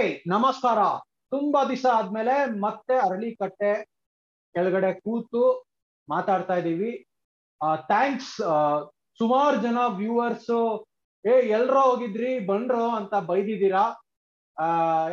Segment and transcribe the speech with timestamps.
[0.00, 0.80] ಹೇ ನಮಸ್ಕಾರ.
[1.32, 3.70] ತುಂಬಾ ದಿವಸ ಆದ್ಮೇಲೆ ಮತ್ತೆ ಅರಳಿ ಕಟ್ಟೆ
[4.54, 5.42] ಕೆಳಗಡೆ ಕೂತು
[6.08, 6.92] ಮಾತಾಡ್ತಾ ಇದೀವಿ
[7.90, 8.30] ಥ್ಯಾಂಕ್ಸ್
[9.20, 10.48] ಸುಮಾರು ಜನ ವ್ಯೂವರ್ಸ್
[11.24, 13.84] ಏ, ಎಲ್ರೋ ಹೋಗಿದ್ರಿ ಬಂಡ್ರೋ ಅಂತ ಬೈದಿದ್ದೀರಾ?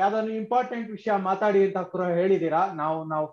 [0.01, 3.27] ಯಾವ್ದಾದ್ರು ಇಂಪಾರ್ಟೆಂಟ್ ವಿಷಯ ಮಾತಾಡಿ ಅಂತ ಕೂಡ ಹೇಳಿದೀರಾ ನಾವು ನಾವು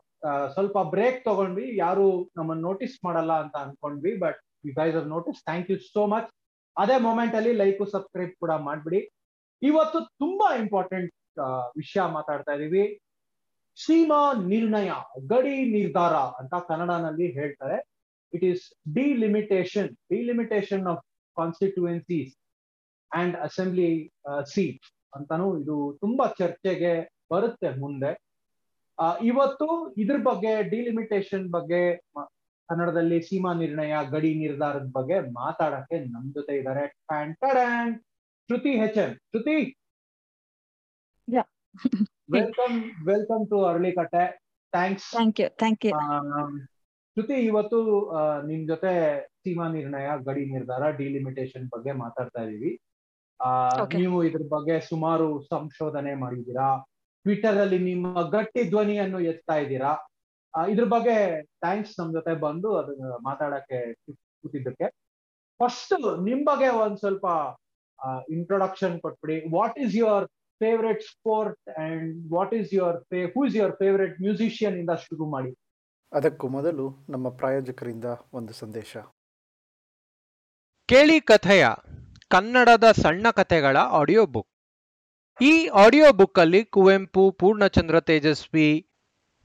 [0.55, 1.67] ಸ್ವಲ್ಪ ಬ್ರೇಕ್ ತಗೊಂಡ್ವಿ.
[1.85, 6.31] ಯಾರು ನಮ್ಮನ್ನ ನೋಟಿಸ್ ಮಾಡಲ್ಲ ಅಂತ ಅನ್ಕೊಂಡ್ವಿ but you guys are notice thank you so much
[6.77, 9.03] ಅದೇ ಮೊಮೆಂಟ್ ಅಲ್ಲಿ ಲೈಕ್ ಸಬ್ಸ್ಕ್ರೈಬ್ ಕೂಡ ಮಾಡ್ಬಿಡಿ.
[9.63, 11.11] ಇವತ್ತು ತುಂಬಾ ಇಂಪಾರ್ಟೆಂಟ್
[11.81, 12.85] ವಿಷಯ ಮಾತಾಡ್ತಾ ಇದೀವಿ.
[13.79, 14.91] ಸೀಮಾ ನಿರ್ಣಯ,
[15.33, 17.79] ಗಡಿ ನಿರ್ಧಾರ ಅಂತ ಕನ್ನಡನಲ್ಲಿ ಹೇಳ್ತಾರೆ.
[18.33, 21.03] It is delimitation delimitation of
[21.37, 22.33] constituencies
[23.13, 23.91] and assembly
[24.53, 26.95] seat ಅಂತಾನು ಇದು ತುಂಬಾ ಚರ್ಚೆಗೆ
[27.33, 28.13] ಬರುತ್ತೆ ಮುಂದೆ.
[29.31, 29.69] ಇವತ್ತು
[30.03, 31.83] ಇದ್ರ ಬಗ್ಗೆ ಡಿಲಿಮಿಟೇಷನ್ ಬಗ್ಗೆ
[32.69, 36.85] ಕನ್ನಡದಲ್ಲಿ ಸೀಮಾ ನಿರ್ಣಯ, ಗಡಿ ನಿರ್ಧಾರದ ಬಗ್ಗೆ ಮಾತಾಡಕ್ಕೆ ನಮ್ ಜೊತೆ ಇದ್ದಾರೆ
[38.49, 39.57] Shruti H N, Shruti.
[42.35, 42.77] Welcome
[43.09, 44.25] welcome to Aralikatte
[44.73, 45.93] thanks thank you thank you
[47.17, 47.79] Shruti ಇವತ್ತು
[48.47, 48.93] ನಿಮ್ ಜೊತೆ
[49.43, 52.73] ಸೀಮಾ ನಿರ್ಣಯ ಗಡಿ ನಿರ್ಧಾರ ಡಿಲಿಮಿಟೇಷನ್ ಬಗ್ಗೆ ಮಾತಾಡ್ತಾ ಇದೀವಿ.
[54.01, 56.69] ನೀವು ಇದ್ರ ಬಗ್ಗೆ ಸುಮಾರು ಸಂಶೋಧನೆ ಮಾಡಿದ್ದೀರಾ?
[57.25, 59.93] ಟ್ವಿಟರ್ ಅಲ್ಲಿ ನಿಮ್ಮ ಗಟ್ಟಿ ಧ್ವನಿಯನ್ನು ಎತ್ತಾ ಇದ್ದೀರಾ?
[60.55, 61.17] ಇದ್ರ ಬಗ್ಗೆ
[61.65, 63.79] ಥ್ಯಾಂಕ್ಸ್ ನಮ್ ಜೊತೆ ಬಂದು ಅದನ್ನ ಮಾತಾಡಕ್ಕೆ
[64.41, 64.89] ಕೂತಿದ್ದಕ್ಕೆ.
[65.61, 65.95] ಫಸ್ಟ್
[66.29, 67.27] ನಿಮ್ ಬಗ್ಗೆ ಒಂದ್ ಸ್ವಲ್ಪ
[68.37, 69.37] ಇಂಟ್ರೊಡಕ್ಷನ್ ಕೊಟ್ಬಿಡಿ.
[69.57, 70.27] What is your
[70.59, 72.99] favourite sport and what is your
[73.35, 75.53] who is your favourite musician ಇಂದ ಶುರು ಮಾಡಿ?
[76.13, 78.97] ಅದಕ್ಕೂ ಮೊದಲು ನಮ್ಮ ಪ್ರಾಯೋಜಕರಿಂದ ಒಂದು ಸಂದೇಶ.
[80.89, 81.67] ಕೇಳಿ ಕಥೆಯ
[82.29, 84.51] ಕನ್ನಡದ ಸಣ್ಣ ಕಥೆಗಳ ಆಡಿಯೋ ಬುಕ್
[85.41, 88.69] ಈ ಆಡಿಯೋ ಬುಕ್ ಅಲ್ಲಿ ಕುವೆಂಪು ಪೂರ್ಣಚಂದ್ರ ತೇಜಸ್ವಿ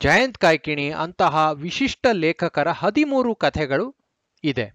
[0.01, 3.87] ಜಯಂತ್ ಕಾಯ್ಕಿಣಿ ಅಂತಹ ವಿಶಿಷ್ಟ ಲೇಖಕರ ಹದಿಮೂರು ಕಥೆಗಳು
[4.43, 4.67] ಇದೆ.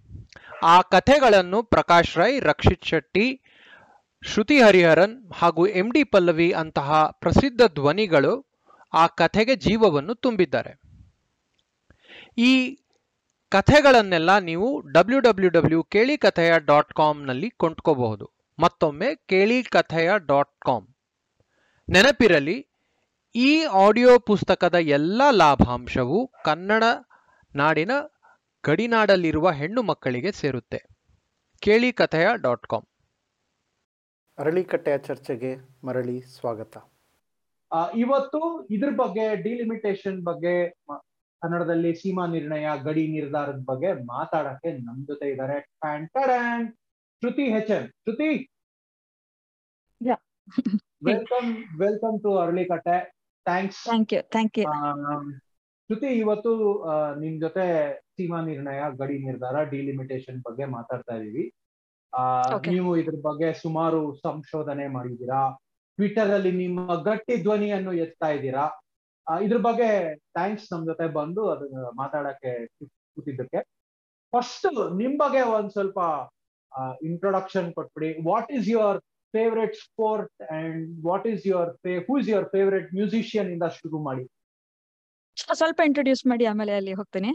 [0.63, 3.25] ಆ ಕಥೆಗಳನ್ನು ಪ್ರಕಾಶ್ ರೈ ರಕ್ಷಿತ್ ಶೆಟ್ಟಿ
[4.25, 8.45] ಶ್ರುತಿ ಹರಿಹರನ್ ಹಾಗೂ ಎಂಡಿ ಪಲ್ಲವಿ ಅಂತಹ ಪ್ರಸಿದ್ಧ ಧ್ವನಿಗಳು
[8.93, 10.81] ಆ ಕಥೆಗೆ ಜೀವವನ್ನು ತುಂಬಿದ್ದಾರೆ.
[12.37, 12.75] ಈ
[13.49, 18.31] ಕಥೆಗಳನ್ನೆಲ್ಲ ನೀವು ಡಬ್ಲ್ಯೂ ಡಬ್ಲ್ಯೂ ಡಬ್ಲ್ಯೂ ಕೇಳಿ ಕಥೆಯ ಡಾಟ್ ಕಾಮ್ನಲ್ಲಿ ಕೊಂಡ್ಕೋಬಹುದು.
[18.59, 20.87] ಮತ್ತೊಮ್ಮೆ ಕೇಳಿ ಕಥೆಯ ಡಾಟ್ ಕಾಮ್.
[21.89, 22.67] ನೆನಪಿರಲಿ,
[23.35, 26.83] ಈ ಆಡಿಯೋ ಪುಸ್ತಕದ ಎಲ್ಲ ಲಾಭಾಂಶವು ಕನ್ನಡ
[27.55, 27.91] ನಾಡಿನ
[28.65, 30.83] ಗಡಿನಾಡಲ್ಲಿರುವ ಹೆಣ್ಣು ಮಕ್ಕಳಿಗೆ ಸೇರುತ್ತೆ.
[31.59, 32.94] ಕೇಳಿ ಕಥೆಯ ಡಾಟ್ ಕಾಮ್.
[34.37, 35.51] ಅರಳಿಕಟ್ಟೆಯ ಚರ್ಚೆಗೆ
[35.83, 36.73] ಮರಳಿ ಸ್ವಾಗತ.
[37.97, 38.39] ಇವತ್ತು
[38.75, 40.53] ಇದ್ರ ಬಗ್ಗೆ ಡಿಲಿಮಿಟೇಷನ್ ಬಗ್ಗೆ
[41.41, 45.57] ಕನ್ನಡದಲ್ಲಿ ಸೀಮಾ ನಿರ್ಣಯ ಗಡಿ ನಿರ್ಧಾರದ ಬಗ್ಗೆ ಮಾತಾಡಕ್ಕೆ ನಮ್ ಜೊತೆ ಇದ್ದಾರೆ
[47.23, 48.29] Shruti H N Shruti!
[51.07, 51.49] Welcome
[51.81, 52.97] welcome to Aralikatte.
[53.45, 54.65] Thanks thank you thank you
[55.89, 56.51] Shruti ಇವತ್ತು
[57.21, 57.65] ನಿಮ್ ಜೊತೆ
[58.15, 61.45] ಸೀಮಾ ನಿರ್ಣಯ ಗಡಿ ನಿರ್ಧಾರ ಡಿಲಿಮಿಟೇಷನ್ ಬಗ್ಗೆ ಮಾತಾಡ್ತಾ ಇದೀವಿ.
[62.73, 65.41] ನೀವು ಇದ್ರ ಬಗ್ಗೆ ಸುಮಾರು ಸಂಶೋಧನೆ ಮಾಡಿದ್ದೀರಾ?
[65.97, 68.65] ಟ್ವಿಟರ್ ಅಲ್ಲಿ ನಿಮ್ಮ ಗಟ್ಟಿ ಧ್ವನಿಯನ್ನು ಎತ್ತಾ ಇದ್ದೀರಾ?
[69.45, 69.89] ಇದ್ರ ಬಗ್ಗೆ
[70.37, 72.51] ಥ್ಯಾಂಕ್ಸ್ ನಮ್ ಜೊತೆ ಬಂದು ಅದನ್ನ ಮಾತಾಡಕ್ಕೆ
[73.13, 73.61] ಕೂತಿದ್ದಕ್ಕೆ.
[74.33, 74.67] ಫಸ್ಟ್
[75.01, 75.99] ನಿಮ್ ಬಗ್ಗೆ ಒಂದ್ ಸ್ವಲ್ಪ
[77.09, 78.09] ಇಂಟ್ರೊಡಕ್ಷನ್ ಕೊಟ್ಬಿಡಿ.
[78.29, 78.99] What is your
[79.33, 81.71] favourite sport and what is your
[82.09, 84.25] who is your favourite musician ಇಂದ ಶುರು ಮಾಡಿ.
[85.61, 87.31] ಸ್ವಲ್ಪ ಇಂಟ್ರೊಡ್ಯೂಸ್ ಮಾಡಿ ಆಮೇಲೆ ಅಲ್ಲಿ ಹೋಗ್ತೇನೆ.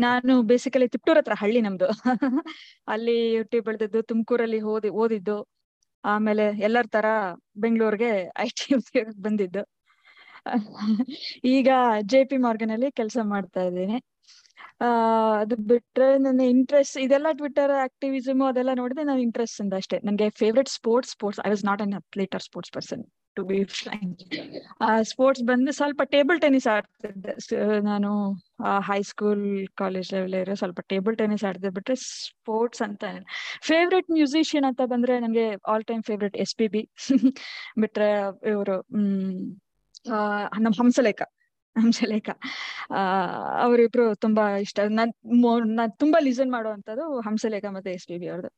[0.00, 1.88] ನಾನು ಬೇಸಿಕಲಿ ತಿಪ್ಟೂರ್ ಹತ್ರ ಹಳ್ಳಿ ನಮ್ದು.
[2.88, 5.36] ಅಲ್ಲಿ ಹುಟ್ಟಿ ಬೆಳೆದಿದ್ದು ತುಮಕೂರಲ್ಲಿ ಓದಿ ಓದಿದ್ದು,
[6.04, 7.06] ಆಮೇಲೆ ಎಲ್ಲರ ತರ
[7.56, 8.76] ಬೆಂಗಳೂರಿಗೆ ಐ ಟಿ
[9.26, 9.62] ಬಂದಿದ್ದು.
[11.44, 11.68] ಈಗ
[12.02, 13.98] ಜೆ ಪಿ ಮಾರ್ಗನ್ ಅಲ್ಲಿ ಕೆಲಸ ಮಾಡ್ತಾ ಇದ್ದೀನಿ.
[14.80, 14.88] ಆ,
[15.42, 19.98] ಅದು ಬಿಟ್ರೆ ನನ್ನ ಇಂಟ್ರೆಸ್ಟ್ ಇದೆಲ್ಲ ಟ್ವಿಟರ್ ಆಕ್ಟಿವಿಸಮ್ ಅದೆಲ್ಲ ನೋಡಿದ್ರೆ ನಾನು ಇಂಟ್ರೆಸ್ಟ್ ಇಂದ ಅಷ್ಟೇ.
[19.98, 23.02] ನನಗೆ favourite sports sports I was not an athlete or sports person
[23.36, 23.58] to be
[25.02, 27.32] sports ಬಂದು ಸ್ವಲ್ಪ ಟೇಬಲ್ ಟೆನಿಸ್ ಆಡ್ತಿದ್ದೆ.
[27.82, 28.10] ನಾನು
[28.80, 29.44] ಹೈ ಸ್ಕೂಲ್
[29.76, 31.70] ಕಾಲೇಜ್ ಲೆವೆಲ್ ಇರೋ ಸ್ವಲ್ಪ ಟೇಬಲ್ ಟೆನಿಸ್ ಆಡ್ತಿದ್ದೆ.
[31.70, 33.04] ಬಿಟ್ರೆ ಸ್ಪೋರ್ಟ್ಸ್ ಅಂತ
[33.62, 36.82] ಫೇವ್ರೆಟ್ ಮ್ಯೂಸಿಷಿಯನ್ ಅಂತ ಬಂದ್ರೆ ನನಗೆ all time favourite S P B
[37.80, 38.10] ಬಿಟ್ರೆ
[38.50, 38.76] ಇವರು
[40.60, 41.22] ನಮ್ಮ ಹಂಸಲೇಖ.
[41.76, 42.28] ಹಂಸಲೇಖ.
[43.60, 44.80] ಅವರಿಬ್ರು ತುಂಬಾ ಇಷ್ಟ.
[44.90, 45.12] ನಾನ್
[45.76, 48.52] ನಾನ್ ತುಂಬಾ ಲಿಸನ್ ಮಾಡುವಂತದ್ದು ಹಂಸಲೇಖ ಮತ್ತೆ ಎಸ್ ಪಿ ಬಿ ಅವ್ರದ್ದು.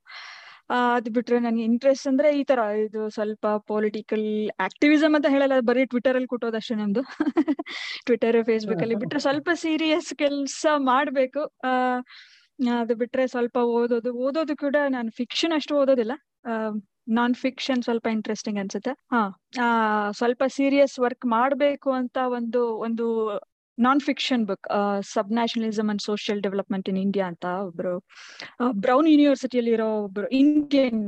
[0.70, 4.24] ಅದ್ ಬಿಟ್ರೆ ನನ್ಗೆ ಇಂಟ್ರೆಸ್ಟ್ ಅಂದ್ರೆ ಈ ತರ ಇದು ಸ್ವಲ್ಪ ಪೊಲಿಟಿಕಲ್
[4.60, 7.02] ಆಕ್ಟಿವಿಸಮ್ ಅಂತ ಹೇಳಲ್ಲ, ಬರೀ ಟ್ವಿಟರ್ ಅಲ್ಲಿ ಕೊಟ್ಟೋದಷ್ಟೇ ನಮ್ದು.
[8.06, 11.42] ಟ್ವಿಟರ್ ಫೇಸ್ಬುಕ್ ಅಲ್ಲಿ ಬಿಟ್ರೆ ಸ್ವಲ್ಪ ಸೀರಿಯಸ್ ಕೆಲ್ಸ ಮಾಡ್ಬೇಕು.
[11.64, 11.72] ಆ,
[12.78, 16.12] ಅದು ಬಿಟ್ರೆ ಸ್ವಲ್ಪ ಓದೋದು ಓದೋದು ಕೂಡ ನಾನು ಫಿಕ್ಷನ್ ಅಷ್ಟು ಓದೋದಿಲ್ಲ.
[17.08, 18.92] ನಾನ್ ಫಿಕ್ಷನ್ ಸ್ವಲ್ಪ ಇಂಟ್ರೆಸ್ಟಿಂಗ್ ಅನ್ಸುತ್ತೆ.
[19.12, 19.22] ಹಾ
[20.10, 23.06] ಸ್ವಲ್ಪ ಸೀರಿಯಸ್ ವರ್ಕ್ ಮಾಡ್ಬೇಕು ಅಂತ ಒಂದು ಒಂದು
[23.78, 24.67] non fiction book
[25.32, 27.94] subnationalism and social development in India ಅಂತ ಒಬ್ರು
[28.81, 31.02] ಬ್ರೌನ್ ಯೂನಿವರ್ಸಿಟಿಯಲ್ಲಿ ಇರೋ ಒಬ್ರು Indian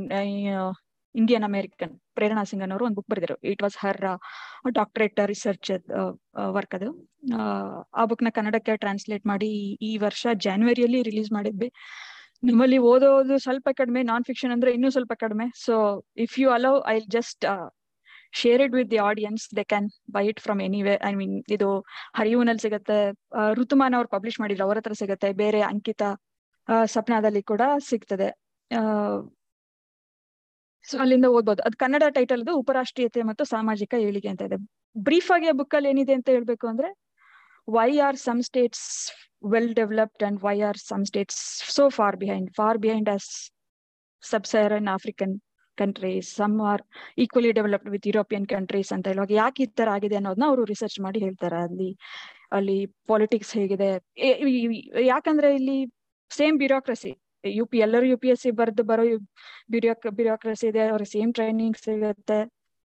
[1.14, 4.00] Indian American Prerna Singh ಅನ್ನೋರು ಒಂದು book ಬರೆದಿರು it was her
[4.70, 5.70] doctorate research
[6.56, 6.88] work ಅದು.
[7.94, 9.50] ಆ ಬುಕ್ನ ಕನ್ನಡಕ್ಕೆ ಟ್ರಾನ್ಸ್ಲೇಟ್ ಮಾಡಿ
[9.82, 11.70] ಈ ವರ್ಷ ಜಾನ್ವರಿಯಲ್ಲಿ ರಿಲೀಸ್ ಮಾಡಿದ್ವಿ.
[12.42, 15.46] ನಿಮ್ಮಲ್ಲಿ ಓದೋದು ಸ್ವಲ್ಪ ಕಡಿಮೆ ನಾನ್ ಫಿಕ್ಷನ್ ಅಂದ್ರೆ ಇನ್ನೂ ಸ್ವಲ್ಪ ಕಡಿಮೆ.
[15.64, 15.74] So
[16.16, 17.46] if you allow I just
[18.34, 21.68] share it with the audience they can buy it from anyway I mean ಇದು
[22.18, 22.98] ಹರಿಯೂನಲ್ಲಿ ಸಿಗತ್ತೆ
[23.58, 26.02] ಋತುಮಾನ ಅವ್ರು ಪಬ್ಲಿಷ್ ಮಾಡಿದ್ರು ಅವ್ರ ಹತ್ರ ಸಿಗತ್ತೆ ಬೇರೆ ಅಂಕಿತ
[26.68, 28.26] ಆ, ಸಪ್ನಾದಲ್ಲಿ ಕೂಡ ಸಿಗ್ತದೆ.
[30.84, 31.60] ಸೊ ಅಲ್ಲಿಂದ ಓದ್ಬೋದು.
[31.66, 34.58] ಅದು ಕನ್ನಡ ಟೈಟಲ್ ಅದು ಉಪರಾಷ್ಟ್ರೀಯತೆ ಮತ್ತು ಸಾಮಾಜಿಕ ಏಳಿಗೆ ಅಂತ ಇದೆ.
[34.96, 36.90] ಬ್ರೀಫ್ ಆಗಿ ಬುಕ್ ಅಲ್ಲಿ ಏನಿದೆ ಅಂತ ಹೇಳ್ಬೇಕು ಅಂದ್ರೆ
[37.68, 38.84] why are some states
[39.52, 41.40] well developed and why are some states
[41.76, 43.28] so far behind far behind as
[44.22, 45.34] sub Saharan African
[45.82, 46.82] countries some are
[47.24, 51.20] equally developed with European countries ಅಂತ ಹೇಳುವಾಗ ಯಾಕೆ ಈ ತರ ಆಗಿದೆ ಅನ್ನೋದನ್ನ ಅವರು ರಿಸರ್ಚ್ ಮಾಡಿ
[51.26, 51.58] ಹೇಳ್ತಾರೆ.
[51.68, 51.90] ಅಲ್ಲಿ
[52.58, 52.78] ಅಲ್ಲಿ
[53.12, 53.90] ಪಾಲಿಟಿಕ್ಸ್ ಹೇಗಿದೆ.
[55.12, 55.78] ಯಾಕಂದ್ರೆ ಇಲ್ಲಿ
[56.30, 57.12] ಸೇಮ್ ಬ್ಯೂರೋಕ್ರಸಿ
[57.44, 59.04] ಯು ಪಿ ಎಲ್ಲರೂ ಯು ಪಿ ಎಸ್ ಸಿ ಬರ್ದು ಬರೋ
[59.72, 62.38] ಬ್ಯೂರೋ ಬ್ಯೂರೋಕ್ರಸಿ ಇದೆ, ಅವ್ರಿಗೆ ಸೇಮ್ ಟ್ರೈನಿಂಗ್ ಸಿಗುತ್ತೆ.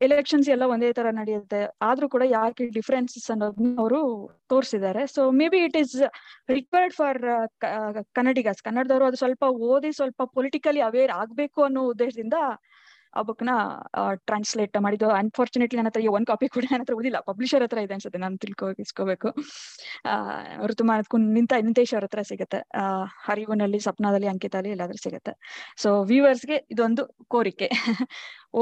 [0.00, 1.60] ಎಲೆಕ್ಷನ್ಸ್ ಎಲ್ಲ ಒಂದೇ ತರ ನಡೆಯುತ್ತೆ.
[1.82, 4.00] ಆದ್ರೂ ಕೂಡ ಯಾಕೆ ಡಿಫ್ರೆನ್ಸಸ್ ಅನ್ನೋದನ್ನ ಅವರು
[4.48, 5.02] ತೋರಿಸಿದ್ದಾರೆ.
[5.14, 5.94] So maybe it is
[6.56, 7.18] required for
[8.18, 12.38] Kannadigas ಕನ್ನಡದವರು ಅದು ಸ್ವಲ್ಪ ಓದಿ ಸ್ವಲ್ಪ ಪೊಲಿಟಿಕಲಿ ಅವೇರ್ ಆಗ್ಬೇಕು ಅನ್ನೋ ಉದ್ದೇಶದಿಂದ
[13.18, 13.50] ಆ ಬುಕ್ನ
[14.28, 15.08] ಟ್ರಾನ್ಸ್ಲೇಟ್ ಮಾಡಿದ್ದು.
[15.20, 17.18] ಅನ್ಫಾರ್ಚುನೇಟ್ಲಿ ನನ್ನ ಹತ್ರ ಈ ಒಂದ್ ಕಾಪಿ ಕೂಡ ನನ್ನ ಹತ್ರ ಓದಿಲ್ಲ.
[17.30, 19.28] ಪಬ್ಲಿಷರ್ ಹತ್ರ ಇದೆ ಅನ್ಸುತ್ತೆ, ನಾನು ತಿಳ್ಕೊ ಇಸ್ಕೋಬೇಕು
[20.70, 21.00] ಋತುಮಾನ
[21.36, 22.60] ನಿಂತ, ನಿಂತೇಶ್ ಅವ್ರ ಹತ್ರ ಸಿಗುತ್ತೆ.
[23.26, 25.34] ಹರಿವನಲ್ಲಿ ಸಪ್ನಾದಲ್ಲಿ ಅಂಕಿತಲ್ಲಿ ಎಲ್ಲಾದ್ರೂ ಸಿಗುತ್ತೆ.
[25.84, 27.04] ಸೊ ವ್ಯೂವರ್ಸ್ಗೆ ಇದೊಂದು
[27.34, 27.68] ಕೋರಿಕೆ.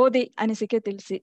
[0.03, 1.19] ಓದಿ, ಅನಿಸಿಕೆ ತಿಳಿಸಿ.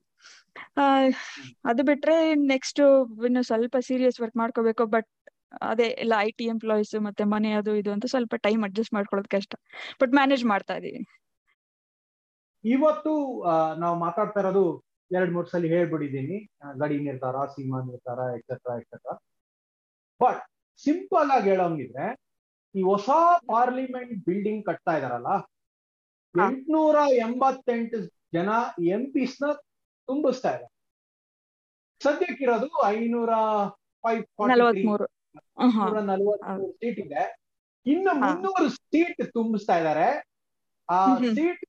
[1.70, 2.16] ಅದು ಬಿಟ್ರೆ
[2.52, 2.80] ನೆಕ್ಸ್ಟ್
[3.28, 5.08] ಇನ್ನು ಸ್ವಲ್ಪ ಸೀರಿಯಸ್ ವರ್ಕ್ ಮಾಡ್ಕೋಬೇಕು ಬಟ್
[5.70, 9.52] ಅದೇ ಎಲ್ಲ ಐ ಟಿ ಎಂಪ್ಲಾಯೀಸ್ ಮತ್ತೆ ಮನೆ ಅದು ಇದು ಅಂತ ಸ್ವಲ್ಪ ಟೈಮ್ ಅಡ್ಜಸ್ಟ್ ಮಾಡ್ಕೊಳ್ಳೋದು ಕಷ್ಟ.
[10.00, 11.00] ಬಟ್ ಮ್ಯಾನೇಜ್ ಮಾಡ್ತಾ ಇದೀವಿ.
[12.64, 13.12] ಇವತ್ತು
[13.74, 14.64] ನಾವು ಮಾತಾಡ್ತಾ ಇರೋದು
[15.10, 16.36] ಎರಡ್ ಮೂರ್ ಸಲ ಹೇಳ್ಬಿಟ್ಟಿದ್ದೀನಿ.
[16.78, 19.14] ಗಡಿ ನಿರ್ಧಾರ ಸೀಮಾ ನಿರ್ಧಾರ ಎಕ್ಸೆಟ್ರಾ ಎಕ್ಸೆಟ್ರಾ
[20.20, 20.42] ಬಟ್
[20.82, 22.06] ಸಿಂಪಲ್ ಆಗಿ ಹೇಳೋಂಗಿದ್ರೆ
[22.74, 23.08] ಈ ಹೊಸ
[23.46, 25.32] ಪಾರ್ಲಿಮೆಂಟ್ ಬಿಲ್ಡಿಂಗ್ ಕಟ್ತಾ ಇದಾರಲ್ಲ.
[26.34, 27.98] ಎಂಟ್ನೂರ ಎಂಬತ್ತೆಂಟು
[28.34, 28.50] ಜನ
[28.88, 29.46] ಎಂ ಪಿಸ್ನ
[30.08, 30.68] ತುಂಬಿಸ್ತಾ ಇದ್ದಾರೆ
[32.00, 33.32] ಸದ್ಯಕ್ಕಿರೋದು ಐನೂರ
[34.04, 35.06] ಫೈವ್ ನಲವತ್ಮೂರು.
[36.72, 37.24] ಸೀಟ್ ಇದೆ.
[37.86, 38.12] ಇನ್ನು.
[38.20, 40.06] ಮುನ್ನೂರು ಸೀಟ್ ತುಂಬಿಸ್ತಾ ಇದ್ದಾರೆ
[40.88, 40.96] ಆ.
[41.34, 41.60] ಸೀಟ್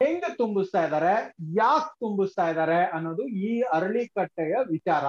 [0.00, 1.14] ಹೆಂಗ ತುಂಬಿಸ್ತಾ ಇದ್ದಾರೆ
[1.56, 5.04] ಯಾಕೆ ತುಂಬಿಸ್ತಾ ಇದ್ದಾರೆ ಅನ್ನೋದು ಈ ಅರಳಿಕಟ್ಟೆಯ ವಿಚಾರ.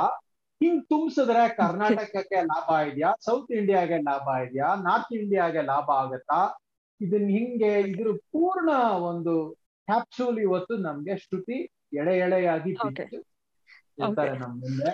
[0.61, 6.39] ಹಿಂಗ್ ತುಂಬಿಸಿದ್ರೆ ಕರ್ನಾಟಕಕ್ಕೆ ಲಾಭ ಇದೆಯಾ ಸೌತ್ ಇಂಡಿಯಾಗೆ ಲಾಭ ಇದೆಯಾ ನಾರ್ತ್ ಇಂಡಿಯಾಗೆ ಲಾಭ ಆಗತ್ತಾ?
[7.01, 8.71] ಇದನ್ನ ಹಿಂಗೆ ಇದ್ರ ಪೂರ್ಣ
[9.11, 9.33] ಒಂದು
[9.87, 11.57] ಕ್ಯಾಪ್ಸೂಲ್ ಇವತ್ತು ನಮ್ಗೆ ಶ್ರುತಿ
[11.99, 12.73] ಎಳೆ ಎಳೆಯಾಗಿ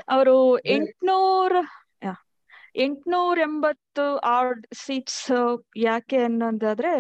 [0.10, 0.38] ಅವರು
[0.76, 1.54] ಎಂಟ್ನೂರ
[2.78, 5.22] ಎಂಟ್ನೂರ ಎಂಬತ್ತು ಆರ್ಡ್ ಸೀಟ್ಸ್
[5.84, 6.94] ಯಾಕೆ ಅನ್ನೋದಾದ್ರೆ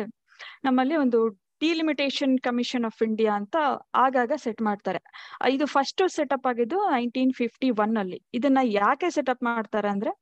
[0.63, 1.19] ನಮ್ಮಲ್ಲಿ ಒಂದು
[1.63, 3.55] ಡಿಲಿಮಿಟೇಷನ್ ಕಮಿಷನ್ ಆಫ್ ಇಂಡಿಯಾ ಅಂತ
[4.05, 5.01] ಆಗಾಗ ಸೆಟ್ ಮಾಡ್ತಾರೆ.
[5.55, 8.19] ಇದು ಫಸ್ಟ್ ಸೆಟಪ್ ಆಗಿದ್ದು ನೈನ್ಟೀನ್ ಫಿಫ್ಟಿ ಒನ್ ಅಲ್ಲಿ.
[8.39, 10.13] ಇದನ್ನ ಯಾಕೆ ಸೆಟಪ್ ಮಾಡ್ತಾರೆ ಅಂದ್ರೆ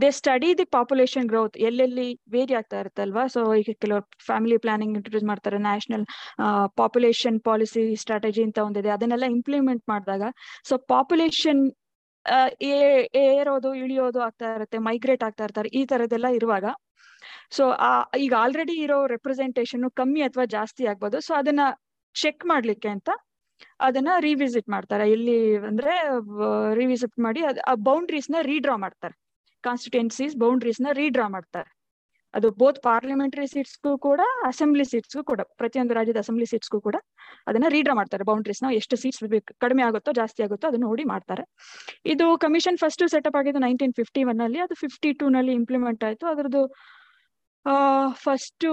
[0.00, 4.94] they study the population growth ಎಲ್ಲೆಲ್ಲಿ ವೇರಿ ಆಗ್ತಾ ಇರುತ್ತೆ ಅಲ್ವಾ ಸೊ ಈಗ ಕೆಲವರು ಫ್ಯಾಮಿಲಿ ಪ್ಲಾನಿಂಗ್
[4.98, 6.04] ಇಂಟ್ರೊಡ್ಯೂಸ್ ಮಾಡ್ತಾರೆ ನ್ಯಾಷನಲ್
[6.80, 8.90] ಪಾಪ್ಯುಲೇಷನ್ ಪಾಲಿಸಿ ಸ್ಟ್ರಾಟಜಿ ಅಂತ ಒಂದಿದೆ.
[8.96, 10.22] ಅದನ್ನೆಲ್ಲ ಇಂಪ್ಲಿಮೆಂಟ್ ಮಾಡಿದಾಗ
[10.70, 11.62] ಸೊ ಪಾಪ್ಯುಲೇಷನ್
[13.24, 16.66] ಏರೋದು, ಇಳಿಯೋದು ಆಗ್ತಾ ಇರುತ್ತೆ ಮೈಗ್ರೇಟ್ ಆಗ್ತಾ ಇರ್ತಾರೆ, ಈ ತರದೆಲ್ಲ ಇರುವಾಗ
[17.52, 21.20] ಸೊ ಆ, ಈಗ ಆಲ್ರೆಡಿ ಇರೋ ರೆಪ್ರೆಸೆಂಟೇಷನ್ ಕಮ್ಮಿ ಅಥವಾ ಜಾಸ್ತಿ ಆಗ್ಬೋದು.
[21.20, 21.60] ಸೊ ಅದನ್ನ
[22.14, 23.08] ಚೆಕ್ ಮಾಡ್ಲಿಕ್ಕೆ ಅಂತ
[23.80, 25.10] ಅದನ್ನ ರಿವಿಸಿಟ್ ಮಾಡ್ತಾರೆ.
[25.10, 25.36] ಇಲ್ಲಿ
[25.70, 25.94] ಅಂದ್ರೆ
[26.74, 27.40] ರಿವಿಸಿಟ್ ಮಾಡಿ
[27.70, 29.14] ಆ ಬೌಂಡ್ರೀಸ್ನ ರೀಡ್ರಾ ಮಾಡ್ತಾರೆ.
[29.64, 31.68] ಕಾನ್ಸ್ಟಿಟ್ಯೂನ್ಸೀಸ್ ಬೌಂಡ್ರೀಸ್ನ ರೀಡ್ರಾ ಮಾಡ್ತಾರೆ.
[32.34, 36.96] ಅದು ಬೋತ್ ಪಾರ್ಲಿಮೆಂಟರಿ ಸೀಟ್ಸ್ಗೂ ಕೂಡ ಅಸೆಂಬ್ಲಿ ಸೀಟ್ಸ್ಗೂ ಕೂಡ, ಪ್ರತಿಯೊಂದು ರಾಜ್ಯದ ಅಸೆಂಬ್ಲಿ ಸೀಟ್ಸ್ಗೂ ಕೂಡ
[37.46, 38.24] ಅದನ್ನ ರೀಡ್ರಾ ಮಾಡ್ತಾರೆ.
[38.24, 39.22] ಬೌಂಡ್ರೀಸ್ನ ಎಷ್ಟು ಸೀಟ್ಸ್
[39.60, 41.44] ಕಡಿಮೆ ಆಗುತ್ತೋ, ಜಾಸ್ತಿ ಆಗುತ್ತೋ ಅದನ್ನ ನೋಡಿ ಮಾಡ್ತಾರೆ.
[42.04, 46.26] ಇದು ಕಮಿಷನ್ ಫಸ್ಟ್ ಸೆಟಪ್ ಆಗಿದ್ದು ನೈನ್ಟೀನ್ ಫಿಫ್ಟಿ ಒನ್ ಅಲ್ಲಿ, ಅದು ಫಿಫ್ಟಿ ಟೂ ನಲ್ಲಿ ಇಂಪ್ಲಿಮೆಂಟ್ ಆಯ್ತು.
[46.26, 46.62] ಅದ್ರದ್ದು
[48.24, 48.64] first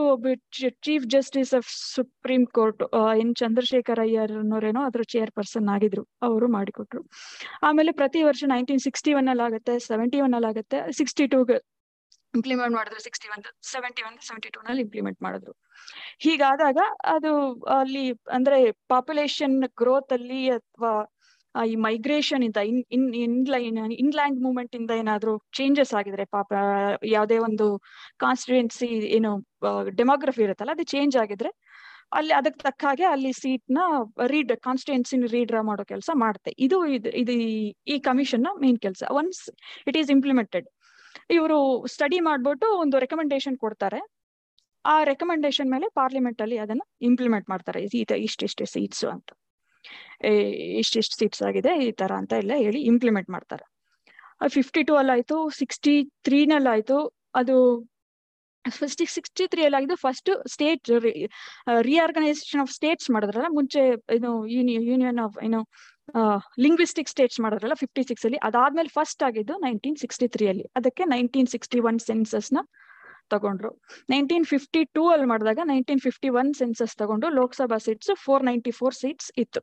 [0.86, 2.82] chief justice of supreme court
[3.22, 4.02] N Chandrashekhar
[4.40, 6.04] ಅನ್ನೋರೇನೋ ಅದ್ರ ಚೇರ್ ಪರ್ಸನ್ ಆಗಿದ್ರು.
[6.28, 7.02] ಅವರು ಮಾಡಿಕೊಟ್ರು.
[7.70, 11.58] ಆಮೇಲೆ ಪ್ರತಿ ವರ್ಷ ನೈನ್ಟೀನ್ ಸಿಕ್ಸ್ಟಿ ಒನ್ ಅಲ್ಲಿ ಆಗುತ್ತೆ ಸೆವೆಂಟಿ ಒನ್ ಅಲ್ಲಿ ಆಗುತ್ತೆ ಸಿಕ್ಸ್ಟಿ ಟೂಗೆ
[12.34, 15.54] ಇಂಪ್ಲಿಮೆಂಟ್ ಮಾಡಿದ್ರು sixty one seventy one seventy two ನಲ್ಲಿ ಇಂಪ್ಲಿಮೆಂಟ್ ಮಾಡಿದ್ರು.
[16.26, 16.80] ಹೀಗಾದಾಗ
[17.16, 17.32] ಅದು
[17.80, 18.06] ಅಲ್ಲಿ,
[18.38, 18.60] ಅಂದ್ರೆ
[18.94, 20.94] ಪಾಪ್ಯುಲೇಷನ್ ಗ್ರೋತ್ ಅಲ್ಲಿ ಅಥವಾ
[21.56, 26.52] ಈ ಮೈಗ್ರೇಷನ್ ಇಂದ in in inline inland movement ಇಂದ ಏನಾದ್ರು ಚೇಂಜಸ್ ಆಗಿದ್ರೆ ಪಾಪ,
[27.16, 27.68] ಯಾವುದೇ ಒಂದು
[28.26, 29.32] ಕಾನ್ಸ್ಟಿಟ್ಯೂನ್ಸಿ ಏನು
[30.02, 31.52] ಡೆಮೋಗ್ರಫಿ ಇರುತ್ತಲ್ಲ, ಅದು ಚೇಂಜ್ ಆಗಿದ್ರೆ
[32.12, 33.80] ಅಲ್ಲಿ ಅದಕ್ಕೆ ತಕ್ಕ ಹಾಗೆ ಅಲ್ಲಿ ಸೀಟ್ನ
[34.34, 36.78] ರೀಡ್ ಕಾನ್ಸ್ಟಿಟ್ಯೂನ್ಸಿ ರೀಡ್ರಾ ಮಾಡೋ ಕೆಲಸ ಮಾಡುತ್ತೆ ಇದು
[37.22, 37.36] ಇದು
[37.94, 39.04] ಈ ಕಮಿಷನ್ನ ಮೇನ್ ಕೆಲಸ.
[39.12, 39.42] ಒನ್ಸ್
[39.88, 40.68] ಇಟ್ ಈಸ್ ಇಂಪ್ಲಿಮೆಂಟೆಡ್
[41.30, 41.58] ಇವರು
[41.96, 44.00] ಸ್ಟಡಿ ಮಾಡ್ಬಿಟ್ಟು ಒಂದು ರೆಕಮೆಂಡೇಶನ್ ಕೊಡ್ತಾರೆ.
[44.86, 47.82] ಆ ರೆಕಮೆಂಡೇಶನ್ ಮೇಲೆ ಪಾರ್ಲಿಮೆಂಟ್ ಅಲ್ಲಿ ಅದನ್ನ ಇಂಪ್ಲಿಮೆಂಟ್ ಮಾಡ್ತಾರೆ.
[48.28, 49.30] ಇಷ್ಟ, ಇಷ್ಟೇ ಸೀಟ್ಸ್ ಅಂತ.
[50.82, 53.66] ಇಷ್ಟಿಷ್ಟು ಸೀಟ್ಸ್ ಆಗಿದೆ, ಈ ತರ ಅಂತ ಎಲ್ಲ ಹೇಳಿ ಇಂಪ್ಲಿಮೆಂಟ್ ಮಾಡ್ತಾರೆ.
[54.58, 55.96] ಫಿಫ್ಟಿ ಟೂ ಅಲ್ಲಿ ಆಯ್ತು ಸಿಕ್ಸ್ಟಿ
[56.28, 57.00] ತ್ರೀನಲ್ಲಾಯ್ತು
[57.42, 57.56] ಅದು
[58.66, 60.90] ಫಸ್ಟ್ ಸಿಕ್ಸ್ಟಿ ತ್ರೀ ಅಲ್ಲಿ ಆಗಿದ್ದು first state
[61.88, 63.82] reorganisation of states ಮಾಡಿದ್ರಲ್ಲ, ಮುಂಚೆ
[64.18, 64.32] ಏನು
[64.90, 65.60] ಯೂನಿಯನ್ ಆಫ್ ಏನು
[66.66, 70.66] ಲಿಂಗ್ವಿಸ್ಟಿಕ್ ಸ್ಟೇಟ್ಸ್ ಮಾಡಿದ್ರಲ್ಲ ಫಿಫ್ಟಿ ಸಿಕ್ಸ್ ಅಲ್ಲಿ, ಅದಾದ್ಮೇಲೆ ಫಸ್ಟ್ ಆಗಿದ್ದು ನೈನ್ಟೀನ್ ಸಿಕ್ಸ್ಟಿ ತ್ರೀ ಅಲ್ಲಿ.
[70.80, 72.62] ಅದಕ್ಕೆ ನೈನ್ಟೀನ್ ಸಿಕ್ಸ್ಟಿ ಒನ್ ಸೆನ್ಸಸ್ನ
[73.34, 73.72] ತಗೊಂಡ್ರು.
[74.14, 78.98] ನೈನ್ಟೀನ್ ಫಿಫ್ಟಿ ಟೂ ಅಲ್ಲಿ ಮಾಡಿದಾಗ ನೈನ್ಟೀನ್ ಫಿಫ್ಟಿ ಒನ್ ಸೆನ್ಸಸ್ ತಗೊಂಡು Lok Sabha seats four ninety four
[79.04, 79.62] seats ಇತ್ತು.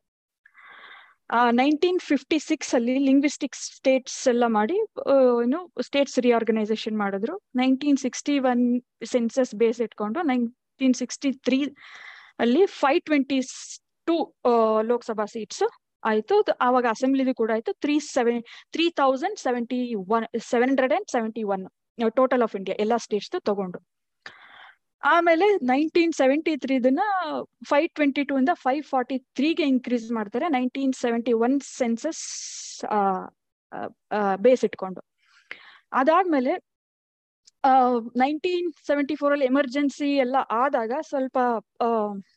[1.58, 4.76] ನೈನ್ಟೀನ್ ಫಿಫ್ಟಿ ಸಿಕ್ಸ್ ಅಲ್ಲಿ ಲಿಂಗ್ವಿಸ್ಟಿಕ್ ಸ್ಟೇಟ್ಸ್ ಎಲ್ಲ ಮಾಡಿ
[5.42, 5.58] ಏನು
[5.88, 7.34] ಸ್ಟೇಟ್ಸ್ ರಿಆರ್ಗನೈಸೇಷನ್ ಮಾಡಿದ್ರು.
[7.60, 8.62] Nineteen sixty one
[9.12, 11.58] census base ಇಟ್ಕೊಂಡು ನೈನ್ಟೀನ್ ಸಿಕ್ಸ್ಟಿ ತ್ರೀ
[12.44, 13.38] ಅಲ್ಲಿ five twenty
[14.08, 14.16] two
[14.90, 15.64] Lok Sabha seats
[16.02, 16.34] ಆಯ್ತು.
[16.66, 17.72] ಆವಾಗ ಅಸೆಂಬ್ಲಿದು ಕೂಡ ಆಯ್ತು.
[17.84, 18.40] Three seven
[18.74, 19.80] three thousand seventy
[20.16, 21.64] one seven hundred and seventy one
[22.20, 23.78] total of India ಎಲ್ಲ ಸ್ಟೇಟ್ಸ್ ತಗೊಂಡು
[25.02, 27.02] ಆಮೇಲೆ nineteen seventy ತ್ರೀದನ್ನ
[27.70, 32.24] five twenty two ಇಂದ ಫೈವ್ ಫಾರ್ಟಿ ತ್ರೀಗೆ ಇನ್ಕ್ರೀಸ್ ಮಾಡ್ತಾರೆ nineteen seventy one census
[34.46, 35.00] base ಇಟ್ಕೊಂಡು.
[36.00, 36.52] ಅದಾದ್ಮೇಲೆ
[38.22, 41.38] ನೈನ್ಟೀನ್ ಸೆವೆಂಟಿ ಫೋರ್ ಅಲ್ಲಿ emergency ಎಲ್ಲ ಆದಾಗ ಸ್ವಲ್ಪ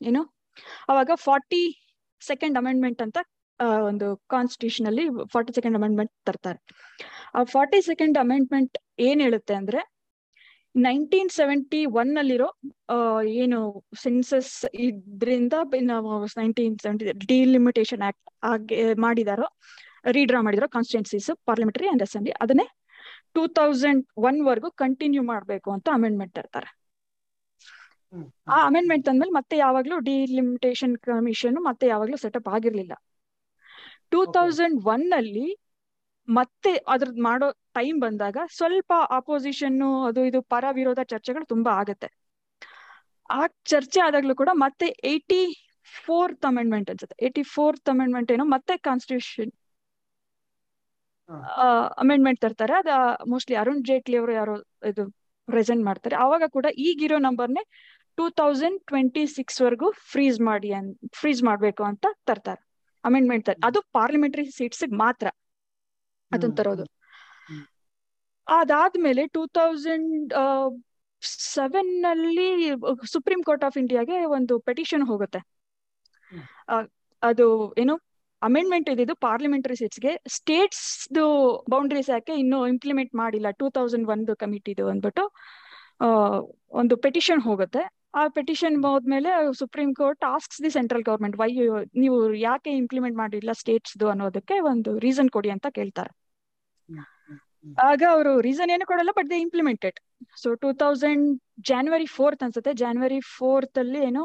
[0.09, 0.21] ಏನು,
[0.91, 1.63] ಅವಾಗ ಫಾರ್ಟಿ
[2.21, 3.17] ಸೆಕೆಂಡ್ ಅಮೆಂಡ್ಮೆಂಟ್ ಅಂತ
[3.89, 6.59] ಒಂದು ಕಾನ್ಸ್ಟಿಟ್ಯೂಷನ್ ಅಲ್ಲಿ ಫಾರ್ಟಿ ಸೆಕೆಂಡ್ ಅಮೆಂಡ್ಮೆಂಟ್ ತರ್ತಾರೆ.
[7.35, 8.75] ಆ ಫಾರ್ಟಿ ಸೆಕೆಂಡ್ ಅಮೆಂಡ್ಮೆಂಟ್
[9.07, 9.81] ಏನ್ ಹೇಳುತ್ತೆ ಅಂದ್ರೆ
[10.75, 12.47] ನೈನ್ಟೀನ್ ಸೆವೆಂಟಿ ಒನ್ ಅಲ್ಲಿರೋ
[13.35, 13.59] ಏನು
[13.95, 14.53] ಸೆನ್ಸಸ್
[14.85, 15.53] ಇದ್ರಿಂದ
[16.37, 19.47] ನೈನ್ಟೀನ್ ಸೆವೆಂಟಿ ಡಿಲಿಮಿಟೇಷನ್ ಆಕ್ಟ್ ಆಗಿ ಮಾಡಿದಾರೋ
[20.09, 22.67] ರೀಡ್ರಾ ಮಾಡಿದಾರೋ ಕಾನ್ಸ್ಟಿಟ್ಯೂನ್ಸೀಸ್ ಪಾರ್ಲಿಮೆಂಟರಿ ಅಂಡ್ ಅಸೆಂಬ್ಲಿ ಅದನ್ನೇ
[23.35, 26.69] ಟೂ ತೌಸಂಡ್ ಒನ್ ವರ್ಗು ಕಂಟಿನ್ಯೂ ಮಾಡಬೇಕು ಅಂತ ಅಮೆಂಡ್ಮೆಂಟ್ ತರ್ತಾರೆ.
[28.47, 32.93] ಆ ಅಮೆಂಡ್ಮೆಂಟ್ ತಂದ್ಮೇಲೆ ಮತ್ತೆ ಯಾವಾಗ್ಲೂ ಡಿಲಿಮಿಟೇಷನ್ ಕಮಿಷನ್ ಮತ್ತೆ ಯಾವಾಗ್ಲೂ ಸೆಟಪ್ ಆಗಿರ್ಲಿಲ್ಲ.
[34.11, 35.47] ಟೂ ತೌಸಂಡ್ ಒನ್ ಅಲ್ಲಿ
[36.27, 39.77] ಮತ್ತೆ ಅದ್ರದ್ ಮಾಡೋ ಟೈಮ್ ಬಂದಾಗ ಸ್ವಲ್ಪ ಆಪೋಸಿಷನ್
[40.09, 42.09] ಅದು ಇದು ಪರ ವಿರೋಧ ಚರ್ಚೆಗಳು ತುಂಬಾ ಆಗತ್ತೆ.
[43.29, 45.41] ಆ ಚರ್ಚೆ ಆದಾಗ್ಲೂ ಕೂಡ ಮತ್ತೆ ಏಯ್ಟಿ
[45.87, 47.15] ಫೋರ್ತ್ ಅಮೆಂಡ್ಮೆಂಟ್ ಅನ್ಸುತ್ತೆ.
[47.25, 49.51] ಏಯ್ಟಿ ಫೋರ್ತ್ ಅಮೆಂಡ್ಮೆಂಟ್ ಏನೋ ಮತ್ತೆ ಕಾನ್ಸ್ಟಿಟ್ಯೂಷನ್
[52.03, 52.73] ಅಮೆಂಡ್ಮೆಂಟ್ ತರ್ತಾರೆ.
[52.81, 52.89] ಅದ
[53.31, 54.55] ಮೋಸ್ಟ್ಲಿ ಅರುಣ್ ಜೇಟ್ಲಿ ಅವರು ಯಾರೋ
[54.91, 55.03] ಇದು
[55.47, 56.15] ಪ್ರೆಸೆಂಟ್ ಮಾಡ್ತಾರೆ.
[56.23, 57.63] ಅವಾಗ ಕೂಡ ಈಗಿರೋ ನಂಬರ್ನೇ
[58.17, 60.89] ಟೂ ತೌಸಂಡ್ ಟ್ವೆಂಟಿ ಸಿಕ್ಸ್ ವರ್ಗು ಫ್ರೀಸ್ ಮಾಡಿ ಅನ್
[61.19, 62.61] ಫ್ರೀಸ್ ಮಾಡ್ಬೇಕು ಅಂತ ತರ್ತಾರೆ.
[63.03, 65.27] ಅಮೆಂಡ್ಮೆಂಟ್ ಅದು ಪಾರ್ಲಿಮೆಂಟರಿ ಸೀಟ್ಸ್ ಮಾತ್ರ
[66.31, 66.85] ಅದನ್ನ ತರೋದು.
[68.47, 70.33] ಅದಾದ್ಮೇಲೆ ಟೂ ತೌಸಂಡ್
[71.55, 72.47] ಸೆವೆನ್ ಅಲ್ಲಿ
[73.13, 75.39] ಸುಪ್ರೀಂ ಕೋರ್ಟ್ ಆಫ್ ಇಂಡಿಯಾಗೆ ಒಂದು ಪೆಟಿಷನ್ ಹೋಗುತ್ತೆ.
[77.23, 77.45] ಅದು
[77.83, 77.93] ಏನು
[78.41, 80.85] ಅಮೆಂಡ್ಮೆಂಟ್ ಇದ್ದಿದ್ದು ಪಾರ್ಲಿಮೆಂಟರಿ ಸೀಟ್ಸ್ಗೆ ಸ್ಟೇಟ್ಸ್
[81.73, 85.23] ಬೌಂಡ್ರೀಸ್ ಯಾಕೆ ಇನ್ನೂ ಇಂಪ್ಲಿಮೆಂಟ್ ಮಾಡಿಲ್ಲ ಟೂ ತೌಸಂಡ್ ಒಂದು ಕಮಿಟಿದು ಅಂದ್ಬಿಟ್ಟು
[86.81, 87.83] ಒಂದು ಪೆಟಿಷನ್ ಹೋಗುತ್ತೆ.
[88.19, 89.29] ಆ ಪೆಟಿಷನ್ ಹೋದ್ಮೇಲೆ
[89.61, 91.49] supreme court asks the central government why
[92.03, 96.11] ನೀವು ಯಾಕೆ ಇಂಪ್ಲಿಮೆಂಟ್ ಮಾಡಿಲ್ಲ ಸ್ಟೇಟ್ಸ್ದು ಅನ್ನೋದಕ್ಕೆ ಒಂದು ರೀಸನ್ ಕೊಡಿ ಅಂತ ಕೇಳ್ತಾರೆ.
[97.83, 99.97] ಆಗ ಅವರು ರೀಸನ್ ಏನು ಕೊಡಲ್ಲ but they implemented
[100.37, 101.25] so two thousand
[101.69, 102.71] January fourth ಅನ್ಸುತ್ತೆ.
[102.83, 104.23] ಜಾನ್ವರಿ ಫೋರ್ತ್ ಅಲ್ಲಿ ಏನು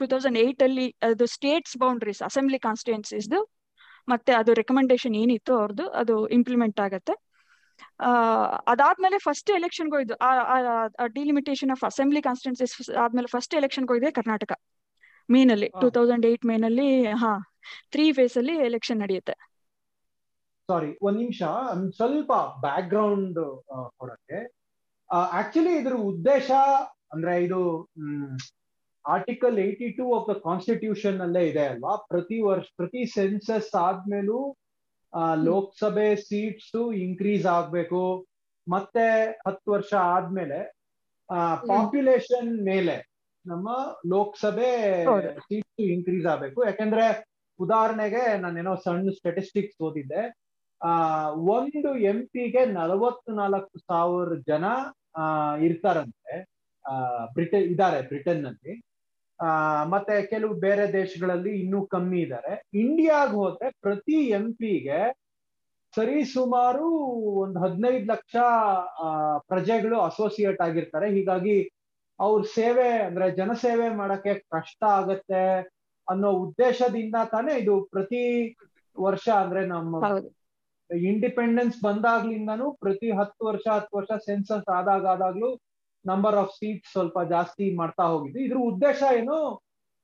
[0.00, 3.28] ಟೂ ತೌಸಂಡ್ ಏಟ್ ಅಲ್ಲಿ ಅದು ಸ್ಟೇಟ್ಸ್ ಬೌಂಡ್ರೀಸ್ ಅಸೆಂಬ್ಲಿ ಕಾನ್ಸ್ಟಿಟ್ಯೂನ್ಸೀಸ್
[4.08, 7.14] ಮತ್ತೆ ಅದು ರೆಕಮೆಂಡೇಶನ್ ಏನಿತ್ತು ಅವ್ರದ್ದು ಅದು ಇಂಪ್ಲಿಮೆಂಟ್ ಆಗತ್ತೆ.
[8.72, 10.14] ಅದಾದ್ಮೇಲೆ ಫಸ್ಟ್ ಎಲೆಕ್ಷನ್ ಹೋಯ್ದು
[11.14, 14.52] ಡಿಲಿಮಿಟೇಷನ್ ಆಫ್ ಅಸೆಂಬ್ಲಿ ಕಾನ್ಸ್ಟಿಟ್ಯೂನ್ಸೀಸ್ ಆದ್ಮೇಲೆ ಫಸ್ಟ್ ಎಲೆಕ್ಷನ್ ಹೋಗಿದೆ ಕರ್ನಾಟಕ.
[15.28, 16.88] ಮೇನಲ್ಲಿ ಟೂ ತೌಸಂಡ್ ಏಟ್ ಮೇನಲ್ಲಿ
[17.22, 17.32] ಹಾ
[17.92, 19.34] ತ್ರೀ ಫೇಸ್ ಅಲ್ಲಿ ಎಲೆಕ್ಷನ್ ನಡೆಯುತ್ತೆ.
[20.70, 21.42] ಸಾರಿ ಒಂದ್ ನಿಮಿಷ.
[21.98, 22.32] ಸ್ವಲ್ಪ
[22.64, 23.40] ಬ್ಯಾಕ್ ಗ್ರೌಂಡ್
[24.00, 24.38] ಕೊಡಕ್ಕೆ.
[25.40, 26.50] ಆಕ್ಚುಲಿ ಇದ್ರ ಉದ್ದೇಶ
[27.14, 27.60] ಅಂದ್ರೆ ಇದು
[29.04, 31.92] article eighty two of the constitution ಅಲ್ಲೇ ಇದೆ ಅಲ್ವಾ?
[32.10, 34.40] ಪ್ರತಿ ವರ್ಷ ಪ್ರತಿ ಸೆನ್ಸಸ್ ಆದ್ಮೇಲೂ
[35.48, 36.74] ಲೋಕಸಭೆ ಸೀಟ್ಸ್
[37.04, 38.02] ಇನ್ಕ್ರೀಸ್ ಆಗ್ಬೇಕು.
[38.66, 39.06] ಮತ್ತೆ
[39.46, 40.58] ಹತ್ತು ವರ್ಷ ಆದ್ಮೇಲೆ
[41.70, 42.96] ಪಾಪ್ಯುಲೇಷನ್ ಮೇಲೆ
[43.44, 43.68] ನಮ್ಮ
[44.12, 44.70] ಲೋಕಸಭೆ
[45.48, 46.60] ಸೀಟ್ಸ್ ಇನ್ಕ್ರೀಸ್ ಆಗ್ಬೇಕು.
[46.68, 47.04] ಯಾಕಂದ್ರೆ
[47.60, 50.22] ಉದಾಹರಣೆಗೆ ನಾನೇನೋ ಸಣ್ಣ ಸ್ಟೆಟಿಸ್ಟಿಕ್ಸ್ ಓದಿದ್ದೆ.
[50.80, 50.90] ಆ,
[51.50, 54.64] ಒಂದು ಎಂ ಪಿಗೆ ನಲವತ್ನಾಲ್ಕು ಸಾವಿರ ಜನ
[55.62, 56.34] ಇರ್ತಾರಂತೆ.
[57.34, 58.74] ಬ್ರಿಟನ್, ಇದ್ದಾರೆ ಬ್ರಿಟನ್ನಲ್ಲಿ
[59.40, 59.48] ಆ,
[59.84, 62.52] ಮತ್ತೆ ಕೆಲವು ಬೇರೆ ದೇಶಗಳಲ್ಲಿ ಇನ್ನೂ ಕಮ್ಮಿ ಇದ್ದಾರೆ.
[62.76, 64.98] ಇಂಡಿಯಾಗ್ ಹೋದ್ರೆ ಪ್ರತಿ ಎಂ ಪಿಗೆ
[65.94, 66.88] ಸರಿ ಸುಮಾರು
[67.40, 68.34] ಒಂದು ಹದಿನೈದು ಲಕ್ಷ
[69.48, 71.06] ಪ್ರಜೆಗಳು ಅಸೋಸಿಯೇಟ್ ಆಗಿರ್ತಾರೆ.
[71.10, 71.56] ಹೀಗಾಗಿ
[72.18, 75.42] ಅವ್ರ ಸೇವೆ ಅಂದ್ರೆ ಜನಸೇವೆ ಮಾಡಕ್ಕೆ ಕಷ್ಟ ಆಗತ್ತೆ
[76.08, 78.22] ಅನ್ನೋ ಉದ್ದೇಶದಿಂದ ತಾನೇ ಇದು ಪ್ರತಿ
[78.96, 79.92] ವರ್ಷ ಅಂದ್ರೆ ನಮ್ಮ
[80.90, 85.50] ಇಂಡಿಪೆಂಡೆನ್ಸ್ ಬಂದಾಗ್ಲಿಂದನು ಪ್ರತಿ ಹತ್ತು ವರ್ಷ ಹತ್ತು ವರ್ಷ ಸೆನ್ಸಸ್ ಆದಾಗ ಆದಾಗ್ಲೂ
[86.04, 88.44] ನಂಬರ್ ಆಫ್ ಸೀಟ್ ಸ್ವಲ್ಪ ಜಾಸ್ತಿ ಮಾಡ್ತಾ ಹೋಗಿದ್ವಿ.
[88.44, 89.36] ಇದ್ರ ಉದ್ದೇಶ ಏನು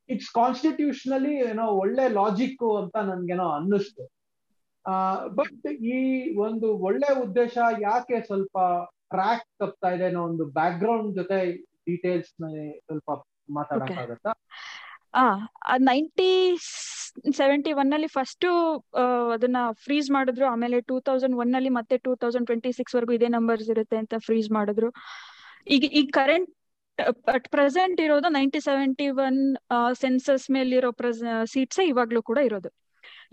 [0.09, 4.05] ಇಟ್ಸ್ ಕಾನ್ಸ್ಟಿಟ್ಯೂಷನಲಿ ಏನೋ ಒಳ್ಳೆ ಲಾಜಿಕ್ ಅಂತ ನನ್ಗೇನೋ ಅನ್ನಿಸ್ತು.
[5.35, 5.97] ಬಟ್ ಈ
[6.37, 8.59] ಒಂದು ಒಳ್ಳೆ ಉದ್ದೇಶ ಯಾಕೆ ಸ್ವಲ್ಪ
[9.11, 11.39] ಟ್ರ್ಯಾಕ್ ತಪ್ತಾ ಇದೆ ಅನ್ನೋ ಒಂದು ಬ್ಯಾಕ್ ಗ್ರೌಂಡ್ ಜೊತೆ
[11.89, 12.31] ಡೀಟೇಲ್ಸ್
[12.87, 13.11] ಸ್ವಲ್ಪ
[13.55, 14.33] ಮಾತಾಡಕ್ಕಾಗತ್ತಾ?
[15.89, 16.31] ನೈನ್ಟಿ
[17.39, 18.47] ಸೆವೆಂಟಿ ಒನ್ ಅಲ್ಲಿ ಫಸ್ಟ್
[19.35, 20.45] ಅದನ್ನ ಫ್ರೀಸ್ ಮಾಡಿದ್ರು.
[20.55, 24.15] ಆಮೇಲೆ ಟೂ ತೌಸಂಡ್ ಒನ್ ಅಲ್ಲಿ ಮತ್ತೆ ಟೂ ತೌಸಂಡ್ ಟ್ವೆಂಟಿ ಸಿಕ್ಸ್ ವರೆಗೂ ಇದೇ ನಂಬರ್ಸ್ ಇರುತ್ತೆ ಅಂತ
[24.27, 24.91] ಫ್ರೀಸ್ ಮಾಡಿದ್ರು.
[25.77, 26.51] ಈಗ ಈಗ ಕರೆಂಟ್
[27.37, 29.41] ಅಟ್ ಪ್ರೆಸೆಂಟ್ ಇರೋದು ನೈನ್ಟಿ ಸೆವೆಂಟಿ ಒನ್
[30.03, 30.93] ಸೆನ್ಸಸ್ ಮೇಲಿರೋ
[31.55, 32.71] ಸೀಟ್ಸ್ ಇವಾಗ್ಲೂ ಕೂಡ ಇರೋದು.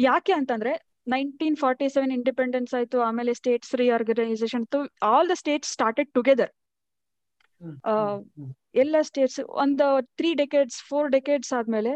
[0.08, 0.74] ಯಾಕೆ ಅಂತಂದ್ರೆ
[1.14, 2.98] ನೈನ್ಟೀನ್ ಫಾರ್ಟಿ ಸೆವೆನ್ ಇಂಡಿಪೆಂಡೆನ್ಸ್ ಆಯ್ತು.
[3.08, 4.66] ಆಮೇಲೆ states reorganisation
[5.12, 6.54] all the states started together
[8.76, 11.94] ಎಲ್ಲ ಸ್ಟೇಟ್ಸ್ ಒಂದು ತ್ರೀ ಡೆಕೆಡ್ಸ್ ಫೋರ್ ಡೆಕೆಡ್ಸ್ ಆದ್ಮೇಲೆ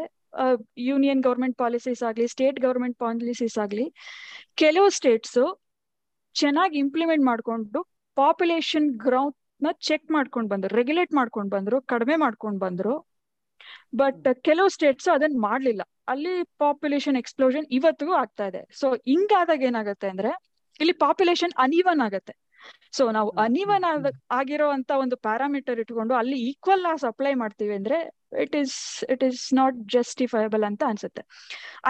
[0.88, 3.86] ಯೂನಿಯನ್ ಗವರ್ಮೆಂಟ್ ಪಾಲಿಸೀಸ್ ಆಗ್ಲಿ ಸ್ಟೇಟ್ ಗವರ್ಮೆಂಟ್ ಪಾಲಿಸೀಸ್ ಆಗ್ಲಿ
[4.62, 5.38] ಕೆಲವು ಸ್ಟೇಟ್ಸ್
[6.34, 7.80] ಚೆನ್ನಾಗಿ ಇಂಪ್ಲಿಮೆಂಟ್ ಮಾಡ್ಕೊಂಡು
[8.16, 12.94] ಪಾಪ್ಯುಲೇಷನ್ ಗ್ರೌತ್ನ ಚೆಕ್ ಮಾಡ್ಕೊಂಡ್ ಬಂದ್ರು ರೆಗ್ಯುಲೇಟ್ ಮಾಡ್ಕೊಂಡ್ ಬಂದ್ರು ಕಡಿಮೆ ಮಾಡ್ಕೊಂಡ್ ಬಂದ್ರು.
[14.00, 15.82] ಬಟ್ ಕೆಲವು ಸ್ಟೇಟ್ಸ್ ಅದನ್ನ ಮಾಡ್ಲಿಲ್ಲ.
[16.08, 18.62] ಅಲ್ಲಿ ಪಾಪ್ಯುಲೇಷನ್ ಎಕ್ಸ್ಪ್ಲೋಷನ್ ಇವತ್ತಿಗೂ ಆಗ್ತಾ ಇದೆ.
[18.80, 20.30] ಸೊ ಹಿಂಗಾದಾಗ ಏನಾಗುತ್ತೆ ಅಂದ್ರೆ
[20.80, 22.34] ಇಲ್ಲಿ ಪಾಪ್ಯುಲೇಷನ್ ಅನ್ಇವನ್ ಆಗತ್ತೆ.
[22.96, 23.86] ಸೊ ನಾವು ಅನಿವನ್
[24.30, 27.98] ಆಗಿರೋ ಅಂತ ಒಂದು ಪ್ಯಾರಾಮೀಟರ್ ಇಟ್ಕೊಂಡು ಅಲ್ಲಿ ಈಕ್ವಲ್ ಆ ಸಪ್ಲೈ ಮಾಡ್ತೀವಿ ಅಂದ್ರೆ
[28.44, 28.76] it is
[29.14, 31.22] it is not justifiable ಅಂತ ಅನ್ಸುತ್ತೆ.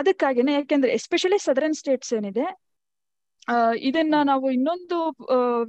[0.00, 2.46] ಅದಕ್ಕಾಗಿನೇ ಯಾಕೆಂದ್ರೆ ಎಸ್ಪೆಷಲಿ ಸದರನ್ ಸ್ಟೇಟ್ಸ್ ಏನಿದೆ
[3.88, 4.96] ಇದನ್ನ ನಾವು ಇನ್ನೊಂದು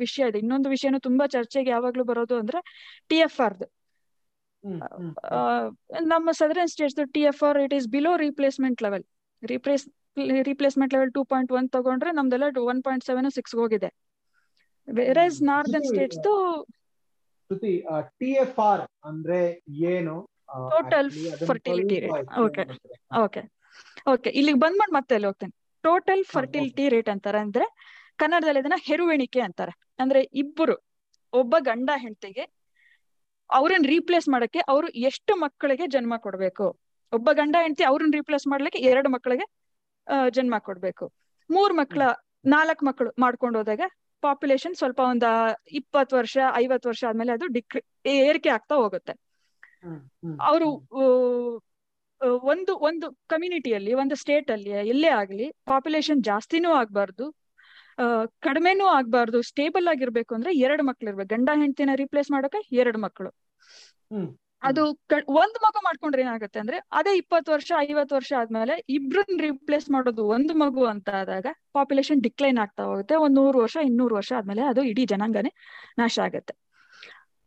[0.01, 0.37] ವಿಷಯ ಇದೆ.
[0.43, 2.59] ಇನ್ನೊಂದು ವಿಷಯನೂ ತುಂಬಾ ಚರ್ಚೆಗೆ ಯಾವಾಗ್ಲೂ ಬರೋದು ಅಂದ್ರೆ
[3.09, 3.67] ಟಿ ಎಫ್ ಆರ್ದು
[6.11, 9.05] ನಮ್ಮ southern states T F R it is below replacement level
[9.43, 9.85] replace
[10.49, 13.89] replacement level two point one ತಗೊಂಡ್ರೆ ನಮ್ದೆಲ್ಲ ಒನ್ ಪಾಯಿಂಟ್ ಸೆವೆನ್ ಸಿಕ್ಸ್ ಹೋಗಿದೆ.
[14.97, 15.37] Whereas.
[15.51, 16.19] Northern states
[17.49, 17.73] Shruti
[18.21, 19.39] T F R ಅಂದ್ರೆ
[19.93, 20.15] ಏನು?
[20.73, 21.09] Total
[21.49, 22.63] fertility rate okay?
[23.23, 23.41] Okay
[24.13, 25.53] okay ಇಲ್ಲಿಗೆ ಬಂದ್ಮಾಡ್ ಮತ್ತೆ ಅಲ್ಲಿ ಹೋಗ್ತೇನೆ?
[25.83, 27.39] ಟೋಟಲ್ ಫರ್ಟಿಲಿಟಿ ರೇಟ್ ಅಂತಾರೆ.
[27.45, 27.65] ಅಂದ್ರೆ
[28.21, 29.73] ಕನ್ನಡದಲ್ಲಿ ಇದನ್ನ ಹೆರುವೆಣಿಕೆ ಅಂತಾರೆ.
[30.03, 30.75] ಅಂದ್ರೆ ಇಬ್ಬರು
[31.33, 32.43] ಒಬ್ಬ ಗಂಡ ಹೆಂಡತಿಗೆ
[33.49, 36.65] ಅವ್ರನ್ನ ರೀಪ್ಲೇಸ್ ಮಾಡಕ್ಕೆ ಅವರು ಎಷ್ಟು ಮಕ್ಕಳಿಗೆ ಜನ್ಮ ಕೊಡ್ಬೇಕು?
[37.13, 39.45] ಒಬ್ಬ ಗಂಡ ಹೆಂಡತಿ ಅವ್ರನ್ನ ರೀಪ್ಲೇಸ್ ಮಾಡ್ಲಿಕ್ಕೆ ಎರಡು ಮಕ್ಕಳಿಗೆ
[40.37, 41.05] ಜನ್ಮ ಕೊಡ್ಬೇಕು.
[41.49, 42.03] ಮೂರ್ ಮಕ್ಕಳ
[42.53, 43.83] ನಾಲ್ಕ್ ಮಕ್ಕಳು ಮಾಡ್ಕೊಂಡು ಹೋದಾಗ
[44.23, 45.27] ಪಾಪ್ಯುಲೇಷನ್ ಸ್ವಲ್ಪ ಒಂದ
[45.71, 47.81] ಇಪ್ಪತ್ತು ವರ್ಷ ಐವತ್ತು ವರ್ಷ ಆದ್ಮೇಲೆ ಅದು ಡಿಕ್ರಿ
[48.19, 49.13] ಏರಿಕೆ ಆಗ್ತಾ ಹೋಗುತ್ತೆ.
[50.49, 50.69] ಅವರು
[52.51, 57.25] ಒಂದು ಒಂದು ಕಮ್ಯುನಿಟಿಯಲ್ಲಿ ಒಂದು ಸ್ಟೇಟ್ ಅಲ್ಲಿ ಎಲ್ಲೇ ಆಗ್ಲಿ ಪಾಪ್ಯುಲೇಷನ್ ಜಾಸ್ತಿನೂ ಆಗ್ಬಾರ್ದು
[58.41, 63.31] ಕಡಿಮೆನೂ ಆಗ್ಬಾರ್ದು ಸ್ಟೇಬಲ್ ಆಗಿರ್ಬೇಕು ಅಂದ್ರೆ ಎರಡು ಮಕ್ಳು ಇರ್ಬೇಕು ಗಂಡ ಹೆಂಡತಿನ ರಿಪ್ಲೇಸ್ ಮಾಡೋಕೆ ಎರಡು ಮಕ್ಕಳು.
[64.61, 64.83] ಅದು
[65.41, 70.53] ಒಂದ್ ಮಗು ಮಾಡ್ಕೊಂಡ್ರೆ ಏನಾಗುತ್ತೆ ಅಂದ್ರೆ ಅದೇ ಇಪ್ಪತ್ತು ವರ್ಷ ಐವತ್ತು ವರ್ಷ ಆದ್ಮೇಲೆ ಇಬ್ರನ್ ರಿಪ್ಲೇಸ್ ಮಾಡೋದು ಒಂದು
[70.53, 73.15] ಮಗು ಅಂತ ಆದಾಗ ಪಾಪ್ಯುಲೇಷನ್ ಡಿಕ್ಲೈನ್ ಆಗ್ತಾ ಹೋಗುತ್ತೆ.
[73.25, 75.51] ಒಂದ್ ನೂರು ವರ್ಷ ಇನ್ನೂರು ವರ್ಷ ಆದ್ಮೇಲೆ ಅದು ಇಡೀ ಜನಾಂಗನೇ
[75.97, 76.53] ನಾಶ ಆಗುತ್ತೆ.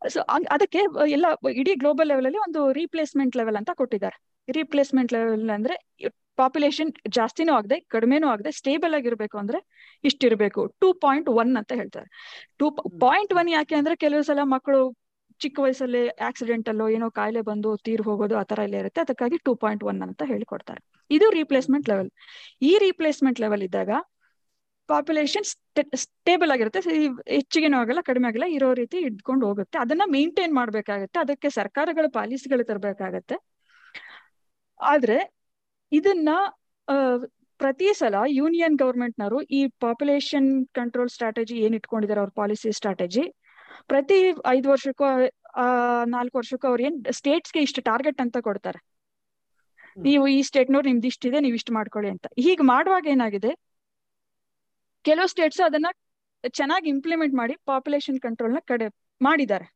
[0.01, 0.19] ಸೊ
[0.55, 0.79] ಅದಕ್ಕೆ
[1.17, 1.27] ಎಲ್ಲ
[1.61, 4.17] ಇಡೀ ಗ್ಲೋಬಲ್ ಲೆವೆಲ್ ಅಲ್ಲಿ ಒಂದು ರೀಪ್ಲೇಸ್ಮೆಂಟ್ ಲೆವೆಲ್ ಅಂತ ಕೊಟ್ಟಿದ್ದಾರೆ.
[4.47, 5.75] ರೀಪ್ಲೇಸ್ಮೆಂಟ್ ಲೆವೆಲ್ ಅಂದ್ರೆ
[6.37, 9.59] ಪಾಪ್ಯುಲೇಷನ್ ಜಾಸ್ತಿನೂ ಆಗದೆ ಕಡಿಮೆನೂ ಆಗದೆ ಸ್ಟೇಬಲ್ ಆಗಿರ್ಬೇಕು ಅಂದ್ರೆ
[10.03, 10.61] ಇಷ್ಟಿರ್ಬೇಕು.
[10.81, 12.07] ಟೂ ಪಾಯಿಂಟ್ ಒನ್ ಅಂತ ಹೇಳ್ತಾರೆ.
[12.59, 12.67] ಟೂ
[13.05, 14.81] ಪಾಯಿಂಟ್ ಒನ್ ಯಾಕೆ ಅಂದ್ರೆ ಕೆಲವು ಸಲ ಮಕ್ಕಳು
[15.43, 19.01] ಚಿಕ್ಕ ವಯಸ್ಸಲ್ಲಿ ಆಕ್ಸಿಡೆಂಟ್ ಅಲ್ಲೋ ಏನೋ ಕಾಯಿಲೆ ಬಂದು ತೀರ್ ಹೋಗೋದು ಆ ತರ ಎಲ್ಲ ಇರುತ್ತೆ.
[19.05, 20.81] ಅದಕ್ಕಾಗಿ ಟೂ ಪಾಯಿಂಟ್ ಒನ್ ಅಂತ ಹೇಳಿಕೊಡ್ತಾರೆ.
[21.11, 22.09] ಇದು ರೀಪ್ಲೇಸ್ಮೆಂಟ್ ಲೆವೆಲ್
[22.69, 23.91] ಈ ರೀಪ್ಲೇಸ್ಮೆಂಟ್ ಲೆವೆಲ್ ಇದ್ದಾಗ
[24.89, 25.45] ಪಾಪ್ಯುಲೇಷನ್
[26.03, 26.79] ಸ್ಟೇಬಲ್ ಆಗಿರುತ್ತೆ.
[27.37, 29.77] ಹೆಚ್ಚಿಗೆನೂ ಆಗಲ್ಲ ಕಡಿಮೆ ಆಗಲ್ಲ, ಇರೋ ರೀತಿ ಇಟ್ಕೊಂಡು ಹೋಗುತ್ತೆ.
[29.83, 31.17] ಅದನ್ನ ಮೇಂಟೈನ್ ಮಾಡ್ಬೇಕಾಗತ್ತೆ.
[31.25, 33.35] ಅದಕ್ಕೆ ಸರ್ಕಾರಗಳ ಪಾಲಿಸಿಗಳು ತರಬೇಕಾಗತ್ತೆ.
[34.79, 35.17] ಆದ್ರೆ
[35.91, 36.29] ಇದನ್ನ
[37.59, 40.47] ಪ್ರತಿ ಸಲ ಯೂನಿಯನ್ ಗವರ್ಮೆಂಟ್ನವರು ಈ ಪಾಪ್ಯುಲೇಷನ್
[40.79, 43.23] ಕಂಟ್ರೋಲ್ ಸ್ಟ್ರಾಟಜಿ ಏನ್ ಇಟ್ಕೊಂಡಿದ್ದಾರೆ ಅವ್ರ ಪಾಲಿಸಿ ಸ್ಟ್ರಾಟಜಿ
[43.87, 45.05] ಪ್ರತಿ ಐದು ವರ್ಷಕ್ಕೂ
[45.55, 45.65] ಆ
[46.05, 48.79] ನಾಲ್ಕು ವರ್ಷಕ್ಕೂ ಅವ್ರು ಏನ್ ಸ್ಟೇಟ್ಸ್ಗೆ ಇಷ್ಟು ಟಾರ್ಗೆಟ್ ಅಂತ ಕೊಡ್ತಾರೆ.
[49.97, 52.27] ನೀವು ಈ ಸ್ಟೇಟ್ನವ್ರು ನಿಮ್ದು ಇಷ್ಟಿದೆ ನೀವು ಇಷ್ಟು ಮಾಡ್ಕೊಳ್ಳಿ ಅಂತ.
[52.39, 53.51] ಹೀಗ್ ಮಾಡುವಾಗ ಏನಾಗಿದೆ?
[55.03, 55.85] ಕೆಲವು ಸ್ಟೇಟ್ಸ್ ಅದನ್ನ
[56.53, 58.87] ಚೆನ್ನಾಗಿ ಇಂಪ್ಲಿಮೆಂಟ್ ಮಾಡಿ ಪಾಪ್ಯುಲೇಷನ್ನ ಕಡೆ
[59.21, 59.67] ಮಾಡಿದ್ದಾರೆ.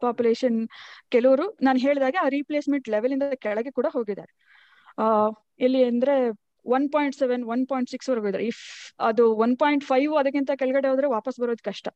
[0.00, 0.68] ಪಾಪ್ಯುಲೇಷನ್
[1.10, 4.32] ಕೆಲವರು ನಾನು ಹೇಳಿದಾಗೆ ಆ ರೀಪ್ಲೇಸ್ಮೆಂಟ್ ಲೆವೆಲ್ ಇಂದ ಕೆಳಗೆ ಕೂಡ ಹೋಗಿದ್ದಾರೆ.
[4.98, 5.06] ಆ
[5.60, 6.14] ಎಲ್ಲಿ ಅಂದ್ರೆ
[6.66, 8.46] one point seven one point six ವರೆಗೂ ಇದ್ದಾರೆ.
[8.46, 8.62] ಇಫ್
[9.00, 11.88] ಅದು ಒನ್ ಪಾಯಿಂಟ್ ಫೈವ್ ಅದಕ್ಕಿಂತ ಕೆಳಗಡೆ ಹೋದ್ರೆ ವಾಪಸ್ ಬರೋದು ಕಷ್ಟ.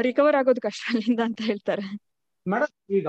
[0.00, 1.86] ರಿಕವರ್ ಆಗೋದು ಕಷ್ಟ ಅಲ್ಲಿಂದ ಅಂತ ಹೇಳ್ತಾರೆ.
[2.46, 3.08] ಮೇಡಮ್ ಈಗ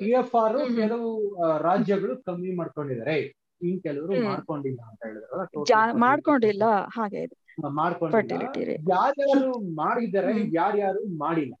[0.00, 1.10] ಪಿ ಎಫ್ ಆರ್ ಕೆಲವು
[1.58, 3.16] ರಾಜ್ಯಗಳು ಕಮ್ಮಿ ಮಾಡ್ಕೊಂಡಿದ್ದಾರೆ.
[3.62, 6.64] ಇನ್ ಕೆಲವರು ಮಾಡ್ಕೊಂಡಿಲ್ಲ ಅಂತ fertility ಮಾಡ್ಕೊಂಡಿಲ್ಲ.
[6.96, 7.36] ಹಾಗೆ ಇದೆ.
[7.68, 8.78] ಮಾಡ್ಕೊಂಡಿಲ್ಲ.
[8.92, 10.32] ಯಾರ್ಯಾರು ಮಾಡಿದ್ದಾರೆ.
[10.54, 11.54] ಯಾರ್ಯಾರು ಮಾಡಿಲ್ಲ?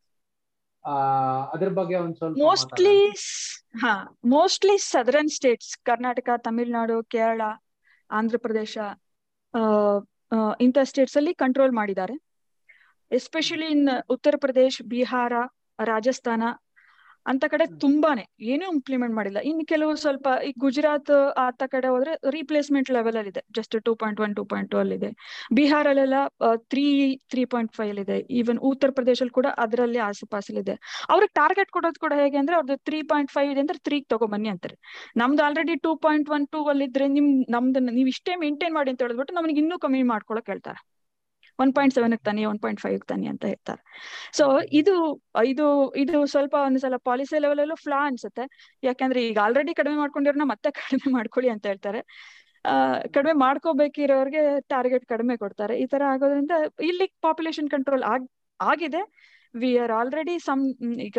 [1.52, 2.96] ಅದ್ರ ಬಗ್ಗೆ ಒಂದ್ ಸ್ವಲ್ಪ ಮೋಸ್ಟ್ಲಿ
[3.78, 3.92] ಹಾ
[4.24, 7.42] mostly southern states Karnataka Tamil Nadu Kerala
[8.10, 8.78] Andhra Pradesh
[10.60, 12.16] ಇಂಥ ಸ್ಟೇಟ್ಸ್ ಅಲ್ಲಿ ಕಂಟ್ರೋಲ್ ಮಾಡಿದ್ದಾರೆ.
[13.18, 15.32] ಎಸ್ಪೆಷಲಿ ಇನ್ ಉತ್ತರ ಪ್ರದೇಶ್ ಬಿಹಾರ
[15.78, 16.42] ರಾಜಸ್ಥಾನ
[17.26, 18.24] ಅಂತ ಕಡೆ ತುಂಬಾನೇ.
[18.52, 19.38] ಏನೂ ಇಂಪ್ಲಿಮೆಂಟ್ ಮಾಡಿಲ್ಲ.
[19.50, 21.12] ಇನ್ ಕೆಲವು ಸ್ವಲ್ಪ ಈ ಗುಜರಾತ್
[21.44, 24.96] ಆತ ಕಡೆ ಹೋದ್ರೆ ರೀಪ್ಲೇಸ್ಮೆಂಟ್ ಲೆವೆಲ್ ಅಲ್ಲಿ ಇದೆ just two point one two point two ಅಲ್ಲಿ
[25.00, 25.10] ಇದೆ
[25.58, 26.18] ಬಿಹಾರಲ್ಲೆಲ್ಲ
[26.72, 26.84] ತ್ರೀ
[27.32, 28.18] ತ್ರೀ ಪಾಯಿಂಟ್ ಫೈವ್ ಅಲ್ಲಿ ಇದೆ.
[28.40, 30.00] ಈವನ್ ಉತ್ತರ ಪ್ರದೇಶಲ್ಲಿ ಕೂಡ ಅದರಲ್ಲಿ
[30.64, 30.74] ಇದೆ
[31.12, 34.76] ಅವ್ರಿಗೆ ಟಾರ್ಗೆಟ್ ಕೊಡೋದು ಕೂಡ ಹೇಗೆ ಅಂದ್ರೆ ಅವ್ರದ್ದು ತ್ರೀ ಪಾಯಿಂಟ್ ಫೈವ್ ಇದೆ ಅಂದ್ರೆ ತ್ರೀ ತಗೊಂಬನ್ನಿ ಅಂತಾರೆ.
[35.22, 39.02] ನಮ್ದು already two point one two ಅಲ್ಲಿ ಇದ್ರೆ ನಿಮ್ ನಮ್ದನ್ನ ನೀವು ಇಷ್ಟೇ ಮೇಂಟೈನ್ ಮಾಡಿ ಅಂತ
[39.06, 40.80] ಹೇಳಿದ್ಬಿಟ್ಟು ನಮಗೆ ಇನ್ನೂ ಕಮ್ಮಿ ಮಾಡ್ಕೊಳಕ್ ಹೇಳ್ತಾರೆ.
[41.58, 43.80] ಒನ್ ಪಾಯಿಂಟ್ ಸೆವೆನ್ ತಾನೆ ಒನ್ ಪಾಯಿಂಟ್ ಫೈವ್ ತಾನೆ ಅಂತ ಹೇಳ್ತಾರೆ.
[44.38, 44.44] ಸೊ
[44.80, 44.94] ಇದು
[45.44, 48.44] ಇದು ಇದು ಸ್ವಲ್ಪ ಒಂದ್ಸಲ ಪಾಲಿಸಿ ಲೆವೆಲ್ ಅಲ್ಲೂ ಫ್ಲಾ ಅನ್ಸುತ್ತೆ.
[48.82, 52.00] ಯಾಕಂದ್ರೆ ಈಗ ಆಲ್ರೆಡಿ ಕಡಿಮೆ ಮಾಡ್ಕೊಂಡಿರೋನ ಮತ್ತೆ ಕಡಿಮೆ ಮಾಡ್ಕೊಳ್ಳಿ ಅಂತ ಹೇಳ್ತಾರೆ.
[53.14, 55.74] ಕಡಿಮೆ ಮಾಡ್ಕೋಬೇಕಿರೋರ್ಗೆ ಟಾರ್ಗೆಟ್ ಕಡಿಮೆ ಕೊಡ್ತಾರೆ.
[55.82, 56.54] ಈ ತರ ಆಗೋದ್ರಿಂದ
[56.90, 58.26] ಇಲ್ಲಿ ಪಾಪ್ಯುಲೇಷನ್ ಕಂಟ್ರೋಲ್ ಆಗ್,
[58.60, 59.02] ಆಗಿದೆ.
[59.54, 60.62] ವಿ ಆರ್ ಆಲ್ರೆಡಿ ಸಮ್
[61.06, 61.18] ಈಗ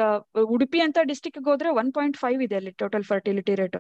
[0.53, 3.77] ಉಡುಪಿ ಅಂತ ಡಿಸ್ಟಿಕ್ ಹೋದ್ರೆ ಒನ್ ಪಾಯಿಂಟ್ ಫೈವ್ ಇದೆ ಅಲ್ಲಿ ಟೋಟಲ್ ಫರ್ಟಿಲಿಟಿ ರೇಟ್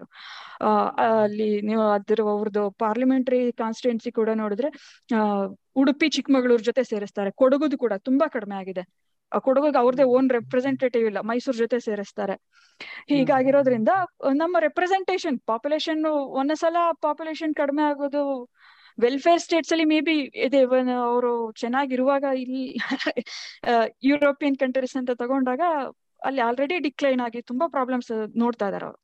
[1.05, 4.69] ಅಲ್ಲಿ ನೀವು ಅದ್ರ ಅವ್ರದ್ದು ಪಾರ್ಲಿಮೆಂಟರಿ ಕಾನ್ಸ್ಟಿಟ್ಯೂನ್ಸಿ ಕೂಡ ನೋಡಿದ್ರೆ
[5.81, 7.31] ಉಡುಪಿ ಚಿಕ್ಕಮಗಳೂರು ಜೊತೆ ಸೇರಿಸ್ತಾರೆ.
[7.41, 8.83] ಕೊಡಗುದು ಕೂಡ ತುಂಬಾ ಕಡಿಮೆ ಆಗಿದೆ.
[9.45, 12.35] ಕೊಡಗುಗೆ ಅವ್ರದೇ ಓನ್ ರೆಪ್ರೆಸೆಂಟೇಟಿವ್ ಇಲ್ಲ, ಮೈಸೂರು ಜೊತೆ ಸೇರಿಸ್ತಾರೆ.
[13.11, 13.91] ಹೀಗಾಗಿರೋದ್ರಿಂದ,
[14.41, 16.03] ನಮ್ಮ ರೆಪ್ರೆಸೆಂಟೇಷನ್ ಪಾಪ್ಯುಲೇಷನ್
[16.41, 18.23] ಒಂದ್ಸಲ ಪಾಪ್ಯುಲೇಷನ್ ಕಡಿಮೆ ಆಗೋದು
[18.97, 20.59] ವೆಲ್ಫೇರ್ ಸ್ಟೇಟ್ಸ್ ಅಲ್ಲಿ ಮೇ ಬಿ ಇದೆ
[21.07, 22.63] ಅವರು ಚೆನ್ನಾಗಿರುವಾಗ ಇಲ್ಲಿ
[24.03, 25.61] ಯುರೋಪಿಯನ್ ಕಂಟ್ರೀಸ್ ಅಂತ ತಗೊಂಡಾಗ
[26.21, 28.99] ಅಲ್ಲಿ ಆಲ್ರೆಡಿ ಡಿಕ್ಲೈನ್ ಆಗಿ ತುಂಬಾ ಪ್ರಾಬ್ಲಮ್ಸ್ ನೋಡ್ತಾ ಇದಾರೆ ಅವರು.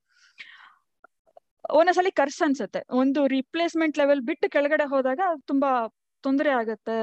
[1.73, 2.79] ಒಂದೊಂದ್ಸಲಿ ಕರ್ಸ್ ಅನ್ಸುತ್ತೆ.
[3.01, 5.69] ಒಂದು ರಿಪ್ಲೇಸ್ಮೆಂಟ್ ಲೆವೆಲ್ ಬಿಟ್ಟು ಕೆಳಗಡೆ ಹೋದಾಗ ತುಂಬಾ
[6.23, 6.95] ತೊಂದರೆ ಆಗುತ್ತೆ.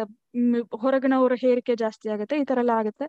[0.83, 2.35] ಹೊರಗಿನವರ ಹೇರಿಕೆ ಜಾಸ್ತಿ ಆಗುತ್ತೆ.
[2.43, 3.07] ಈ ತರ ಎಲ್ಲ ಆಗುತ್ತೆ.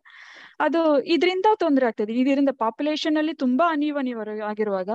[0.60, 0.82] ಅದು
[1.16, 3.66] ಇದರಿಂದ ತೊಂದರೆ ಆಗ್ತದೆ ಇದರಿಂದ ಪಾಪ್ಯುಲೇಷನ್ ಅಲ್ಲಿ ತುಂಬಾ
[4.52, 4.90] ಆಗಿರುವಾಗ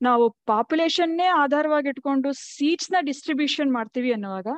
[0.00, 4.48] ನಾವು ಪಾಪ್ಯುಲೇಷನ್ನೇ ಆಧಾರವಾಗಿ ಇಟ್ಕೊಂಡು ಸೀಟ್ಸ್ನ ಡಿಸ್ಟ್ರಿಬ್ಯೂಷನ್ ಮಾಡ್ತೀವಿ ಅನ್ನುವಾಗ,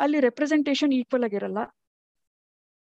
[0.00, 1.60] ಅಲ್ಲಿ ರೆಪ್ರೆಸೆಂಟೇಷನ್ ಈಕ್ವಲ್ ಆಗಿರಲ್ಲ.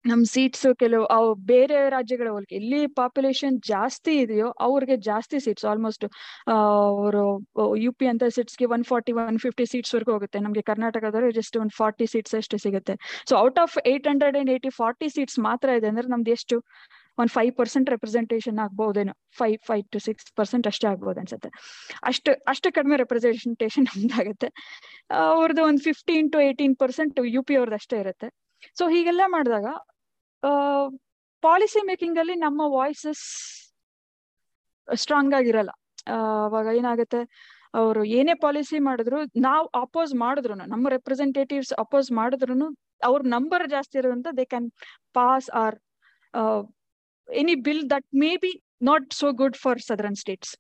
[0.05, 6.05] ನಮ್ ಸೀಟ್ಸ್ ಕೆಲವು, ಅವು ಬೇರೆ ರಾಜ್ಯಗಳ ಹೋಲಿಕೆ ಎಲ್ಲಿ ಪಾಪ್ಯುಲೇಷನ್ ಜಾಸ್ತಿ ಇದೆಯೋ ಅವ್ರಿಗೆ ಜಾಸ್ತಿ ಸೀಟ್ಸ್ ಆಲ್ಮೋಸ್ಟ್
[6.55, 7.25] ಅವರು
[7.85, 10.41] ಯು ಪಿ ಅಂತ ಸೀಟ್ಸ್ಗೆ one forty one fifty seats ವರೆಗೂ ಹೋಗುತ್ತೆ.
[10.47, 12.97] ನಮಗೆ ಕರ್ನಾಟಕದವರು ಜಸ್ಟ್ ಒಂದು ಫಾರ್ಟಿ ಸೀಟ್ಸ್ ಅಷ್ಟೇ ಸಿಗುತ್ತೆ.
[13.31, 16.59] So out of eight hundred and eighty forty seats ಮಾತ್ರ ಇದೆ ಅಂದ್ರೆ ನಮ್ದು ಎಷ್ಟು?
[17.21, 21.51] ಒಂದ್ five percent representation ಆಗ್ಬೋದೇನೋ five five to six percent ಅಷ್ಟೇ ಆಗ್ಬೋದು ಅನ್ಸುತ್ತೆ
[22.11, 24.49] ಅಷ್ಟು ಅಷ್ಟು ಕಡಿಮೆ ರೆಪ್ರೆಸೆಂಟೇಷನ್ ನಮ್ದಾಗುತ್ತೆ.
[25.37, 28.29] ಅವ್ರದ್ದು ಒಂದು fifteen to eighteen percent U P ಅವ್ರದ್ದು ಅಷ್ಟೇ ಇರುತ್ತೆ.
[28.79, 29.67] ಸೊ ಹೀಗೆಲ್ಲ ಮಾಡಿದಾಗ
[31.43, 33.25] ಪಾಲಿಸಿ ಮೇಕಿಂಗ್ ಅಲ್ಲಿ ನಮ್ಮ ವಾಯ್ಸಸ್
[34.89, 35.73] ಸ್ಟ್ರಾಂಗ್ ಆಗಿರಲ್ಲ.
[36.47, 37.21] ಅವಾಗ ಏನಾಗುತ್ತೆ,
[37.81, 42.55] ಅವರು ಏನೇ ಪಾಲಿಸಿ ಮಾಡಿದ್ರು, ನಾವು ಅಪೋಸ್ ಮಾಡಿದ್ರು ನಮ್ಮ ರೆಪ್ರೆಸೆಂಟೇಟಿವ್ಸ್ ಅಪೋಸ್ ಮಾಡಿದ್ರು
[43.09, 44.69] ಅವ್ರ ನಂಬರ್ ಜಾಸ್ತಿ ಇರೋದ್ರಿಂದ they can
[45.19, 45.77] pass or
[47.29, 48.53] any bill that may be
[48.91, 50.55] not so good for southern states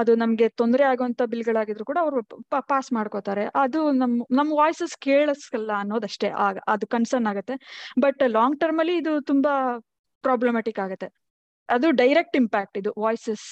[0.00, 2.20] ಅದು ನಮ್ಗೆ ತೊಂದರೆ ಆಗುವಂತ ಬಿಲ್ಗಳಾಗಿದ್ರು ಕೂಡ ಅವರು
[2.70, 3.44] ಪಾಸ್ ಮಾಡ್ಕೋತಾರೆ.
[3.62, 6.28] ಅದು ನಮ್ ನಮ್ ವಾಯ್ಸಸ್ ಕೇಳಿಸ್ಕಲ್ಲ ಅನ್ನೋದಷ್ಟೇ.
[6.74, 7.54] ಅದು ಕನ್ಸರ್ನ್ ಆಗುತ್ತೆ.
[8.04, 9.52] ಬಟ್ ಲಾಂಗ್ ಟರ್ಮ್ ಅಲ್ಲಿ ಇದು ತುಂಬಾ
[10.24, 11.08] ಪ್ರಾಬ್ಲಮ್ಯಾಟಿಕ್ ಆಗುತ್ತೆ.
[11.68, 13.44] ಅದು ಡೈರೆಕ್ಟ್ ಇಂಪ್ಯಾಕ್ಟ್ ಇದು ವಾಯ್ಸಸ್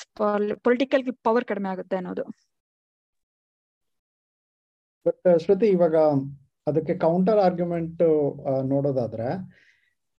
[0.67, 2.25] ಪೊಲಿಟಿಕಲ್ ಪವರ್ ಕಡಿಮೆ ಆಗುತ್ತೆ ಅನ್ನೋದು.
[5.45, 5.97] ಶ್ರುತಿ, ಇವಾಗ
[6.67, 8.03] ಅದಕ್ಕೆ ಕೌಂಟರ್ ಆರ್ಗ್ಯುಮೆಂಟ್
[8.73, 9.29] ನೋಡೋದಾದ್ರೆ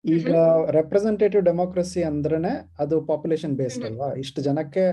[0.05, 0.29] ಈಗ
[0.71, 4.07] ರೆಪ್ರೆಸೆಂಟೇಟಿವ್ ಡೆಮೋಕ್ರಸಿ ಅಂದ್ರೇನೆ ಅದು ಪಾಪ್ಯುಲೇಷನ್ ಬೇಸ್ಡ್ ಅಲ್ವಾ?
[4.13, 4.83] ಇಷ್ಟು ಜನಕ್ಕೆ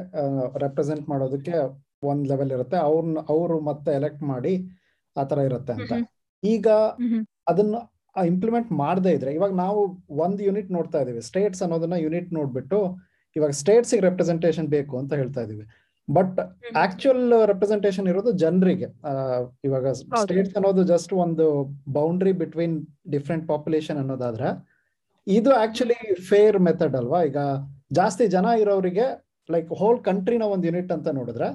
[0.59, 1.55] ರೆಪ್ರೆಸೆಂಟ್ ಮಾಡೋದಕ್ಕೆ
[2.03, 2.77] ಒಂದ್ ಲೆವೆಲ್ ಇರುತ್ತೆ.
[2.89, 4.55] ಅವ್ರನ್ನ ಅವರು ಮತ್ತೆ ಎಲೆಕ್ಟ್ ಮಾಡಿ
[5.17, 5.93] ಆತರ ಇರುತ್ತೆ ಅಂತ.
[6.43, 6.67] ಈಗ
[7.47, 7.77] ಅದನ್ನ
[8.17, 9.81] ಇಂಪ್ಲಿಮೆಂಟ್ ಮಾಡದೇ ಇದ್ರೆ ಇವಾಗ ನಾವು
[10.25, 12.79] ಒಂದ್ ಯೂನಿಟ್ ನೋಡ್ತಾ ಇದೀವಿ ಸ್ಟೇಟ್ಸ್ ಅನ್ನೋದನ್ನ ಯೂನಿಟ್ ನೋಡ್ಬಿಟ್ಟು
[13.37, 15.65] ಇವಾಗ ಸ್ಟೇಟ್ಸ್ ರೆಪ್ರೆಸೆಂಟೇಷನ್ ಬೇಕು ಅಂತ ಹೇಳ್ತಾ ಇದೀವಿ
[16.09, 16.39] ಬಟ್
[16.77, 18.89] ಆಕ್ಚುಯಲ್ ರೆಪ್ರೆಸೆಂಟೇಷನ್ ಇರೋದು ಜನರಿಗೆ.
[19.65, 21.47] ಇವಾಗ ಸ್ಟೇಟ್ಸ್ ಅನ್ನೋದು ಜಸ್ಟ್ ಒಂದು
[21.89, 22.77] ಬೌಂಡ್ರಿ ಬಿಟ್ವೀನ್
[23.11, 24.51] ಡಿಫ್ರೆಂಟ್ ಪಾಪ್ಯುಲೇಷನ್ ಅನ್ನೋದಾದ್ರೆ
[25.37, 25.97] ಇದು ಆಕ್ಚುಲಿ
[26.29, 27.19] ಫೇರ್ ಮೆಥಡ್ ಅಲ್ವಾ?
[27.29, 27.39] ಈಗ
[27.99, 29.07] ಜಾಸ್ತಿ ಜನ ಇರೋರಿಗೆ
[29.49, 31.49] ಲೈಕ್ ಹೋಲ್ ಕಂಟ್ರಿನ ಒಂದು ಯೂನಿಟ್ ಅಂತ ನೋಡಿದ್ರೆ,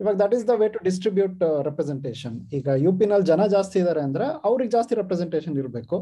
[0.00, 4.26] ಇವಾಗ that is the way to distribute representation ಈಗ ಯು ಪಿನಲ್ಲಿ ಜನ ಜಾಸ್ತಿ ಇದಾರೆ ಅಂದ್ರೆ
[4.48, 5.98] ಅವ್ರಿಗೆ ಜಾಸ್ತಿ ರೆಪ್ರೆಸೆಂಟೇಷನ್ ಇರಬೇಕು.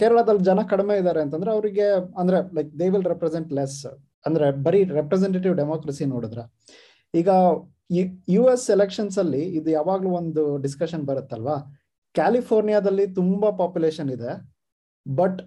[0.00, 1.86] ಕೇರಳದಲ್ಲಿ ಜನ ಕಡಿಮೆ ಇದ್ದಾರೆ ಅಂತಂದ್ರೆ ಅವರಿಗೆ
[2.20, 3.78] ಅಂದ್ರೆ like they will represent less
[4.26, 6.44] ಅಂದ್ರೆ ಬರೀ ರೆಪ್ರೆಸೆಂಟೇಟಿವ್ ಡೆಮೋಕ್ರಸಿ ನೋಡಿದ್ರೆ.
[7.14, 7.28] ಈಗ
[8.36, 11.56] ಯು ಎಸ್ ಎಲೆಕ್ಷನ್ಸ್ ಅಲ್ಲಿ ಇದು ಯಾವಾಗ್ಲೂ ಒಂದು ಡಿಸ್ಕಷನ್ ಬರುತ್ತಲ್ವಾ?
[12.14, 14.32] ಕ್ಯಾಲಿಫೋರ್ನಿಯಾದಲ್ಲಿ ತುಂಬಾ ಪಾಪ್ಯುಲೇಷನ್ ಇದೆ
[15.06, 15.38] ಬಟ್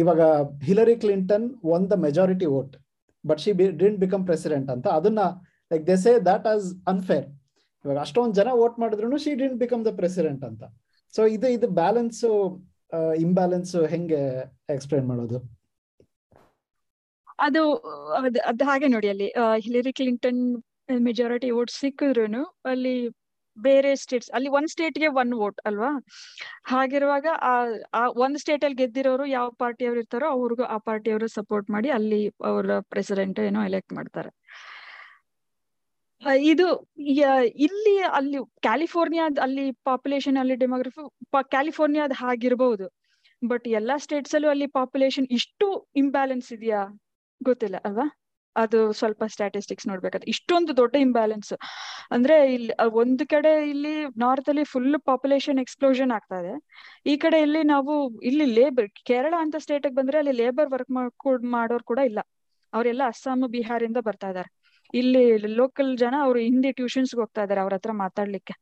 [0.00, 0.22] ಇವಾಗ
[0.68, 2.74] Hillary Clinton won the majority vote
[3.24, 4.86] but she didn't become president ಅಂತ.
[4.98, 5.20] ಅದನ್ನ
[5.70, 7.26] like they say that as unfair
[7.84, 10.62] ಇವಾಗ ಅಷ್ಟೊಂದು ಜನ ವೋಟ್ ಮಾಡಿದ್ರು she didn't become the president ಅಂತ.
[11.14, 12.22] ಸೊ ಇದು ಇದು ಬ್ಯಾಲೆನ್ಸ್
[13.26, 14.20] ಇಂಬ್ಯಾಲೆನ್ಸ್ ಹೆಂಗೆ
[14.74, 15.38] ಎಕ್ಸ್ಪ್ಲೈನ್ ಮಾಡೋದು?
[17.46, 17.62] ಅದು
[18.50, 19.28] ಅದು ಹಾಗೆ ನೋಡಿ ಅಲ್ಲಿ
[19.64, 20.42] ಹಿಲರಿ ಕ್ಲಿಂಟನ್
[21.06, 22.96] ಮೆಜಾರಿಟಿ ವೋಟ್ ಸಿಕ್ಕಿದ್ರು ಅಲ್ಲಿ
[23.56, 25.90] ಬೇರೆ ಸ್ಟೇಟ್ಸ್ ಅಲ್ಲಿ ಒಂದ್ ಸ್ಟೇಟ್ಗೆ ಒನ್ ವೋಟ್ ಅಲ್ವಾ?
[26.64, 27.26] ಹಾಗಿರುವಾಗ
[27.94, 32.78] ಆ ಒಂದ್ ಸ್ಟೇಟ್ ಅಲ್ಲಿ ಗೆದ್ದಿರೋರು ಯಾವ ಪಾರ್ಟಿಯವ್ರು ಇರ್ತಾರೋ ಅವ್ರಿಗೂ ಆ ಪಾರ್ಟಿಯವರು ಸಪೋರ್ಟ್ ಮಾಡಿ ಅಲ್ಲಿ ಅವರ
[32.80, 34.30] ಪ್ರೆಸಿಡೆಂಟ್ ಏನೋ ಎಲೆಕ್ಟ್ ಮಾಡ್ತಾರೆ.
[36.42, 36.66] ಇದು
[37.56, 41.02] ಇಲ್ಲಿ ಅಲ್ಲಿ ಕ್ಯಾಲಿಫೋರ್ನಿಯಾದ ಅಲ್ಲಿ ಪಾಪ್ಯುಲೇಷನ್ ಅಲ್ಲಿ ಡೆಮೋಗ್ರಫಿ
[41.50, 42.86] ಕ್ಯಾಲಿಫೋರ್ನಿಯಾದ ಹಾಗಿರ್ಬಹುದು
[43.42, 46.82] ಬಟ್ ಎಲ್ಲಾ ಸ್ಟೇಟ್ಸ್ ಅಲ್ಲೂ ಅಲ್ಲಿ ಪಾಪ್ಯುಲೇಷನ್ ಇಷ್ಟು ಇಂಬ್ಯಾಲೆನ್ಸ್ ಇದೆಯಾ?
[47.40, 48.06] ಗೊತ್ತಿಲ್ಲ, ಅಲ್ವಾ?
[48.56, 50.28] ಅದು ಸ್ವಲ್ಪ ಸ್ಟ್ಯಾಟಿಸ್ಟಿಕ್ಸ್ ನೋಡ್ಬೇಕಾದ್ರೆ.
[50.30, 51.52] ಇಷ್ಟೊಂದು ದೊಡ್ಡ ಇಂಬ್ಯಾಲೆನ್ಸ್
[52.10, 56.54] ಅಂದ್ರೆ ಇಲ್ಲಿ ಒಂದು ಕಡೆ ಇಲ್ಲಿ ನಾರ್ತ್ ಅಲ್ಲಿ ಫುಲ್ ಪಾಪ್ಯುಲೇಷನ್ ಎಕ್ಸ್ಪ್ಲೋಷನ್ ಆಗ್ತಾ ಇದೆ.
[57.06, 60.92] ಈ ಕಡೆ ಇಲ್ಲಿ ನಾವು, ಇಲ್ಲಿ ಲೇಬರ್ ಕೇರಳ ಅಂತ ಸ್ಟೇಟ್ ಬಂದ್ರೆ ಅಲ್ಲಿ ಲೇಬರ್ ವರ್ಕ್
[61.56, 62.20] ಮಾಡೋರು ಕೂಡ ಇಲ್ಲ.
[62.72, 64.50] ಅವರೆಲ್ಲ ಅಸ್ಸಾಂ ಬಿಹಾರಿಂದ ಬರ್ತಾ ಇದಾರೆ
[64.94, 65.22] ಇಲ್ಲಿ
[65.60, 68.54] ಲೋಕಲ್ ಜನ ಅವರು ಹಿಂದಿ ಟ್ಯೂಷನ್ಸ್ ಹೋಗ್ತಾ ಇದಾರೆ ಅವ್ರ ಹತ್ರ ಮಾತಾಡ್ಲಿಕ್ಕೆ.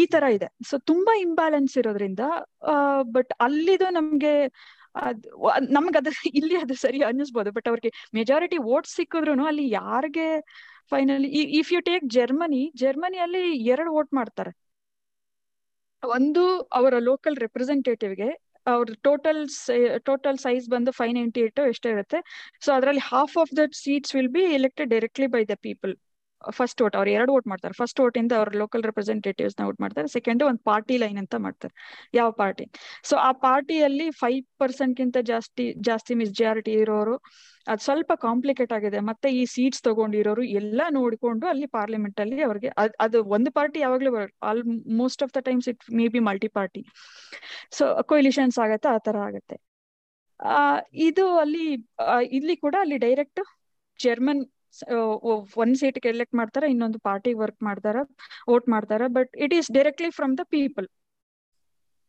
[0.00, 0.48] ಈ ತರ ಇದೆ.
[0.70, 2.22] ಸೊ ತುಂಬಾ ಇಂಬ್ಯಾಲೆನ್ಸ್ ಇರೋದ್ರಿಂದ
[3.16, 4.34] ಬಟ್ ಅಲ್ಲಿದು ನಮ್ಗೆ
[5.76, 7.50] ನಮ್ಗೆ ಅದ್ರ ಇಲ್ಲಿ ಅದು ಸರಿ ಅನ್ನಿಸ್ಬೋದು.
[7.56, 10.26] ಬಟ್ ಅವ್ರಿಗೆ ಮೆಜಾರಿಟಿ ವೋಟ್ ಸಿಕ್ಕಿದ್ರು ಅಲ್ಲಿ ಯಾರಿಗೆ
[10.92, 11.28] finally
[11.60, 14.52] if you take Germany ಜರ್ಮನಿಯಲ್ಲಿ ಎರಡು ವೋಟ್ ಮಾಡ್ತಾರೆ.
[16.02, 16.42] ಒಂದು
[16.78, 18.28] ಅವರ ಲೋಕಲ್ ರೆಪ್ರೆಸೆಂಟೇಟಿವ್ಗೆ
[18.66, 19.40] ಅವ್ರ ಟೋಟಲ್
[20.08, 22.18] ಟೋಟಲ್ ಸೈಜ್ ಬಂದು ಫೈವ್ ನೈಂಟಿ ಏಟ್ ಎಷ್ಟೇ ಇರುತ್ತೆ.
[22.64, 25.94] ಸೊ ಅದರಲ್ಲಿ half of that seats will be elected directly by the people
[26.58, 27.74] first vote ಅವ್ರು ಎರಡು ವೋಟ್ ಮಾಡ್ತಾರೆ.
[27.80, 30.08] ಫಸ್ಟ್ ವೋಟ್ ಇಂದ ಅವ್ರ ಲೋಕಲ್ ರೆಪ್ರೆಸೆಂಟೇಟಿವ್ಸ್ನ ವೋಟ್ ಮಾಡ್ತಾರೆ.
[30.16, 31.74] ಸೆಕೆಂಡ್ ಒಂದು ಪಾರ್ಟಿ ಲೈನ್ ಅಂತ ಮಾಡ್ತಾರೆ.
[32.18, 32.66] ಯಾವ ಪಾರ್ಟಿ
[33.10, 37.16] ಸೊ ಆ ಪಾರ್ಟಿಯಲ್ಲಿ ಫೈವ್ ಪರ್ಸೆಂಟ್ ಗಿಂತ ಜಾಸ್ತಿ ಜಾಸ್ತಿ ಮೆಜಾರಿಟಿ ಇರೋರು,
[37.72, 39.00] ಅದು ಸ್ವಲ್ಪ ಕಾಂಪ್ಲಿಕೇಟ್ ಆಗಿದೆ.
[39.10, 42.70] ಮತ್ತೆ ಈ ಸೀಟ್ಸ್ ತಗೊಂಡಿರೋರು ಎಲ್ಲ ನೋಡಿಕೊಂಡು ಅಲ್ಲಿ ಪಾರ್ಲಿಮೆಂಟ್ ಅಲ್ಲಿ ಅವ್ರಿಗೆ
[43.06, 44.12] ಅದು ಒಂದು ಪಾರ್ಟಿ ಯಾವಾಗ್ಲೂ
[45.02, 46.82] almost of the times it may be multi party
[47.78, 49.58] so coalitions ಆಗತ್ತೆ, ಆ ತರ ಆಗತ್ತೆ.
[51.08, 51.66] ಇದು ಅಲ್ಲಿ
[52.36, 53.40] ಇಲ್ಲಿ ಕೂಡ ಅಲ್ಲಿ ಡೈರೆಕ್ಟ್
[54.00, 54.40] ಜರ್ಮನ್
[55.62, 57.96] ಒಂದ್ ಸೀಟ್ ಎಲೆಕ್ಟ್ ಮಾಡ್ತಾರ, ಇನ್ನೊಂದು ಪಾರ್ಟಿ ವರ್ಕ್ ಮಾಡ್ತಾರ
[58.50, 60.88] ವೋಟ್ ಮಾಡ್ತಾರ but it is directly from the people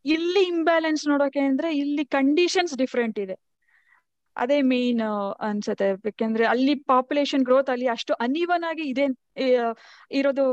[0.05, 3.35] ಇಲ್ಲಿ ಇಂಬ್ಯಾಲೆನ್ಸ್ ನೋಡೋಕೆ ಅಂದ್ರೆ ಇಲ್ಲಿ ಕಂಡೀಷನ್ಸ್ ಡಿಫ್ರೆಂಟ್ ಇದೆ.
[4.35, 5.01] ಅದೇ ಮೇನ್
[5.47, 5.87] ಅನ್ಸತ್ತೆ.
[6.07, 9.05] ಯಾಕೆಂದ್ರೆ ಅಲ್ಲಿ ಪಾಪ್ಯುಲೇಷನ್ ಗ್ರೋತ್ ಅಲ್ಲಿ ಅಷ್ಟು ಅನ್ಇವನ್ ಆಗಿ ಇದೆ
[10.19, 10.45] ಇರೋದು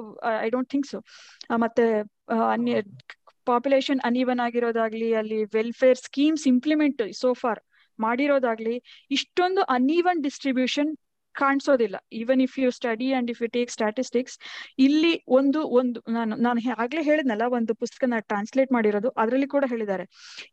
[0.46, 0.98] ಐ ಡೋಂಟ್ ಥಿಂಕ್ ಸೊ
[1.64, 1.86] ಮತ್ತೆ
[3.46, 7.60] ಪಾಪ್ಯುಲೇಷನ್ ಅನ್ಇವನ್ ಆಗಿರೋದಾಗ್ಲಿ ಅಲ್ಲಿ welfare schemes implement so far
[7.98, 8.74] ಮಾಡಿರೋದಾಗ್ಲಿ,
[9.10, 10.90] ಇಷ್ಟೊಂದು ಅನ್ಇವನ್ ಡಿಸ್ಟ್ರಿಬ್ಯೂಷನ್
[11.34, 11.96] ಕಾಣಿಸೋದಿಲ್ಲ.
[12.20, 14.36] Even if you study and if you take statistics
[14.86, 20.06] ಇಲ್ಲಿ ಒಂದು ಒಂದು ನಾನು ನಾನು ಆಗ್ಲೇ ಹೇಳಿದ್ನಲ್ಲ ಒಂದು ಪುಸ್ತಕ ನಾನು ಟ್ರಾನ್ಸ್ಲೇಟ್ ಮಾಡಿರೋದು ಅದರಲ್ಲಿ ಕೂಡ ಹೇಳಿದ್ದಾರೆ.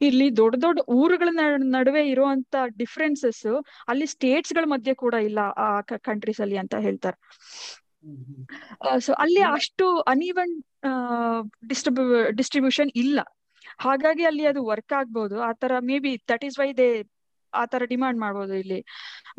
[0.08, 1.30] ಇಲ್ಲಿ ದೊಡ್ಡ ದೊಡ್ಡ ಊರುಗಳ
[1.78, 3.46] ನಡುವೆ ಇರುವಂತ ಡಿಫ್ರೆನ್ಸಸ್
[3.92, 5.70] ಅಲ್ಲಿ ಸ್ಟೇಟ್ಸ್ಗಳ ಮಧ್ಯೆ ಕೂಡ ಇಲ್ಲ ಆ
[6.10, 7.18] ಕಂಟ್ರೀಸ್ ಅಲ್ಲಿ ಅಂತ ಹೇಳ್ತಾರೆ.
[9.06, 10.54] ಸೊ ಅಲ್ಲಿ ಅಷ್ಟು ಅನ್ಇವನ್
[11.70, 12.06] ಡಿಸ್ಟ್ರಿಬ್ಯೂ
[12.40, 13.20] ಡಿಸ್ಟ್ರಿಬ್ಯೂಷನ್ ಇಲ್ಲ.
[13.86, 15.74] ಹಾಗಾಗಿ ಅಲ್ಲಿ ಅದು ವರ್ಕ್ ಆಗ್ಬಹುದು ಆತರ
[16.06, 16.88] maybe that is why they
[17.62, 18.80] ಆ ತರ ಡಿಮಾಂಡ್ ಮಾಡ್ಬೋದು ಇಲ್ಲಿ.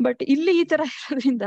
[0.05, 1.45] ಬಟ್ ಇಲ್ಲಿ ಈ ತರ ಇರೋದ್ರಿಂದ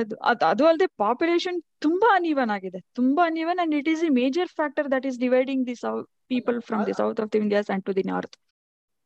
[0.00, 0.16] ಅದು
[0.50, 2.80] ಅದು ಅಲ್ಲದೆ ಪಾಪ್ಯುಲೇಷನ್ ತುಂಬಾ ಅನ್ಇವನ್ ಆಗಿದೆ.
[3.00, 6.82] ತುಂಬಾ uneven and it is a major factor that is dividing the south people from
[6.90, 8.36] the south of the Indias and to the north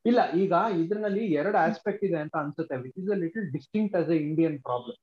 [0.04, 2.76] ಇಲ್ಲ ಈಗ ಇದ್ರಲ್ಲಿ ಎರಡು ಆಸ್ಪೆಕ್ಟ್ ಇದೆ ಅಂತ ಅನ್ಸುತ್ತೆ.
[2.84, 4.98] Which is a little distinct as a Indian problem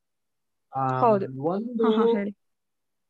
[1.53, 1.85] ಒಂದು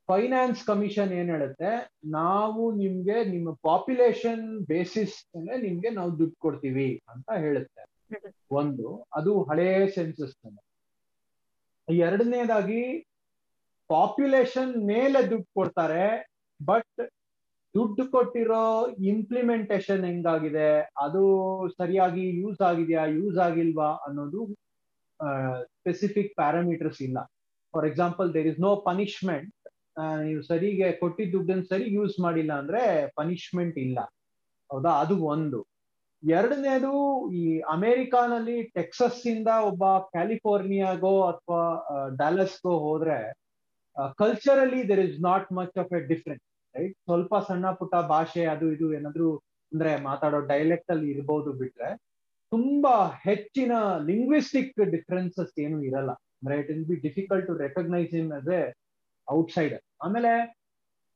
[0.09, 1.69] finance commission ಏನ್ ಹೇಳುತ್ತೆ?
[2.09, 7.81] ನಾವು ನಿಮ್ಗೆ ನಿಮ್ಮ ಪಾಪ್ಯುಲೇಷನ್ ಬೇಸಿಸ್ ಮೇಲೆ ನಿಮ್ಗೆ ನಾವು ದುಡ್ಡು ಕೊಡ್ತೀವಿ ಅಂತ ಹೇಳುತ್ತೆ.
[8.59, 10.35] ಒಂದು, ಅದು ಹಳೆಯ ಸೆನ್ಸಸ್
[11.87, 12.81] ಎರಡನೇದಾಗಿ
[13.89, 16.05] ಪಾಪ್ಯುಲೇಷನ್ ಮೇಲೆ ದುಡ್ಡು ಕೊಡ್ತಾರೆ
[16.59, 16.99] ಬಟ್
[17.75, 18.63] ದುಡ್ಡು ಕೊಟ್ಟಿರೋ
[19.11, 20.69] ಇಂಪ್ಲಿಮೆಂಟೇಶನ್ ಹೆಂಗಾಗಿದೆ?
[21.05, 21.21] ಅದು
[21.79, 24.41] ಸರಿಯಾಗಿ ಯೂಸ್ ಆಗಿದೆಯಾ ಯೂಸ್ ಆಗಿಲ್ವಾ ಅನ್ನೋದು
[25.77, 27.19] ಸ್ಪೆಸಿಫಿಕ್ ಪ್ಯಾರಾಮೀಟರ್ಸ್ ಇಲ್ಲ.
[27.73, 29.53] For example there is no punishment
[30.25, 32.81] ನೀವು ಸರಿಗೆ ಕೊಟ್ಟಿದ್ದ ದುಡ್ಡನ್ನು ಸರಿ ಯೂಸ್ ಮಾಡಿಲ್ಲ ಅಂದ್ರೆ
[33.15, 33.99] ಪನಿಷ್ಮೆಂಟ್ ಇಲ್ಲ.
[34.69, 34.91] ಹೌದಾ?
[35.03, 35.59] ಅದು ಒಂದು.
[36.23, 36.91] ಎರಡನೇದು
[37.31, 41.61] ಈ ಅಮೆರಿಕಾನಲ್ಲಿ ಟೆಕ್ಸಸ್ ಇಂದ ಒಬ್ಬ ಕ್ಯಾಲಿಫೋರ್ನಿಯಾಗೋ ಅಥವಾ
[42.15, 43.17] ಡ್ಯಾಲಸ್ಗೋ ಹೋದ್ರೆ
[44.17, 46.43] culturally there is not much of a difference
[46.75, 49.29] right ಸ್ವಲ್ಪ ಸಣ್ಣ ಪುಟ್ಟ ಭಾಷೆ ಅದು ಇದು ಏನಾದ್ರು
[49.71, 51.89] ಅಂದ್ರೆ ಮಾತಾಡೋ ಡೈಲೆಕ್ಟ್ ಅಲ್ಲಿ ಇರ್ಬೋದು ಬಿಟ್ರೆ,
[52.51, 53.71] ತುಂಬಾ ಹೆಚ್ಚಿನ
[54.05, 56.11] ಲಿಂಗ್ವಿಸ್ಟಿಕ್ ಡಿಫ್ರೆನ್ಸಸ್ ಏನು ಇರಲ್ಲ.
[56.11, 58.51] ಅಂದ್ರೆ it will be difficult to recognise in us
[59.27, 60.31] outsider ಆಮೇಲೆ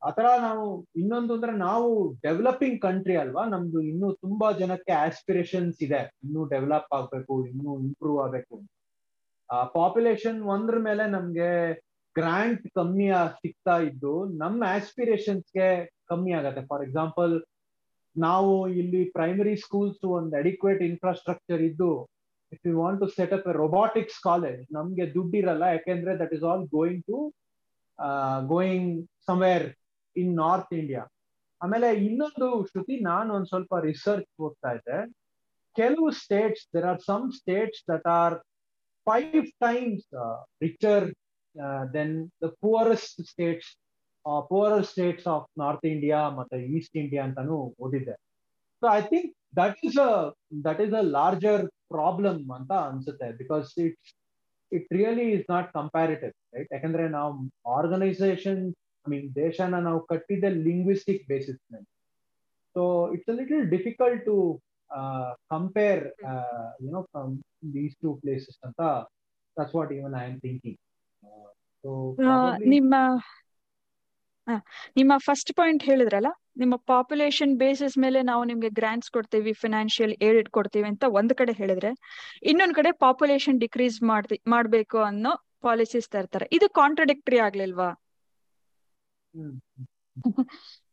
[0.02, 0.64] ಆತರ ನಾವು
[1.00, 1.88] ಇನ್ನೊಂದು ಅಂದ್ರೆ ನಾವು
[2.26, 3.42] ಡೆವಲಪಿಂಗ್ ಕಂಟ್ರಿ ಅಲ್ವಾ?
[3.54, 6.02] ನಮ್ದು ಇನ್ನು ತುಂಬಾ ಜನಕ್ಕೆ ಆಸ್ಪಿರೇಷನ್ಸ್ ಇದೆ.
[6.24, 8.56] ಇನ್ನು ಡೆವಲಪ್ ಆಗ್ಬೇಕು, ಇನ್ನು ಇಂಪ್ರೂವ್ ಆಗ್ಬೇಕು
[9.76, 11.48] ಪಾಪ್ಯುಲೇಷನ್ ಒಂದ್ರ ಮೇಲೆ ನಮ್ಗೆ
[12.16, 13.06] ಗ್ರಾಂಟ್ ಕಮ್ಮಿ
[13.40, 14.12] ಸಿಗ್ತಾ ಇದ್ದು
[14.42, 15.68] ನಮ್ಮ ಆಸ್ಪಿರೇಷನ್ಸ್ಗೆ
[16.10, 16.62] ಕಮ್ಮಿ ಆಗತ್ತೆ.
[16.70, 17.34] ಫಾರ್ ಎಕ್ಸಾಂಪಲ್
[18.16, 21.90] ನಾವು ಇಲ್ಲಿ ಪ್ರೈಮರಿ ಸ್ಕೂಲ್ಸ್ ಒಂದು ಅಡಿಕ್ವೇಟ್ ಇನ್ಫ್ರಾಸ್ಟ್ರಕ್ಚರ್ ಇದ್ದು
[22.52, 25.64] if you want to set up a robotics college ನಮ್ಗೆ ದುಡ್ಡಿರಲ್ಲ.
[25.76, 27.18] ಯಾಕೆಂದ್ರೆ that is all going to
[28.54, 28.90] going
[29.30, 29.66] somewhere
[30.20, 31.02] in north India
[31.60, 34.96] ಆಮೇಲೆ ಇನ್ನೊಂದು ಶ್ರುತಿ, ನಾನು ಒಂದ್ ಸ್ವಲ್ಪ ರಿಸರ್ಚ್ ಹೋಗ್ತಾ ಇದ್ದೆ.
[35.76, 38.34] ಕೆಲವು states there are some states that are
[39.06, 40.06] five times
[40.64, 41.06] richer
[41.94, 43.70] than the poorest states
[44.50, 48.14] poor states of north India ಮತ್ತೆ ಈಸ್ಟ್ ಇಂಡಿಯಾ ಅಂತಾನು ಓದಿದ್ದೆ.
[48.82, 50.10] So I think that is a
[50.66, 54.12] that is a larger problem ಅಂತ ಅನ್ಸುತ್ತೆ because it's
[54.72, 57.32] it really is not comparative right ಯಾಕಂದ್ರೆ ನಾವು
[57.78, 58.62] organisation
[59.04, 61.88] I mean ದೇಶನ ನಾವು ಕಟ್ಟಿದ್ದೆ ಲಿಂಗ್ವಿಸ್ಟಿಕ್ ಬೇಸಿಸ್ ಮೇಲೆ
[62.76, 62.82] so
[63.14, 64.36] it's a little difficult to
[65.50, 66.02] compare
[66.82, 67.32] you know from
[67.74, 68.80] these two places ಅಂತ
[69.56, 70.78] that's what even I am thinking
[72.66, 72.94] ನಿಮ್ಮ
[74.96, 80.86] ನಿಮ್ಮ first point ಹೇಳಿದ್ರಲ್ಲ ನಿಮ್ಮ ಪಾಪ್ಯುಲೇಷನ್ ಬೇಸಿಸ್ ಮೇಲೆ ನಾವು ನಿಮ್ಗೆ ಗ್ರಾಂಟ್ಸ್ ಕೊಡ್ತೀವಿ ಫಿನಾನ್ಷಿಯಲ್ ಏಡ್ ಕೊಡ್ತೀವಿ
[80.88, 81.90] ಅಂತ ಒಂದ್ ಕಡೆ ಹೇಳಿದ್ರೆ
[82.42, 86.46] ಇನ್ನೊಂದ್ ಕಡೆ ಪಾಪ್ಯುಲೇಷನ್ ಡಿಕ್ರೀಸ್ ಮಾಡ್ತಿ ಮಾಡ್ಬೇಕು ಅನ್ನೋ ಪಾಲಿಸೀಸ್ ತರ್ತಾರೆ.
[86.52, 87.88] ಇದು ಕಾಂಟ್ರಡಿಕ್ಟರಿ ಆಗ್ಲಿಲ್ವಾ?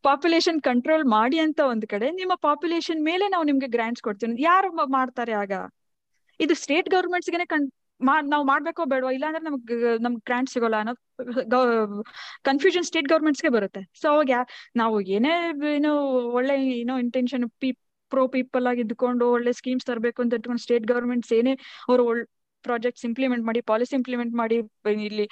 [0.04, 4.36] ಪಾಪ್ಯುಲೇಷನ್ ಕಂಟ್ರೋಲ್ ಮಾಡಿ ಅಂತ ಒಂದ್ ಕಡೆ, ನಿಮ್ಮ ಪಾಪ್ಯುಲೇಷನ್ ಮೇಲೆ ನಾವು ನಿಮ್ಗೆ ಗ್ರಾಂಟ್ಸ್ ಕೊಡ್ತೀವಿ.
[4.43, 5.54] ಯಾರು ಮಾಡ್ತಾರೆ ಆಗ?
[6.39, 7.45] ಇದು ಸ್ಟೇಟ್ ಗವರ್ಮೆಂಟ್ಸ್ಗೆನೆ
[8.34, 9.10] ನಾವು ಮಾಡ್ಬೇಕೋ ಬೇಡವೋ?
[9.15, 9.75] ಇಲ್ಲಾಂದ್ರೆ ನಮ್ಗೆ
[10.06, 10.93] ನಮ್ಗೆ ಗ್ರಾಂಟ್ ಸಿಗೋಲ್ಲ ಅನ್ನೋ
[12.49, 13.82] ಕನ್ಫ್ಯೂಷನ್ ಸ್ಟೇಟ್ ಗವರ್ಮೆಂಟ್ಸ್ಗೆ ಬರುತ್ತೆ.
[14.02, 14.36] ಸೊ ಅವಾಗ
[14.82, 15.34] ನಾವು ಏನೇ
[15.75, 15.91] ಏನೋ
[16.39, 17.69] ಒಳ್ಳೆ, ಏನೋ ಇಂಟೆನ್ಷನ್ ಪೀ
[18.12, 21.54] ಪ್ರೋ ಪೀಪಲ್ ಆಗಿ ಇದ್ಕೊಂಡು ಒಳ್ಳೆ ಸ್ಕೀಮ್ಸ್ ತರಬೇಕು ಅಂತ ಇಟ್ಕೊಂಡು ಸ್ಟೇಟ್ ಗವರ್ಮೆಂಟ್ಸ್ ಏನೇ
[21.89, 22.04] ಅವ್ರು
[22.65, 24.58] ಪ್ರಾಜೆಕ್ಟ್ಸ್ ಇಂಪ್ಲಿಮೆಂಟ್ ಮಾಡಿ ಪಾಲಿಸಿ ಇಂಪ್ಲಿಮೆಂಟ್ ಮಾಡಿ
[25.10, 25.25] ಇಲ್ಲಿ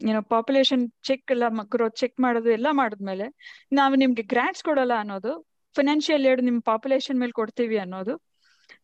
[0.00, 3.26] ಏನೋ ಪಾಪ್ಯುಲೇಷನ್ ಚೆಕ್ ಎಲ್ಲ ಮಕ್ಕಳು ಚೆಕ್ ಮಾಡೋದು ಎಲ್ಲ ಮಾಡಿದ್ಮೇಲೆ
[3.72, 5.32] ನಾವು ನಿಮ್ಗೆ ಗ್ರಾಂಟ್ಸ್ ಕೊಡಲ್ಲ ಅನ್ನೋದು
[5.76, 8.14] ಫಿನಾನ್ಷಿಯಲ್ ಏಡ್ ನಿಮ್ ಪಾಪ್ಯುಲೇಷನ್ ಮೇಲೆ ಕೊಡ್ತೀವಿ ಅನ್ನೋದು,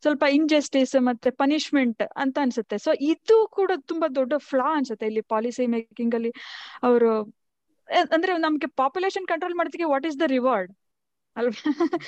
[0.03, 2.77] ಸ್ವಲ್ಪ ಇಂಜಸ್ಟಿಸ್ ಮತ್ತೆ ಪನಿಷ್ಮೆಂಟ್ ಅಂತ ಅನ್ಸುತ್ತೆ.
[2.79, 6.33] ಸೊ ಇದು ಕೂಡ ತುಂಬಾ ದೊಡ್ಡ ಫ್ಲಾ ಅನ್ಸುತ್ತೆ ಇಲ್ಲಿ ಪಾಲಿಸಿ ಮೇಕಿಂಗ್ ಅಲ್ಲಿ.
[6.89, 7.11] ಅವರು
[8.15, 10.71] ಅಂದ್ರೆ ನಮ್ಗೆ ಪಾಪ್ಯುಲೇಷನ್ ಕಂಟ್ರೋಲ್ ಮಾಡೋದಕ್ಕೆ ವಾಟ್ ಇಸ್ ದ ರಿವಾರ್ಡ್
[11.37, 11.53] ಅಲ್ವಾ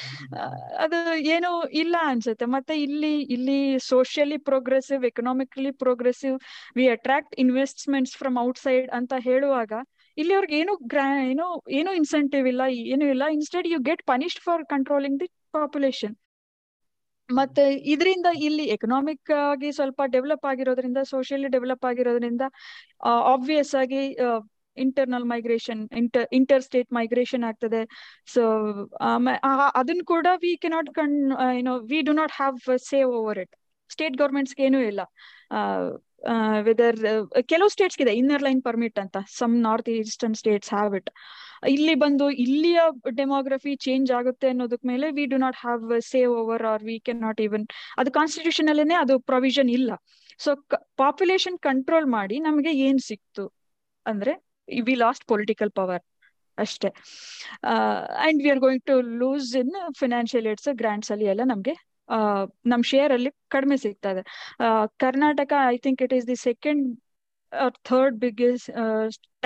[0.85, 0.99] ಅದು
[1.35, 1.51] ಏನು
[1.83, 2.47] ಇಲ್ಲ ಅನ್ಸುತ್ತೆ.
[2.55, 3.59] ಮತ್ತೆ ಇಲ್ಲಿ ಇಲ್ಲಿ
[3.89, 6.37] socially progressive economically progressive
[6.79, 9.71] we attract investments from outside ಅಂತ ಹೇಳುವಾಗ,
[10.17, 11.47] ಇಲ್ಲಿ ಅವ್ರಿಗೆ ಏನು ಗ್ರಾ, ಏನು
[11.79, 12.63] ಏನು ಇನ್ಸೆಂಟಿವ್ ಇಲ್ಲ,
[12.95, 13.25] ಏನು ಇಲ್ಲ.
[13.39, 16.17] Instead you get punished for controlling the population
[17.29, 22.45] ಮತ್ತೆ ಇದರಿಂದ ಇಲ್ಲಿ ಎಕನಾಮಿಕ್ ಆಗಿ ಸ್ವಲ್ಪ ಡೆವಲಪ್ ಆಗಿರೋದ್ರಿಂದ ಸೋಷಿಯಲಿ ಡೆವಲಪ್ ಆಗಿರೋದ್ರಿಂದ
[23.33, 24.01] ಆಬ್ವಿಯಸ್ ಆಗಿ
[24.77, 27.83] internal migration inter inter state migration ಆಗ್ತದೆ
[28.35, 28.43] ಸೊ
[29.81, 31.17] ಅದನ್ನ ಕೂಡ we cannot can
[31.59, 32.59] you know we do not have
[32.93, 33.55] say over it
[33.91, 35.01] state ಗೌರ್ಮೆಂಟ್ಸ್ಗೆ ಏನೂ ಇಲ್ಲ.
[36.63, 36.99] ವೆದರ್
[37.49, 41.11] ಕೆಲವು ಸ್ಟೇಟ್ಸ್ ಇದೆ ಇನ್ನರ್ ಲೈನ್ ಪರ್ಮಿಟ್ ಅಂತ some north eastern states have it
[41.69, 42.81] ಇಲ್ಲಿ ಬಂದು ಇಲ್ಲಿಯ
[43.15, 47.41] ಡೆಮೋಗ್ರಫಿ ಚೇಂಜ್ ಆಗುತ್ತೆ ಅನ್ನೋದಕ್ ಮೇಲೆ we do not have say over or we can not
[47.41, 47.65] even
[47.99, 49.91] ಅದು ಕಾನ್ಸ್ಟಿಟ್ಯೂಷನ್ ಅಲ್ಲೇನೆ ಅದು ಪ್ರೊವಿಷನ್ ಇಲ್ಲ.
[50.41, 50.51] ಸೊ
[50.97, 53.45] ಪಾಪ್ಯುಲೇಷನ್ ಕಂಟ್ರೋಲ್ ಮಾಡಿ ನಮಗೆ ಏನ್ ಸಿಕ್ತು
[54.07, 54.33] ಅಂದ್ರೆ
[54.89, 56.03] ವಿ ಲಾಸ್ಟ್ ಪೊಲಿಟಿಕಲ್ ಪವರ್
[56.59, 56.89] ಅಷ್ಟೇ.
[58.27, 61.75] And we are going to lose in financial aids grants ಅಲ್ಲಿ ಎಲ್ಲ ನಮ್ಗೆ
[62.73, 64.23] ನಮ್ ಶೇರ್ ಅಲ್ಲಿ ಕಡಿಮೆ ಸಿಗ್ತಾ ಇದೆ
[65.05, 66.83] Karnataka I think it is the second
[67.91, 68.69] third biggest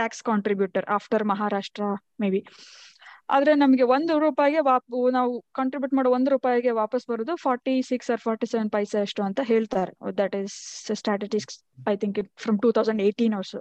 [0.01, 1.85] tax contributor after Maharashtra
[2.31, 2.41] maybe
[3.29, 8.21] ಆದ್ರೆ ನಮಗೆ ಒಂದು ರೂಪಾಯಿಗೆ ವಾಪ್, ನಾವು ಕಾಂಟ್ರಿಬ್ಯೂಟ್ ಮಾಡೋ ಒಂದು ರೂಪಾಯಿಗೆ ವಾಪಸ್ ಬರೋದು forty six or
[8.21, 9.93] forty seven paise ಅಷ್ಟು ಅಂತ ಹೇಳ್ತಾರೆ.
[10.21, 10.55] That is
[11.03, 11.57] statistics
[11.89, 13.61] I think it from two thousand eighteen hours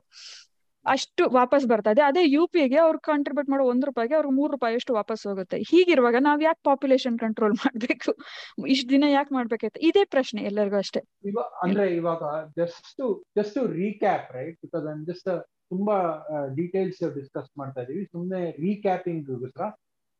[0.85, 4.93] ಅಷ್ಟು ವಾಪಸ್ ಬರ್ತದೆ ಅದೇ ಯು ಪಿಗೆ ಅವ್ರು ಕಾಂಟ್ರಿಬ್ಯೂಟ್ ಮಾಡೋ ಒಂದ್ ರೂಪಾಯಿಗೆ ಅವ್ರಿಗೆ ಮೂರು ರೂಪಾಯಿ ಅಷ್ಟು
[4.93, 5.57] ವಾಪಸ್ ಹೋಗುತ್ತೆ.
[5.69, 8.13] ಹೀಗಿರುವಾಗ ನಾವ್ ಯಾಕೆ ಪಾಪ್ಯುಲೇಷನ್ ಕಂಟ್ರೋಲ್ ಮಾಡ್ಬೇಕು?
[8.67, 11.01] ಇಷ್ಟ ದಿನ ಯಾಕೆ ಮಾಡ್ಬೇಕಾಯ್ತು ಇದೇ ಪ್ರಶ್ನೆ ಎಲ್ಲರಿಗೂ ಅಷ್ಟೇ.
[11.63, 12.23] ಅಂದ್ರೆ ಇವಾಗ
[12.59, 13.01] just
[13.37, 15.29] just recap right because I just
[15.69, 15.97] ತುಂಬಾ
[16.55, 18.05] ಡೀಟೇಲ್ಸ್ ಡಿಸ್ಕಸ್ ಮಾಡ್ತಾ ಇದೀವಿ.
[18.05, 19.31] ಸುಮ್ಮನೆ ರೀಕ್ಯಾಪಿಂಗ್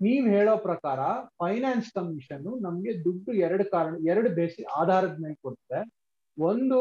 [0.01, 0.99] ನೀವ್ ಹೇಳೋ ಪ್ರಕಾರ
[1.39, 5.79] ಫೈನಾನ್ಸ್ ಕಮಿಷನ್ ನಮ್ಗೆ ದುಡ್ಡು ಎರಡು ಕಾರಣ, ಎರಡು ಬೇಸಿ ಆಧಾರದ ಮೇಲೆ ಕೊಡುತ್ತೆ
[6.37, 6.79] ಒಂದು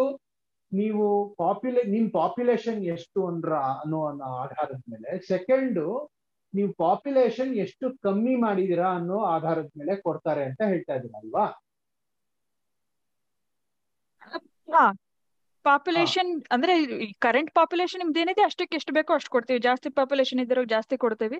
[0.74, 1.04] ನೀವು
[1.38, 5.80] ಪಾಪ್ಯುಲೇ ನಿಮ್ ಪಾಪ್ಯುಲೇಷನ್ ಎಷ್ಟು ಅಂದ್ರ ಅನ್ನೋ ಅನ್ನೋ ಆಧಾರದ ಮೇಲೆ ಸೆಕೆಂಡ್
[6.54, 11.46] ನೀವು ಪಾಪ್ಯುಲೇಷನ್ ಎಷ್ಟು ಕಮ್ಮಿ ಮಾಡಿದೀರಾ ಅನ್ನೋ ಆಧಾರದ ಮೇಲೆ ಕೊಡ್ತಾರೆ ಅಂತ ಹೇಳ್ತಾ ಇದೀರ ಅಲ್ವಾ?
[15.64, 16.72] ಪಾಪ್ಯುಲೇಷನ್ ಅಂದ್ರೆ
[17.20, 19.60] ಕರೆಂಟ್ ಪಾಪ್ಯುಲೇಷನ್ ನಿಮ್ದು ಏನಿದೆ ಅಷ್ಟಕ್ಕೆ ಎಷ್ಟು ಬೇಕೋ ಅಷ್ಟು ಕೊಡ್ತೀವಿ.
[19.60, 21.38] ಜಾಸ್ತಿ ಪಾಪ್ಯುಲೇಷನ್ ಇದ್ದರೆ ಜಾಸ್ತಿ ಕೊಡ್ತೀವಿ.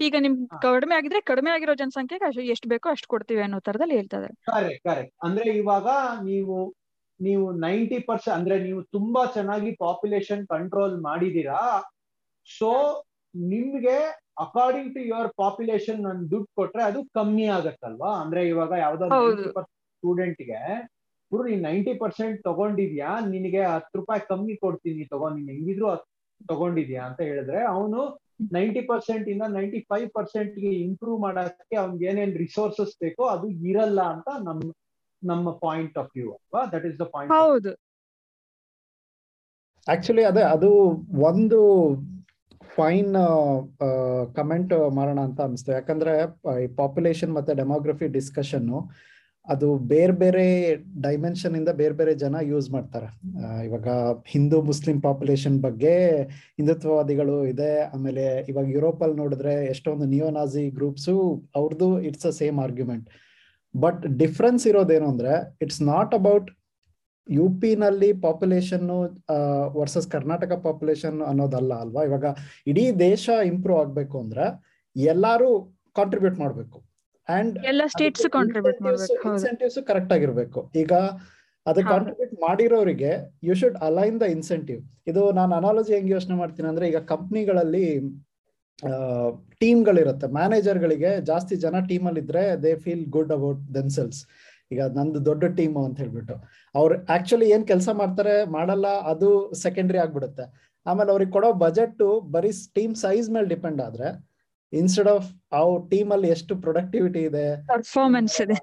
[0.00, 4.34] ಈಗ ನಿಮ್ ಕಡಿಮೆ ಆಗಿದ್ರೆ ಕಡಿಮೆ ಆಗಿರೋ ಜನಸಂಖ್ಯೆಗೆ ಎಷ್ಟು ಬೇಕೋ ಅಷ್ಟು ಕೊಡ್ತೀವಿ ಅನ್ನೋ ತರದಲ್ಲಿ ಹೇಳ್ತಾ ಇದಾರೆ
[4.50, 5.86] ಕರೆಕ್ಟ್ ಕರೆಕ್ಟ್ ಅಂದ್ರೆ ಇವಾಗ
[6.24, 6.56] ನೀವು
[7.20, 11.60] ನೀವು ನೈಂಟಿ ಪರ್ಸೆಂಟ್ ಅಂದ್ರೆ ನೀವು ತುಂಬಾ ಚೆನ್ನಾಗಿ ಪಾಪ್ಯುಲೇಷನ್ ಕಂಟ್ರೋಲ್ ಮಾಡಿದೀರಾ.
[12.48, 12.70] ಸೊ
[13.34, 13.96] ನಿಮ್ಗೆ
[14.44, 18.10] ಅಕಾರ್ಡಿಂಗ್ ಟು ಯುವರ್ ಪಾಪ್ಯುಲೇಷನ್ ನನ್ ದುಡ್ಡು ಕೊಟ್ರೆ ಅದು ಕಮ್ಮಿ ಆಗತ್ತಲ್ವಾ?
[18.22, 19.62] ಅಂದ್ರೆ ಇವಾಗ ಯಾವ್ದಾದ್ರು
[19.96, 20.60] ಸ್ಟೂಡೆಂಟ್ಗೆ
[21.32, 23.08] ಗುರು ನೀನ್ ನೈಂಟಿ ಪರ್ಸೆಂಟ್ ತಗೊಂಡಿದ್ಯಾ?
[23.32, 25.88] ನಿನಗೆ ಹತ್ತು ರೂಪಾಯಿ ಕಮ್ಮಿ ಕೊಡ್ತೀನಿ ತಗೋ ನೀನ್ ಹೆಂಗಿದ್ರು
[26.50, 28.00] ತಗೊಂಡಿದ್ಯಾ ಅಂತ ಹೇಳಿದ್ರೆ ಅವನು
[28.56, 34.28] ನೈಂಟಿ ಪರ್ಸೆಂಟ್ ಇಂದ ನೈಂಟಿ ಫೈವ್ ಪರ್ಸೆಂಟ್ಗೆ ಇಂಪ್ರೂವ್ ಮಾಡಕ್ಕೆ ಅವ್ನಿಗೆ ಏನೇನ್ ರಿಸೋರ್ಸಸ್ ಬೇಕೋ ಅದು ಇರಲ್ಲ ಅಂತ
[34.48, 34.60] ನಮ್
[35.22, 36.62] ನಮ್ಮ ಪಾಯಿಂಟ್ ಆಫ್ ವ್ಯೂ ಅಲ್ವಾ?
[36.74, 37.72] ದಟ್ ಇಸ್ ದ ಪಾಯಿಂಟ್ ಹೌದು.
[39.86, 40.70] ಆಕ್ಚುಲಿ ಅದೇ ಅದು
[41.30, 41.58] ಒಂದು
[42.76, 43.12] ಫೈನ್
[44.38, 45.70] ಕಮೆಂಟ್ ಮಾಡೋಣ ಅಂತ ಅನಿಸ್ತು.
[45.72, 46.14] ಯಾಕಂದ್ರೆ
[46.64, 48.72] ಈ ಪಾಪ್ಯುಲೇಷನ್ ಮತ್ತೆ ಡೆಮೋಗ್ರಫಿ ಡಿಸ್ಕಷನ್
[49.48, 50.44] ಅದು ಬೇರೆ ಬೇರೆ
[51.04, 53.08] ಡೈಮೆನ್ಷನ್ ಇಂದ ಬೇರೆ ಬೇರೆ ಜನ ಯೂಸ್ ಮಾಡ್ತಾರೆ.
[53.66, 53.88] ಇವಾಗ
[54.32, 55.94] ಹಿಂದೂ ಮುಸ್ಲಿಂ ಪಾಪ್ಯುಲೇಷನ್ ಬಗ್ಗೆ
[56.58, 57.70] ಹಿಂದುತ್ವವಾದಿಗಳು ಇದೆ.
[57.94, 61.14] ಆಮೇಲೆ ಇವಾಗ ಯುರೋಪ್ ಅಲ್ಲಿ ನೋಡಿದ್ರೆ ಎಷ್ಟೊಂದು ನಿಯೋನಾಜಿ ಗ್ರೂಪ್ಸು
[61.60, 63.06] ಅವ್ರದ್ದು it's a same argument
[63.84, 65.32] but difference ಇರೋದೇನು ಅಂದ್ರೆ
[65.64, 66.48] it's not about
[67.26, 68.88] U P ನಲ್ಲಿ ಪಾಪ್ಯುಲೇಷನ್
[69.78, 72.02] ವರ್ಸಸ್ ಕರ್ನಾಟಕ ಪಾಪ್ಯುಲೇಷನ್ ಅನ್ನೋದಲ್ಲ ಅಲ್ವಾ?
[72.08, 72.26] ಇವಾಗ
[72.72, 74.44] ಇಡೀ ದೇಶ ಇಂಪ್ರೂವ್ ಆಗ್ಬೇಕು ಅಂದ್ರೆ
[74.96, 75.48] ಎಲ್ಲಾರು
[75.96, 76.78] ಕಾಂಟ್ರಿಬ್ಯೂಟ್ ಮಾಡ್ಬೇಕು.
[77.28, 80.60] ಅಂಡ್ ಎಲ್ಲ ಸ್ಟೇಟ್ಸ್ ಕಾಂಟ್ರಿಬ್ಯೂಟ್ ಮಾಡ್ಬೇಕು ಇನ್ಸೆಂಟಿವ್ಸ್ ಕರೆಕ್ಟ್ ಆಗಿರ್ಬೇಕು.
[80.82, 80.92] ಈಗ
[81.66, 83.12] ಅದು contribute ಮಾಡಿರೋರಿಗೆ
[83.46, 87.86] you should align the incentive ಇದು ನಾನು ಅನಾಲಜಿ ಹೆಂಗ್ ಯೋಚನೆ ಮಾಡ್ತೀನಿ ಅಂದ್ರೆ ಈಗ ಕಂಪ್ನಿಗಳಲ್ಲಿ
[89.62, 90.26] ಟೀಮ್ಗಳಿರುತ್ತೆ.
[90.38, 94.20] ಮ್ಯಾನೇಜರ್ಗಳಿಗೆ ಜಾಸ್ತಿ ಜನ ಟೀಮಲ್ಲಿ ಇದ್ರೆ they feel good about themselves
[94.70, 96.34] ಈಗ ನಂದು ದೊಡ್ಡ ಟೀಮ್ ಅಂತ ಹೇಳ್ಬಿಟ್ಟು.
[96.74, 99.28] ಅವ್ರು ಆಕ್ಚುಲಿ ಏನ್ ಕೆಲಸ ಮಾಡ್ತಾರೆ ಮಾಡಲ್ಲ ಅದು
[99.64, 100.44] ಸೆಕೆಂಡ್ರಿ ಆಗ್ಬಿಡುತ್ತೆ.
[100.86, 102.02] ಆಮೇಲೆ ಅವ್ರಿಗೆ ಕೊಡೋ ಬಜೆಟ್
[102.34, 104.08] ಬರೀ ಟೀಮ್ ಸೈಜ್ ಮೇಲೆ ಡಿಪೆಂಡ್ ಆದ್ರೆ
[104.72, 108.56] ಇನ್ಸ್ಟೆಡ್ ಆಫ್ ಅವ್ ಟೀಮ್ ಅಲ್ಲಿ ಎಷ್ಟು ಪ್ರೊಡಕ್ಟಿವಿಟಿ ಇದೆ ಪರ್ಫಾರ್ಮೆನ್ಸ್ ಇದೆ.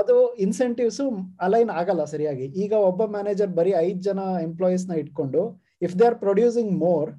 [0.00, 1.00] ಅದು ಇನ್ಸೆಂಟಿವ್ಸ್
[1.46, 2.46] ಅಲೈನ್ ಆಗಲ್ಲ ಸರಿಯಾಗಿ.
[2.64, 5.42] ಈಗ ಒಬ್ಬ ಮ್ಯಾನೇಜರ್ ಬರೀ ಐದ್ ಜನ ಎಂಪ್ಲಾಯೀಸ್ನ ಇಟ್ಕೊಂಡು
[5.86, 7.10] if they are producing more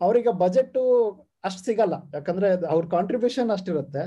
[0.00, 0.78] ಅವ್ರಿಗೆ ಬಜೆಟ್
[1.46, 1.94] ಅಷ್ಟು ಸಿಗಲ್ಲ.
[2.16, 4.02] ಯಾಕಂದ್ರೆ ಅವ್ರ ಕಾಂಟ್ರಿಬ್ಯೂಷನ್ ಅಷ್ಟಿರುತ್ತೆ.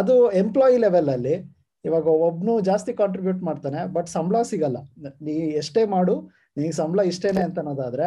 [0.00, 1.36] ಅದು ಎಂಪ್ಲಾಯಿ ಲೆವೆಲ್ ಅಲ್ಲಿ
[1.84, 4.78] ಇವಾಗ ಒಬ್ನು ಜಾಸ್ತಿ ಕಾಂಟ್ರಿಬ್ಯೂಟ್ ಮಾಡ್ತಾನೆ ಬಟ್ ಸಂಬಳ ಸಿಗಲ್ಲ.
[5.26, 6.14] ನೀ ಎಷ್ಟೇ ಮಾಡು
[6.58, 8.06] ನೀ ಸಂಬಳ ಇಷ್ಟೇನೆ ಅಂತ ಅನ್ನೋದಾದ್ರೆ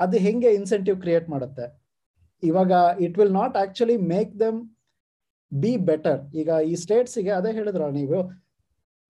[0.00, 1.66] ಅದು ಹೆಂಗೆ ಇನ್ಸೆಂಟಿವ್ ಕ್ರಿಯೇಟ್ ಮಾಡುತ್ತೆ?
[2.42, 2.72] ಇವಾಗ
[3.06, 4.58] it will not actually make them
[5.52, 8.18] be better ಈಗ ಈ ಸ್ಟೇಟ್ಸಿಗೆ ಅದೇ ಹೇಳಿದ್ರ ನೀವು,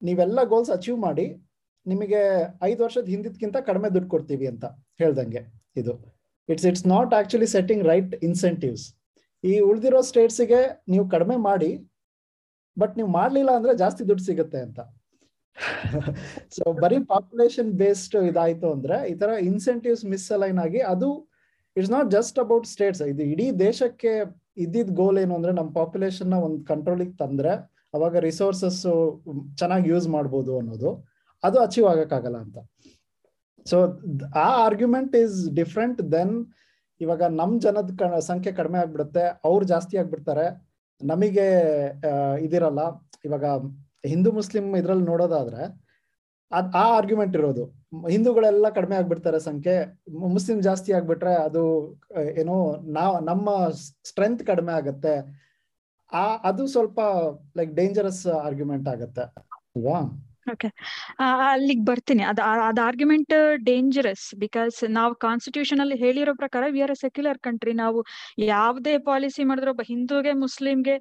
[0.03, 1.27] ನೀವೆಲ್ಲ ಗೋಲ್ಸ್ ಅಚೀವ್ ಮಾಡಿ
[1.87, 2.21] ನಿಮಗೆ
[2.71, 4.65] ಐದು ವರ್ಷದ ಹಿಂದಿದ್ಕಿಂತ ಕಡಿಮೆ ದುಡ್ಡು ಕೊಡ್ತೀವಿ ಅಂತ
[5.01, 5.43] ಹೇಳ್ದಂಗೆ
[5.81, 5.95] ಇದು.
[6.49, 8.85] It's it's not actually setting right incentives
[9.45, 10.61] ಈ ಉಳಿದಿರೋ ಸ್ಟೇಟ್ಸಿಗೆ
[10.93, 11.71] ನೀವು ಕಡಿಮೆ ಮಾಡಿ
[12.77, 14.81] ಬಟ್ ನೀವು ಮಾಡ್ಲಿಲ್ಲ ಅಂದ್ರೆ ಜಾಸ್ತಿ ದುಡ್ಡು ಸಿಗುತ್ತೆ ಅಂತ.
[16.57, 21.09] ಸೊ ಬರೀ ಪಾಪ್ಯುಲೇಷನ್ ಬೇಸ್ಡ್ ಇದಾಯ್ತು ಅಂದ್ರೆ ಈ ತರ ಇನ್ಸೆಂಟಿವ್ಸ್ ಮಿಸ್ ಅಲೈನ್ ಆಗಿ ಅದು
[21.77, 24.13] it's not just about states ಇದು ಇಡೀ ದೇಶಕ್ಕೆ
[24.65, 27.53] ಇದ್ದಿದ್ ಗೋಲ್ ಏನು ಅಂದ್ರೆ ನಮ್ಮ ಪಾಪ್ಯುಲೇಷನ್ನ ಒಂದು ಕಂಟ್ರೋಲಿಗೆ ತಂದ್ರೆ
[27.95, 28.81] ಅವಾಗ ರಿಸೋರ್ಸಸ್
[29.61, 30.91] ಚೆನ್ನಾಗಿ ಯೂಸ್ ಮಾಡ್ಬೋದು ಅನ್ನೋದು.
[31.43, 32.59] ಅದು ಅಚೀವ್ ಆಗಕ್ಕಾಗಲ್ಲ ಅಂತ.
[33.67, 33.77] ಸೊ
[34.45, 36.35] ಆ ಆರ್ಗ್ಯುಮೆಂಟ್ ಈಸ್ ಡಿಫ್ರೆಂಟ್ ದೆನ್
[37.01, 40.73] ಇವಾಗ ನಮ್ ಜನದ ಸಂಖ್ಯೆ ಕಡಿಮೆ ಆಗ್ಬಿಡುತ್ತೆ, ಅವ್ರು ಜಾಸ್ತಿ ಆಗ್ಬಿಡ್ತಾರೆ.
[41.05, 41.47] ನಮಗೆ
[42.41, 42.79] ಇದಿರಲ್ಲ.
[43.25, 43.45] ಇವಾಗ
[44.07, 45.83] ಹಿಂದೂ, ಮುಸ್ಲಿಂ ಇದ್ರಲ್ಲಿ ನೋಡೋದಾದ್ರೆ
[46.53, 47.65] ಅದ್ ಆ ಆರ್ಗ್ಯುಮೆಂಟ್ ಇರೋದು.
[48.09, 50.03] ಹಿಂದೂಗಳೆಲ್ಲ ಕಡಿಮೆ ಆಗ್ಬಿಡ್ತಾರೆ ಸಂಖ್ಯೆ.
[50.13, 53.69] ಮುಸ್ಲಿಂ ಜಾಸ್ತಿ ಆಗ್ಬಿಟ್ರೆ ಅದು, ಏನೋ ನಾವ್ ನಮ್ಮ
[54.05, 55.43] ಸ್ಟ್ರೆಂತ್ ಕಡಿಮೆ ಆಗತ್ತೆ.
[56.13, 57.01] ಆ, ಅದು ಸ್ವಲ್ಪ
[57.57, 59.21] ಲೈಕ್ ಡೇಂಜರಸ್ ಆರ್ಗ್ಯುಮೆಂಟ್ ಆಗತ್ತೆ.
[59.77, 60.01] ಅಲ್ವಾ?
[60.47, 60.69] ಓಕೆ
[61.49, 62.23] ಅಲ್ಲಿಗೆ ಬರ್ತೀನಿ.
[62.25, 62.39] ಅದ,
[62.69, 63.35] ಅದ್ ಆರ್ಗ್ಯುಮೆಂಟ್
[63.69, 68.01] ಡೇಂಜರಸ್ ಬಿಕಾಸ್ ನಾವು ಕಾನ್ಸ್ಟಿಟ್ಯೂಷನ್ ಅಲ್ಲಿ ಹೇಳಿರೋ ಪ್ರಕಾರ we are a secular country ನಾವು
[68.49, 70.97] ಯಾವುದೇ ಪಾಲಿಸಿ ಮಾಡಿದ್ರು ಒಬ್ಬ ಹಿಂದೂಗೆ ಮುಸ್ಲಿಂಗೆ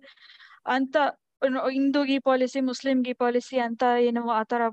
[0.76, 0.96] ಅಂತ
[1.76, 4.64] ಹಿಂದೂಗೆ ಈ ಪಾಲಿಸಿ ಮುಸ್ಲಿಂಗೆ ಈ ಪಾಲಿಸಿ ಅಂತ ಏನು ಆತರ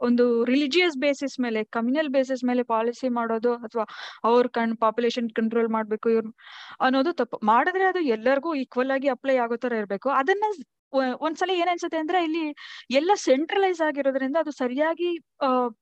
[0.00, 3.84] ಒಂದು ರಿಲಿಜಿಯಸ್ ಬೇಸಿಸ್ ಮೇಲೆ ಕಮ್ಯುನಲ್ ಬೇಸಿಸ್ ಮೇಲೆ ಪಾಲಿಸಿ ಮಾಡೋದು ಅಥವಾ
[4.28, 6.30] ಅವ್ರ ಕಣ್ ಪಾಪ್ಯುಲೇಷನ್ ಕಂಟ್ರೋಲ್ ಮಾಡ್ಬೇಕು ಇವ್ರು
[6.80, 7.38] ಅನ್ನೋದು ತಪ್ಪು.
[7.44, 10.08] ಮಾಡಿದ್ರೆ ಅದು ಎಲ್ಲರಿಗೂ ಈಕ್ವಲ್ ಆಗಿ ಅಪ್ಲೈ ಆಗೋ ತರ ಇರ್ಬೇಕು.
[10.20, 10.44] ಅದನ್ನ
[11.24, 12.44] ಒಂದ್ಸಲ ಏನ್ ಅನ್ಸುತ್ತೆ ಅಂದ್ರೆ ಇಲ್ಲಿ
[12.90, 15.10] ಎಲ್ಲ ಸೆಂಟ್ರಲೈಸ್ ಆಗಿರೋದ್ರಿಂದ ಅದು ಸರಿಯಾಗಿ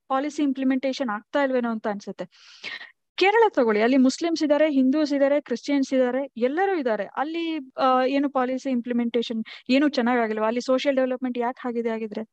[0.09, 2.25] ಪಾಲಿಸಿ ಇಂಪ್ಲಿಮೆಂಟೇಶನ್ ಆಗ್ತಾ ಇಲ್ವೇನೋ ಅಂತ ಅನ್ಸುತ್ತೆ.
[3.17, 3.81] ಕೇರಳ ತಗೊಳ್ಳಿ.
[3.81, 7.05] ಅಲ್ಲಿ ಮುಸ್ಲಿಮ್ಸ್ ಇದಾರೆ ಹಿಂದೂಸ್ ಇದಾರೆ ಕ್ರಿಶ್ಚಿಯನ್ಸ್ ಇದಾರೆ, ಎಲ್ಲರೂ ಇದಾರೆ.
[7.21, 7.45] ಅಲ್ಲಿ
[8.17, 10.47] ಏನು ಪಾಲಿಸಿ ಇಂಪ್ಲಿಮೆಂಟೇಶನ್ ಏನು ಚೆನ್ನಾಗಾಗಿಲ್ವಾ?
[10.47, 12.23] ಅಲ್ಲಿ ಸೋಷಿಯಲ್ ಡೆವಲಪ್ಮೆಂಟ್ ಯಾಕೆ ಆಗಿದೆ ಆಗಿದ್ರೆ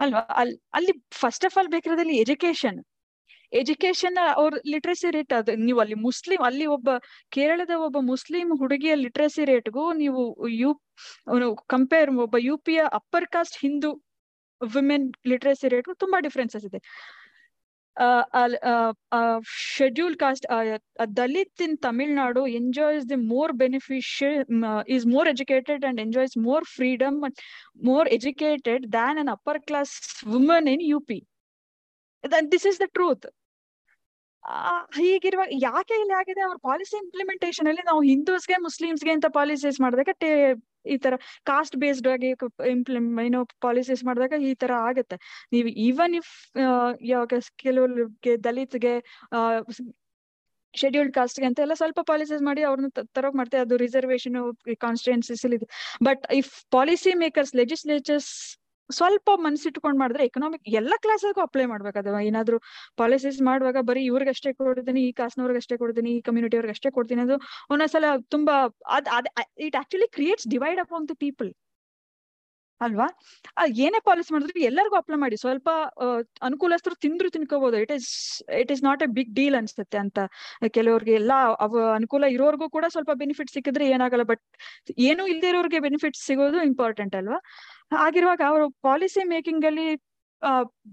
[0.00, 0.22] ಅಲ್ವಾ?
[0.40, 2.78] ಅಲ್ಲಿ ಅಲ್ಲಿ ಫಸ್ಟ್ ಆಫ್ ಆಲ್ ಬೇಕಿರೋದಲ್ಲಿ ಎಜುಕೇಶನ್
[3.52, 6.90] ಎಜುಕೇಶನ್ ಅವ್ರ ಲಿಟ್ರಸಿ ರೇಟ್ ಅದು, ನೀವು ಅಲ್ಲಿ ಮುಸ್ಲಿಂ, ಅಲ್ಲಿ ಒಬ್ಬ
[7.36, 10.22] ಕೇರಳದ ಒಬ್ಬ ಮುಸ್ಲಿಂ ಹುಡುಗಿಯ ಲಿಟ್ರಸಿ ರೇಟ್ಗೂ ನೀವು
[10.62, 10.70] ಯು
[11.74, 13.90] ಕಂಪೇರ್ ಒಬ್ಬ ಯು ಪಿಯ upper caste Hindu
[14.60, 16.80] women literacy ರೇಟ್ಗೂ ತುಂಬಾ ಡಿಫ್ರೆನ್ಸಸ್ ಇದೆ.
[19.76, 20.44] Schedule caste
[21.16, 24.38] Dalit in Tamil Nadu enjoys the more beneficial
[24.96, 27.18] is more educated and enjoys more freedom
[27.90, 29.92] more educated than an upper class
[30.34, 31.18] woman in U P
[32.54, 33.26] this is the truth
[34.98, 36.40] ಹೀಗಿರುವಾಗ ಯಾಕೆ ಇಲ್ಲಿ ಆಗಿದೆ?
[36.40, 40.12] ಅವ್ರ policy implementation ಅಲ್ಲಿ ನಾವು ಹಿಂದೂಸ್ಗೆ ಮುಸ್ಲಿಮ್ಸ್ಗೆ ಅಂತ policies ಮಾಡಿದಾಗ
[40.92, 41.14] ಈ ತರ
[41.44, 42.28] ಕಾಸ್ಟ್ ಬೇಸ್ಡ್ ಆಗಿ
[42.70, 45.16] ಇಂಪ್ಲಿಮ್ ಏನೋ ಪಾಲಿಸೀಸ್ ಮಾಡಿದಾಗ ಈ ತರ ಆಗುತ್ತೆ.
[45.52, 46.32] ನೀವು ಈವನ್ ಇಫ್
[47.12, 48.94] ಯಾವಾಗ ಕೆಲವ್ರಿಗೆ ದಲಿತ್ಗೆ
[50.74, 54.36] ಶೆಡ್ಯೂಲ್ಡ್ ಕಾಸ್ಟ್ಗೆ ಅಂತ ಎಲ್ಲ ಸ್ವಲ್ಪ ಪಾಲಿಸೀಸ್ ಮಾಡಿ ಅವ್ರನ್ನ ತರೋಕ್ ಮಾಡ್ತಾರೆ ಅದು ರಿಸರ್ವೇಶನ್
[54.80, 55.66] ಕಾನ್ಸ್ಟಿಟ್ಯೂನ್ಸಿಸ್ ಇದೆ
[56.04, 58.30] but if policy makers legislatures
[58.98, 62.58] ಸ್ವಲ್ಪ ಮನ್ಸಿಟ್ಕೊಂಡ್ ಮಾಡಿದ್ರೆ ಎಕನಾಮಿಕ್ ಎಲ್ಲ ಕ್ಲಾಸ್ಗೂ ಅಪ್ಲೈ ಮಾಡ್ಬೇಕು ಏನಾದ್ರೂ ಏನಾದ್ರು
[63.00, 67.38] ಪಾಲಿಸೀಸ್ ಮಾಡುವಾಗ ಬರೀ ಇವ್ರಿಗಷ್ಟೇ ಕೊಡ್ತೀನಿ, ಈ ಕಾಸ್ನವ್ರಿಗಷ್ಟೇ ಕೊಡ್ತೀನಿ, ಈ ಕಮ್ಯುನಿಟಿ ಅವ್ರಿಗೆ ಅಷ್ಟೇ ಕೊಡ್ತೀನಿ ಅದು
[67.72, 68.04] ಒಂದೊಂದ್ಸಲ
[68.36, 68.56] ತುಂಬಾ
[68.98, 69.28] ಅದ್
[69.68, 71.50] it actually creates divide up the people
[72.80, 73.06] ಅಲ್ವಾ?
[73.84, 75.36] ಏನೇ ಪಾಲಿಸಿ ಮಾಡಿದ್ರು ಎಲ್ಲರಿಗೂ ಅಪ್ಲೈ ಮಾಡಿ.
[75.42, 75.68] ಸ್ವಲ್ಪ
[76.48, 78.08] ಅನುಕೂಲಸ್ಥರು ತಿಂದ್ರು ತಿನ್ಕೋಬಹುದು it is
[78.60, 80.18] it is not a big deal ಅನ್ಸುತ್ತೆ ಅಂತ.
[80.76, 81.32] ಕೆಲವರಿಗೆ ಎಲ್ಲ
[81.64, 84.24] ಅವ, ಅನುಕೂಲ ಇರೋರ್ಗೂ ಕೂಡ ಸ್ವಲ್ಪ ಬೆನಿಫಿಟ್ ಸಿಕ್ಕಿದ್ರೆ ಏನಾಗಲ್ಲ.
[84.32, 84.42] ಬಟ್
[85.10, 87.40] ಏನು ಇಲ್ದೇ ಬೆನಿಫಿಟ್ ಸಿಗೋದು ಇಂಪಾರ್ಟೆಂಟ್ ಅಲ್ವಾ?
[87.92, 89.86] ಆಗಿರುವಾಗ ಅವರು ಪಾಲಿಸಿ ಮೇಕಿಂಗ್ ಅಲ್ಲಿ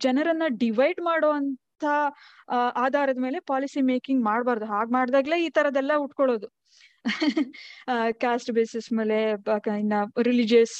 [0.06, 1.84] ಜನರನ್ನ ಡಿವೈಡ್ ಮಾಡುವಂತ
[2.84, 4.66] ಆಧಾರದ ಮೇಲೆ ಪಾಲಿಸಿ ಮೇಕಿಂಗ್ ಮಾಡಬಾರ್ದು.
[4.74, 6.48] ಹಾಗೆ ಮಾಡ್ದಾಗ್ಲೇ ಈ ತರದೆಲ್ಲ ಉಟ್ಕೊಳ್ಳೋದು.
[8.24, 9.18] ಕಾಸ್ಟ್ ಬೇಸಿಸ್ ಮೇಲೆ
[9.84, 9.98] ಇನ್ನ
[10.30, 10.78] ರಿಲಿಜಿಯಸ್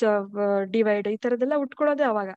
[0.76, 2.30] ಡಿವೈಡ್ ಈ ತರದೆಲ್ಲ ಉಟ್ಕೊಳ್ಳೋದೇ ಅವಾಗ.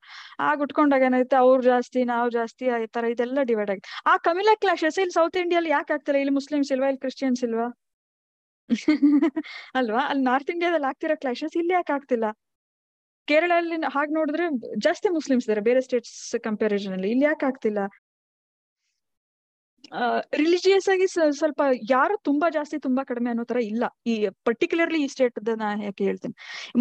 [0.49, 4.99] ಆಗ ಉಟ್ಕೊಂಡಾಗ ಏನಾಗುತ್ತೆ ಅವ್ರು ಜಾಸ್ತಿ, ನಾವು ಜಾಸ್ತಿ ಈ ತರ ಇದೆಲ್ಲ ಡಿವೈಡ್ ಆಗಿದೆ ಆ ಕಮಿಲಾ ಕ್ಲಾಶಸ್
[5.05, 6.20] ಇಲ್ಲಿ ಸೌತ್ ಇಂಡಿಯಲ್ಲಿ ಯಾಕೆ ಆಗ್ತಿಲ್ಲ?
[6.24, 6.89] ಇಲ್ಲಿ ಮುಸ್ಲಿಮ್ಸ್ ಇಲ್ವಾ?
[6.93, 7.68] ಇಲ್ಲಿ ಕ್ರಿಶ್ಚಿಯನ್ಸ್ ಇಲ್ವಾ?
[9.78, 10.03] ಅಲ್ವಾ?
[10.11, 12.26] ಅಲ್ಲಿ ನಾರ್ತ್ ಇಂಡಿಯಾದಲ್ಲಿ ಆಗ್ತಿರೋ ಕ್ಲಾಶಸ್ ಇಲ್ಲಿ ಯಾಕೆ ಆಗ್ತಿಲ್ಲ?
[13.29, 14.45] ಕೇರಳಲ್ಲಿ ಹಾಗೆ ನೋಡಿದ್ರೆ
[14.87, 16.14] ಜಾಸ್ತಿ ಮುಸ್ಲಿಮ್ಸ್ ಇದಾರೆ, ಬೇರೆ ಸ್ಟೇಟ್ಸ್
[16.49, 17.11] ಕಂಪ್ಯಾರಿಸನ್ ಅಲ್ಲಿ.
[17.14, 17.81] ಇಲ್ಲಿ ಯಾಕೆ ಆಗ್ತಿಲ್ಲ?
[20.41, 21.07] ರಿಲಿಜಿಯಸ್ ಆಗಿ
[21.39, 21.61] ಸ್ವಲ್ಪ
[21.91, 23.85] ಯಾರು ತುಂಬಾ ಜಾಸ್ತಿ ತುಂಬಾ ಕಡಿಮೆ ಅನ್ನೋ ತರ ಇಲ್ಲ.
[24.12, 24.14] ಈ
[24.49, 26.35] ಪರ್ಟಿಕ್ಯುಲರ್ಲಿ ಈ ಸ್ಟೇಟ್ ನಾ ಯಾಕೆ ಹೇಳ್ತೀನಿ.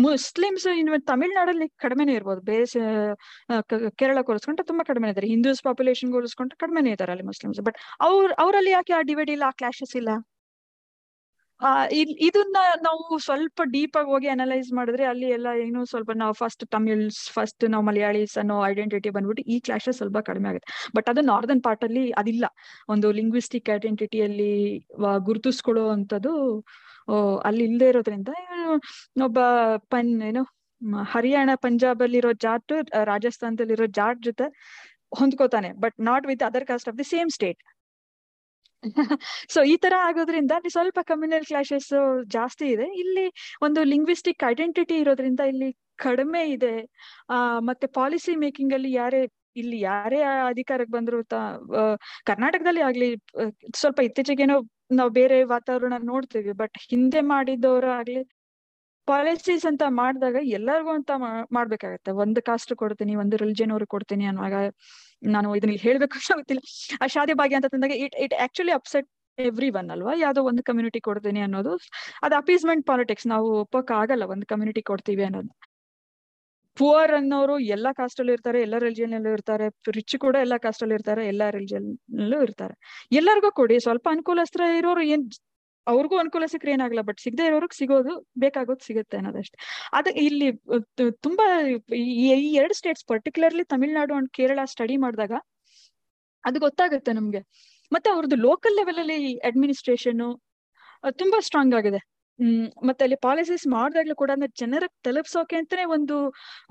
[0.05, 0.65] ಮುಸ್ಲಿಮ್ಸ್
[1.11, 2.41] ತಮಿಳ್ನಾಡಲ್ಲಿ ಕಡಿಮೆನೇ ಇರ್ಬೋದು.
[2.51, 2.65] ಬೇರೆ
[4.01, 7.79] ಕೇರಳ ಹೋಲಿಸ್ಕೊಂಡ್ರೆ ತುಂಬಾ ಕಡಿಮೆ ಇದ್ದಾರೆ ಹಿಂದೂಸ್ ಪಾಪ್ಯುಲೇಷನ್ ಹೋಲಿಸ್ಕೊಂಡ್ರೆ ಕಡಿಮೆನೇ ಇದ್ದಾರೆ ಅಲ್ಲಿ ಮುಸ್ಲಿಮ್ಸ್ ಬಟ್
[8.09, 10.09] ಅವ್ರ, ಅವರಲ್ಲಿ ಯಾಕೆ ಆ ಡಿವೈಡ್ ಇಲ್ಲ ಆ ಕ್ಲಾಶಸ್ ಇಲ್ಲ?
[11.61, 11.69] ಆ
[12.27, 17.19] ಇದನ್ನ ನಾವು ಸ್ವಲ್ಪ ಡೀಪ್ ಆಗಿ ಹೋಗಿ ಅನಲೈಸ್ ಮಾಡಿದ್ರೆ ಅಲ್ಲಿ ಎಲ್ಲ ಏನು ಸ್ವಲ್ಪ ನಾವು ಫಸ್ಟ್ ತಮಿಳ್ಸ್
[17.35, 20.69] ಫಸ್ಟ್ ನಾವು ಮಲಯಾಳೀಸ್ ಅನ್ನೋ ಐಡೆಂಟಿಟಿ ಬಂದ್ಬಿಟ್ಟು ಈ ಕ್ಲಾಶಸ್ ಸ್ವಲ್ಪ ಕಡಿಮೆ ಆಗುತ್ತೆ.
[20.97, 22.45] ಬಟ್ ಅದು ನಾರ್ದನ್ ಪಾರ್ಟ್ ಅಲ್ಲಿ ಅದಿಲ್ಲ.
[22.93, 24.53] ಒಂದು ಲಿಂಗ್ವಿಸ್ಟಿಕ್ ಐಡೆಂಟಿಟಿಯಲ್ಲಿ
[25.29, 26.33] ಗುರುತಿಸ್ಕೊಳ್ಳೋ ಅಂತದ್ದು
[27.49, 28.29] ಅಲ್ಲಿ ಇಲ್ಲದೆ ಇರೋದ್ರಿಂದ
[29.27, 29.39] ಒಬ್ಬ
[29.93, 30.43] ಪನ್, ಏನು
[31.13, 32.73] ಹರಿಯಾಣ ಪಂಜಾಬ್ ಅಲ್ಲಿರೋ ಜಾಟ್,
[33.11, 34.47] ರಾಜಸ್ಥಾನದಲ್ಲಿರೋ ಜಾಟ್ ಜೊತೆ
[35.19, 35.69] ಹೊಂದ್ಕೋತಾನೆ.
[35.83, 37.61] But not with other caste of the same state
[39.53, 41.89] so ಈ ತರ ಆಗೋದ್ರಿಂದ ಅಲ್ಲಿ ಸ್ವಲ್ಪ ಕಮ್ಯುನಲ್ ಕ್ಲಾಶಸ್
[42.35, 42.87] ಜಾಸ್ತಿ ಇದೆ.
[43.01, 43.25] ಇಲ್ಲಿ
[43.61, 45.69] ಒಂದು ಲಿಂಗ್ವಿಸ್ಟಿಕ್ ಐಡೆಂಟಿಟಿ ಇರೋದ್ರಿಂದ ಇಲ್ಲಿ
[45.99, 46.73] ಕಡಿಮೆ ಇದೆ.
[47.29, 47.37] ಆ,
[47.69, 49.21] ಮತ್ತೆ ಪಾಲಿಸಿ ಮೇಕಿಂಗ್ ಅಲ್ಲಿ ಯಾರೇ,
[49.55, 50.19] ಇಲ್ಲಿ ಯಾರೇ
[50.49, 51.19] ಅಧಿಕಾರಕ್ಕೆ ಬಂದ್ರು
[52.29, 53.09] ಕರ್ನಾಟಕದಲ್ಲಿ ಆಗ್ಲಿ
[53.75, 54.57] ಸ್ವಲ್ಪ ಇತ್ತೀಚೆಗೇನೋ
[54.91, 56.51] ನಾವು ಬೇರೆ ವಾತಾವರಣ ನೋಡ್ತೀವಿ.
[56.61, 58.21] ಬಟ್ ಹಿಂದೆ ಮಾಡಿದವರು ಆಗ್ಲಿ
[59.11, 61.11] ಪಾಲಿಸೀಸ್ ಅಂತ ಮಾಡಿದಾಗ ಎಲ್ಲರಿಗೂ ಅಂತ
[61.57, 62.11] ಮಾಡ್ಬೇಕಾಗತ್ತೆ.
[62.23, 64.55] ಒಂದು ಕಾಸ್ಟ್ ಕೊಡ್ತೀನಿ, ಒಂದು ರಿಲಿಜನ್ ಅವ್ರಿಗೆ ಕೊಡ್ತೀನಿ ಅನ್ನುವಾಗ
[65.35, 66.61] ನಾನು ಇದನ್ನ ಹೇಳ್ಬೇಕು ಗೊತ್ತಿಲ್ಲ.
[67.03, 69.09] ಆ ಶಾದಿ ಭಾಗ್ಯ ಅಂತ ತಂದಾಗ it it actually upset
[69.79, 70.13] everyone ಅಲ್ವಾ?
[70.25, 71.73] ಯಾವ್ದೋ ಒಂದು ಕಮ್ಯುನಿಟಿ ಕೊಡ್ತೀನಿ ಅನ್ನೋದು.
[72.25, 75.51] ಅದು ಅಪೀಸ್ಮೆಂಟ್ ಪಾಲಿಟಿಕ್ಸ್ ನಾವು ಒಪ್ಪಕ್ ಆಗಲ್ಲ ಒಂದು ಕಮ್ಯುನಿಟಿ ಕೊಡ್ತೀವಿ ಅನ್ನೋದು.
[76.77, 79.65] ಪುವರ್ ಅನ್ನೋರು ಎಲ್ಲಾ ಕಾಸ್ಟ್ ಅಲ್ಲೂ ಇರ್ತಾರೆ, ಎಲ್ಲಾ ರಿಲಿಜನ್ ಅಲ್ಲೂ ಇರ್ತಾರೆ
[79.97, 81.87] ರಿಚ್ ಕೂಡ ಎಲ್ಲಾ ಕಾಸ್ಟ್ ಅಲ್ಲಿ ಇರ್ತಾರೆ, ಎಲ್ಲಾ ರಿಲಿಜನ್
[82.23, 82.75] ಅಲ್ಲೂ ಇರ್ತಾರೆ.
[83.11, 83.77] ಎಲ್ಲರಿಗೂ ಕೊಡಿ.
[83.87, 85.23] ಸ್ವಲ್ಪ ಅನುಕೂಲಸ್ತ್ರ ಇರೋರು ಏನ್
[85.91, 88.13] ಅವ್ರಿಗೂ ಅನುಕೂಲ ಸಿಕ್ಕರೆ ಏನಾಗಲ್ಲ ಬಟ್ ಸಿಗದೆ ಇರೋರ್ಗ್ ಸಿಗೋದು,
[88.43, 89.57] ಬೇಕಾಗೋದು ಸಿಗುತ್ತೆ ಅನ್ನೋದಷ್ಟೇ.
[89.97, 90.49] ಅದ ಇಲ್ಲಿ
[91.27, 91.45] ತುಂಬಾ
[92.01, 92.27] ಈ
[92.61, 95.33] ಎರಡು states particularly Tamil Nadu and Kerala study ಮಾಡಿದಾಗ
[96.43, 97.41] ಅದು ಗೊತ್ತಾಗುತ್ತೆ ನಮ್ಗೆ.
[97.91, 99.17] ಮತ್ತೆ ಅವ್ರದ್ದು ಲೋಕಲ್ ಲೆವೆಲ್ ಅಲ್ಲಿ
[99.49, 100.21] ಅಡ್ಮಿನಿಸ್ಟ್ರೇಷನ್
[101.21, 101.99] ತುಂಬಾ ಸ್ಟ್ರಾಂಗ್ ಆಗಿದೆ.
[102.87, 104.31] ಮತ್ತೆ ಅಲ್ಲಿ ಪಾಲಿಸೀಸ್ ಮಾಡಿದಾಗ್ಲೂ ಕೂಡ
[104.61, 106.17] ಜನರ ತಲುಪ್ಸೋಕೆ ಅಂತಾನೆ ಒಂದು,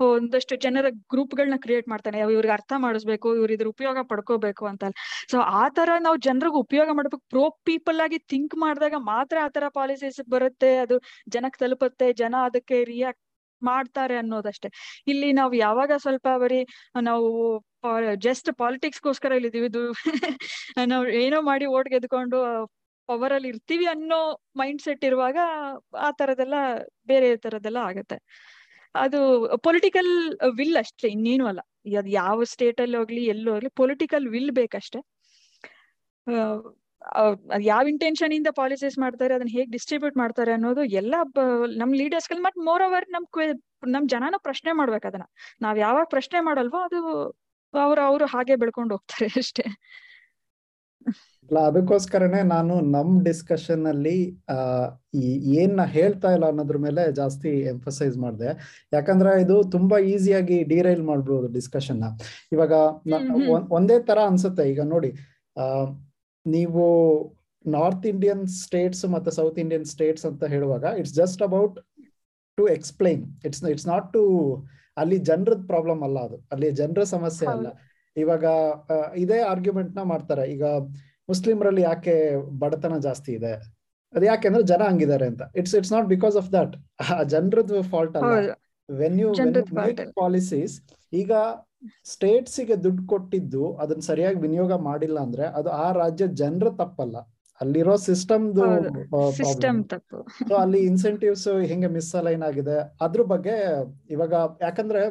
[0.07, 4.83] ಒಂದಷ್ಟು ಜನರ ಗ್ರೂಪ್ ಗಳನ್ನ ಕ್ರಿಯೇಟ್ ಮಾಡ್ತಾನೆ ಇವ್ರಿಗೆ ಅರ್ಥ ಮಾಡಿಸ್ಬೇಕು, ಇವ್ರ ಇದ್ರ ಉಪಯೋಗ ಪಡ್ಕೋಬೇಕು ಅಂತ
[5.31, 7.21] ಸೊ ಆ ತರ ನಾವು ಜನರಿಗೆ ಉಪಯೋಗ ಮಾಡ್ಬೇಕು.
[7.33, 10.97] ಪ್ರೋ ಪೀಪಲ್ ಆಗಿ ಥಿಂಕ್ ಮಾಡಿದಾಗ ಮಾತ್ರ ಆ ತರ ಪಾಲಿಸೀಸ್ ಬರುತ್ತೆ, ಅದು
[11.29, 13.23] ಜನಕ್ಕೆ ತಲುಪುತ್ತೆ, ಜನ ಅದಕ್ಕೆ ರಿಯಾಕ್ಟ್
[13.61, 14.67] ಮಾಡ್ತಾರೆ ಅನ್ನೋದಷ್ಟೇ.
[15.07, 16.59] ಇಲ್ಲಿ ನಾವು ಯಾವಾಗ ಸ್ವಲ್ಪ ಬರೀ
[17.03, 17.27] ನಾವು
[18.25, 19.67] ಜಸ್ಟ್ ಪಾಲಿಟಿಕ್ಸ್ಗೋಸ್ಕರ ಇಲ್ಲಿದ್ದೀವಿ.
[19.71, 19.81] ಇದು
[20.91, 22.39] ನಾವು ಏನೋ ಮಾಡಿ ಓಟ್ ಗೆದ್ಕೊಂಡು
[23.09, 24.19] ಪವರ್ ಅಲ್ಲಿ ಇರ್ತೀವಿ ಅನ್ನೋ
[24.55, 25.37] ಮೈಂಡ್ ಸೆಟ್ ಇರುವಾಗ
[26.07, 26.55] ಆ ತರದೆಲ್ಲ
[27.07, 28.17] ಬೇರೆ ತರದೆಲ್ಲ ಆಗತ್ತೆ.
[28.95, 29.19] ಅದು
[29.67, 30.11] ಪೊಲಿಟಿಕಲ್
[30.59, 31.61] ವಿಲ್ ಅಷ್ಟೇ, ಇನ್ನೇನು ಅಲ್ಲ.
[31.99, 34.99] ಅದು ಯಾವ ಸ್ಟೇಟ್ ಅಲ್ಲಿ ಹೋಗ್ಲಿ, ಎಲ್ಲೋ ಹೋಗ್ಲಿ ಪೊಲಿಟಿಕಲ್ ವಿಲ್ ಬೇಕಷ್ಟೇ.
[37.67, 41.15] ಯಾವ ಇಂಟೆನ್ಷನ್ ಇಂದ ಪಾಲಿಸೀಸ್ ಮಾಡ್ತಾರೆ, ಅದನ್ನ ಹೇಗ್ ಡಿಸ್ಟ್ರಿಬ್ಯೂಟ್ ಮಾಡ್ತಾರೆ ಅನ್ನೋದು ಎಲ್ಲ
[41.81, 43.25] ನಮ್ ಲೀಡರ್ಸ್ ಮತ್ ಮೋರ್ ಓವರ್ ನಮ್
[43.87, 45.25] ನಮ್ ಜನನ ಪ್ರಶ್ನೆ ಮಾಡ್ಬೇಕು ಅದನ್ನ.
[45.61, 46.99] ನಾವ್ ಯಾವಾಗ ಪ್ರಶ್ನೆ ಮಾಡಲ್ವೋ ಅದು
[47.73, 49.65] ಅವ್ರು ಅವ್ರು ಹಾಗೆ ಬೆಳ್ಕೊಂಡು ಹೋಗ್ತಾರೆ ಅಷ್ಟೇ.
[51.49, 54.17] ಅಲ್ಲ ಅದಕ್ಕೋಸ್ಕರನೇ ನಾನು ನಮ್ ಡಿಸ್ಕಷನ್ ಅಲ್ಲಿ
[55.61, 58.49] ಏನ್ ಹೇಳ್ತಾ ಇಲ್ಲ ಅನ್ನೋದ್ರ ಮೇಲೆ ಜಾಸ್ತಿ ಎಂಫಸೈಸ್ ಮಾಡಿದೆ.
[58.95, 62.05] ಯಾಕಂದ್ರೆ ಇದು ತುಂಬಾ ಈಸಿಯಾಗಿ ಡಿರೈಲ್ ಮಾಡ್ಬೋದು ಡಿಸ್ಕಷನ್ನ.
[62.55, 62.73] ಇವಾಗ
[63.77, 64.65] ಒಂದೇ ತರ ಅನ್ಸುತ್ತೆ.
[64.73, 65.11] ಈಗ ನೋಡಿ
[65.55, 65.65] ಆ
[66.45, 66.85] ನೀವು
[67.65, 71.75] ನಾರ್ತ್ ಇಂಡಿಯನ್ ಸ್ಟೇಟ್ಸ್ ಮತ್ತೆ ಸೌತ್ ಇಂಡಿಯನ್ ಸ್ಟೇಟ್ಸ್ ಅಂತ ಹೇಳುವಾಗ it's just about
[72.57, 74.23] to explain it's it's not to
[74.97, 76.37] ಅಲ್ಲಿ ಜನರದ್ ಪ್ರಾಬ್ಲಮ್ ಅಲ್ಲ ಅದು.
[76.53, 77.67] ಅಲ್ಲಿ ಜನರ ಸಮಸ್ಯೆ ಅಲ್ಲ.
[78.15, 78.45] ಇವಾಗ
[79.23, 80.45] ಇದೇ ಆರ್ಗ್ಯುಮೆಂಟ್ನ ಮಾಡ್ತಾರೆ.
[80.55, 80.63] ಈಗ
[81.29, 82.15] ಮುಸ್ಲಿಮರಲ್ಲಿ ಯಾಕೆ
[82.61, 83.53] ಬಡತನ ಜಾಸ್ತಿ ಇದೆ?
[84.13, 85.43] ಅದು ಯಾಕೆಂದ್ರೆ ಜನ ಹಂಗಿದ್ದಾರೆ ಅಂತ.
[85.59, 86.75] It's it's not because of that
[87.33, 88.53] ಜನರದ್ದು ಫಾಲ್ಟ್ ಅಲ್ಲ.
[88.89, 89.31] ವೆನ್ ಯು
[90.21, 90.75] ಪಾಲಿಸೀಸ್
[91.13, 91.31] ಈಗ
[92.13, 97.17] ಸ್ಟೇಟ್ಸ್ಗೆ ದುಡ್ಡು ಕೊಟ್ಟಿದ್ದು ಅದನ್ನ ಸರಿಯಾಗಿ ವಿನಿಯೋಗ ಮಾಡಿಲ್ಲ ಅಂದ್ರೆ ಅದು ಆ ರಾಜ್ಯ ಜನರ ತಪ್ಪಲ್ಲ.
[97.61, 98.65] ಅಲ್ಲಿರೋ ಸಿಸ್ಟಮ್ದು
[99.39, 99.79] ಸಿಸ್ಟಮ್
[100.49, 102.77] ಸೊ ಅಲ್ಲಿ ಇನ್ಸೆಂಟಿವ್ಸ್ ಹೆಂಗೆ ಮಿಸ್ ಅಲೈನ್ ಆಗಿದೆ.
[103.05, 103.55] ಅದ್ರ ಬಗ್ಗೆ
[104.15, 104.33] ಇವಾಗ
[104.65, 105.01] ಯಾಕಂದ್ರೆ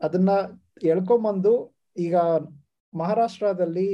[0.00, 0.30] ಅದನ್ನ
[0.92, 1.52] ಎಳ್ಕೊಂಬಂದು
[2.06, 2.16] ಈಗ
[2.94, 3.88] ಮಹಾರಾಷ್ಟ್ರದಲ್ಲಿ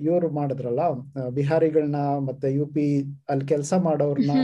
[0.00, 0.82] ಇವರು ಮಾಡಿದ್ರಲ್ಲ
[1.28, 2.84] ಬಿಹಾರಿಗಳನ್ನ ಮತ್ತೆ ಯು ಪಿ
[3.28, 4.34] ಅಲ್ಲಿ ಕೆಲಸ ಮಾಡೋರ್ನ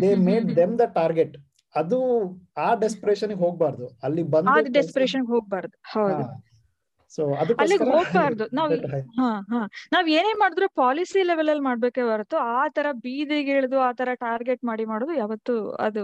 [0.00, 1.36] they made them the target
[1.74, 1.98] ಅದು
[2.58, 3.86] ಆ ಡೆಸ್ಪಿರೇಷನ್ ಹೋಗ್ಬಾರ್ದು.
[4.02, 5.76] ಅಲ್ಲಿ ಬಂದು ಡೆಸ್ಪರೇಷನ್ ಹೋಗ್ಬಾರ್ದು.
[7.12, 7.22] ಸೊ
[7.56, 8.44] ಅಲ್ಲಿಗೆ ಹೋಗ್ಬಾರ್ದು.
[8.58, 8.72] ನಾವ್
[9.18, 9.60] ಹಾ ಹಾ.
[9.92, 14.62] ನಾವ್ ಏನೇ ಮಾಡಿದ್ರು ಪಾಲಿಸಿ ಲೆವೆಲ್ ಅಲ್ಲಿ ಮಾಡ್ಬೇಕೇ ಹೊರತು ಆ ತರ ಬೀದಿಗೆ ಇಳಿದು ಆ ತರ ಟಾರ್ಗೆಟ್
[14.64, 16.02] ಮಾಡಿ ಮಾಡೋದು ಯಾವತ್ತು ಅದು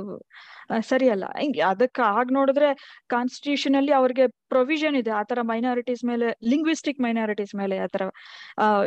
[0.90, 1.24] ಸರಿಯಲ್ಲ.
[1.70, 2.68] ಅದಕ್ಕ ಆಗ ನೋಡಿದ್ರೆ
[3.08, 5.12] ಕಾನ್ಸ್ಟಿಟ್ಯೂಷನ್ ಅಲ್ಲಿ ಅವ್ರಿಗೆ ಪ್ರೊವಿಷನ್ ಇದೆ.
[5.20, 8.04] ಆತರ ಮೈನಾರಿಟೀಸ್ ಮೇಲೆ ಲಿಂಗ್ವಿಸ್ಟಿಕ್ ಮೈನಾರಿಟೀಸ್ ಮೇಲೆ ಆತರ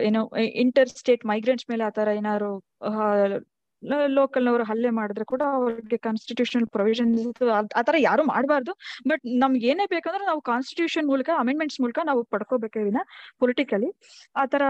[0.03, 0.21] ಏನೋ
[0.63, 2.51] ಇಂಟರ್ ಸ್ಟೇಟ್ ಮೈಗ್ರೆಂಟ್ಸ್ ಮೇಲೆ ಆತರ ಏನಾದ್ರು
[4.17, 7.25] ಲೋಕಲ್ ನವರು ಹಲ್ಲೆ ಮಾಡಿದ್ರೆ ಕೂಡ ಅವ್ರಿಗೆ ಕಾನ್ಸ್ಟಿಟ್ಯೂಷನಲ್ ಪ್ರೊವಿಷನ್ಸ್
[7.79, 8.73] ಆತರ ಯಾರು ಮಾಡಬಾರ್ದು.
[9.07, 13.01] ಬಟ್ ನಮ್ಗೆ ಏನೇ ಬೇಕಂದ್ರೆ ನಾವು ಕಾನ್ಸ್ಟಿಟ್ಯೂಷನ್ ಮೂಲಕ ಅಮೆಂಡ್ಮೆಂಟ್ಸ್ ಮೂಲಕ ನಾವು ಪಡ್ಕೋಬೇಕೇ ವಿನ
[13.41, 13.89] ಪೊಲಿಟಿಕಲಿ
[14.35, 14.63] ಆತರ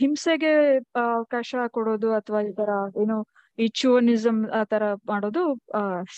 [0.00, 0.52] ಹಿಂಸೆಗೆ
[1.06, 3.18] ಅವಕಾಶ ಕೊಡೋದು ಅಥವಾ ಈ ತರ ಏನು
[3.58, 5.42] ಈ ಚುವನಿಸಮ್ ಆತರ ತರ ಮಾಡೋದು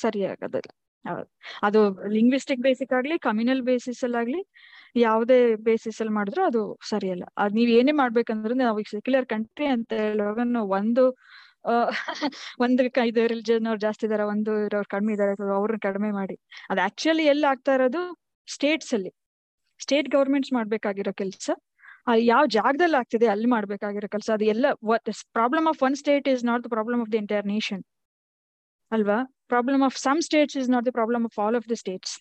[0.00, 0.70] ಸರಿ ಆಗೋದಿಲ್ಲ
[1.62, 1.80] ಅದು
[2.14, 4.40] ಲಿಂಗ್ವಿಸ್ಟಿಕ್ ಬೇಸಿಕ್ ಆಗ್ಲಿ ಕಮ್ಯುನಲ್ ಬೇಸಿಸ್ ಅಲ್ಲಾಗ್ಲಿ
[4.96, 7.24] ಯಾವುದೇ ಬೇಸಿಸ್ ಅಲ್ಲಿ ಮಾಡಿದ್ರು ಅದು ಸರಿಯಲ್ಲ.
[7.38, 10.38] ಅದ್ ನೀವ್ ಏನೇ ಮಾಡ್ಬೇಕಂದ್ರೆ ನಾವು ಸೆಕ್ಯುಲರ್ ಕಂಟ್ರಿ ಅಂತ ಹೇಳುವಾಗ
[10.78, 11.04] ಒಂದು
[12.64, 16.36] ಒಂದು ಇದು ರಿಲಿಜನ್ ಅವ್ರು ಜಾಸ್ತಿ ಇದಾರೆ ಒಂದು ಇರೋರು ಕಡಿಮೆ ಇದಾರೆ ಅವ್ರನ್ನ ಕಡಿಮೆ ಮಾಡಿ.
[16.70, 18.02] ಅದು ಆಕ್ಚುಲಿ ಎಲ್ಲಿ ಆಗ್ತಾ ಇರೋದು?
[18.48, 19.12] ಸ್ಟೇಟ್ಸ್ ಅಲ್ಲಿ.
[19.80, 21.46] ಸ್ಟೇಟ್ ಗವರ್ಮೆಂಟ್ಸ್ ಮಾಡ್ಬೇಕಾಗಿರೋ ಕೆಲಸ
[22.30, 24.66] ಯಾವ ಜಾಗದಲ್ಲಿ ಆಗ್ತಿದೆ ಅಲ್ಲಿ ಮಾಡ್ಬೇಕಾಗಿರೋ ಕೆಲಸ, ಅದು ಎಲ್ಲ
[25.38, 27.82] problem of one state is not the problem of the entire nation
[28.92, 29.18] ಅಲ್ವಾ?
[29.52, 32.14] Problem of some states is not the problem of all of the states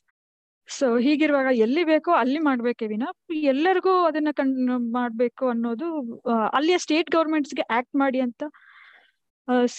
[0.69, 3.05] so ಹೀಗಿರುವಾಗ ಎಲ್ಲಿ ಬೇಕೋ ಅಲ್ಲಿ ಮಾಡ್ಬೇಕೇ ವಿನ,
[3.53, 4.53] ಎಲ್ಲರಿಗೂ ಅದನ್ನ ಕಣ್
[4.97, 5.87] ಮಾಡ್ಬೇಕು ಅನ್ನೋದು
[6.57, 8.43] ಅಲ್ಲಿಯ ಸ್ಟೇಟ್ ಗವರ್ಮೆಂಟ್ಸ್ಗೆ ಆಕ್ಟ್ ಮಾಡಿ ಅಂತ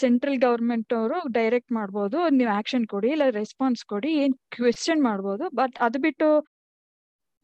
[0.01, 2.19] ಸೆಂಟ್ರಲ್ ಗವರ್ಮೆಂಟ್ ಅವರು ಡೈರೆಕ್ಟ್ ಮಾಡ್ಬೋದು.
[2.39, 5.45] ನೀವು ಆಕ್ಷನ್ ಕೊಡಿ, ಇಲ್ಲ ರೆಸ್ಪಾನ್ಸ್ ಕೊಡಿ, ಏನ್ ಕ್ವೆಶನ್ ಮಾಡ್ಬೋದು.
[5.61, 6.29] ಬಟ್ ಅದು ಬಿಟ್ಟು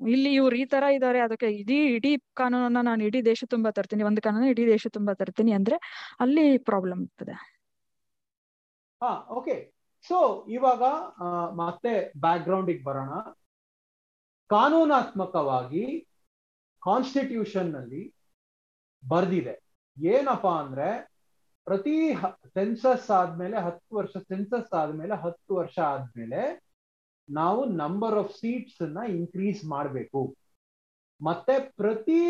[0.01, 4.03] ಇಲ್ಲಿ ಇವ್ರು ಈ ತರ ಇದಾರೆ, ಅದಕ್ಕೆ ಇಡೀ ಇಡೀ ಕಾನೂನನ್ನ ನಾನು ಇಡೀ ದೇಶ ತುಂಬಾ ತರ್ತೀನಿ.
[4.11, 5.77] ಒಂದು ಕಾನೂನು ಇಡೀ ದೇಶ ತುಂಬಾ ತರ್ತೀನಿ ಅಂದ್ರೆ
[6.25, 7.35] ಅಲ್ಲಿ ಪ್ರಾಬ್ಲಮ್ ಇರ್ತದೆ
[9.01, 9.57] ಹಾ ಓಕೆ
[10.05, 10.19] ಸೊ
[10.57, 10.83] ಇವಾಗ
[11.61, 11.93] ಮತ್ತೆ
[12.25, 13.13] ಬ್ಯಾಕ್ ಗ್ರೌಂಡ್ ಬರೋಣ.
[14.51, 15.85] ಕಾನೂನಾತ್ಮಕವಾಗಿ
[16.83, 18.03] ಕಾನ್ಸ್ಟಿಟ್ಯೂಷನ್ನಲ್ಲಿ
[19.03, 19.55] ಬರ್ದಿದೆ.
[19.97, 20.89] ಏನಪ್ಪಾ ಅಂದ್ರೆ
[21.67, 21.97] ಪ್ರತಿ
[22.57, 26.43] ಸೆನ್ಸಸ್ ಆದ್ಮೇಲೆ ಹತ್ತು ವರ್ಷ ಸೆನ್ಸಸ್ ಆದ್ಮೇಲೆ ಹತ್ತು ವರ್ಷ ಆದ್ಮೇಲೆ
[27.29, 30.23] ನಾವು ನಂಬರ್ ಆಫ್ ಸೀಟ್ಸ್ನ ಇನ್ಕ್ರೀಸ್ ಮಾಡಬೇಕು.
[31.21, 32.21] ಮತ್ತೆ ಪ್ರತಿ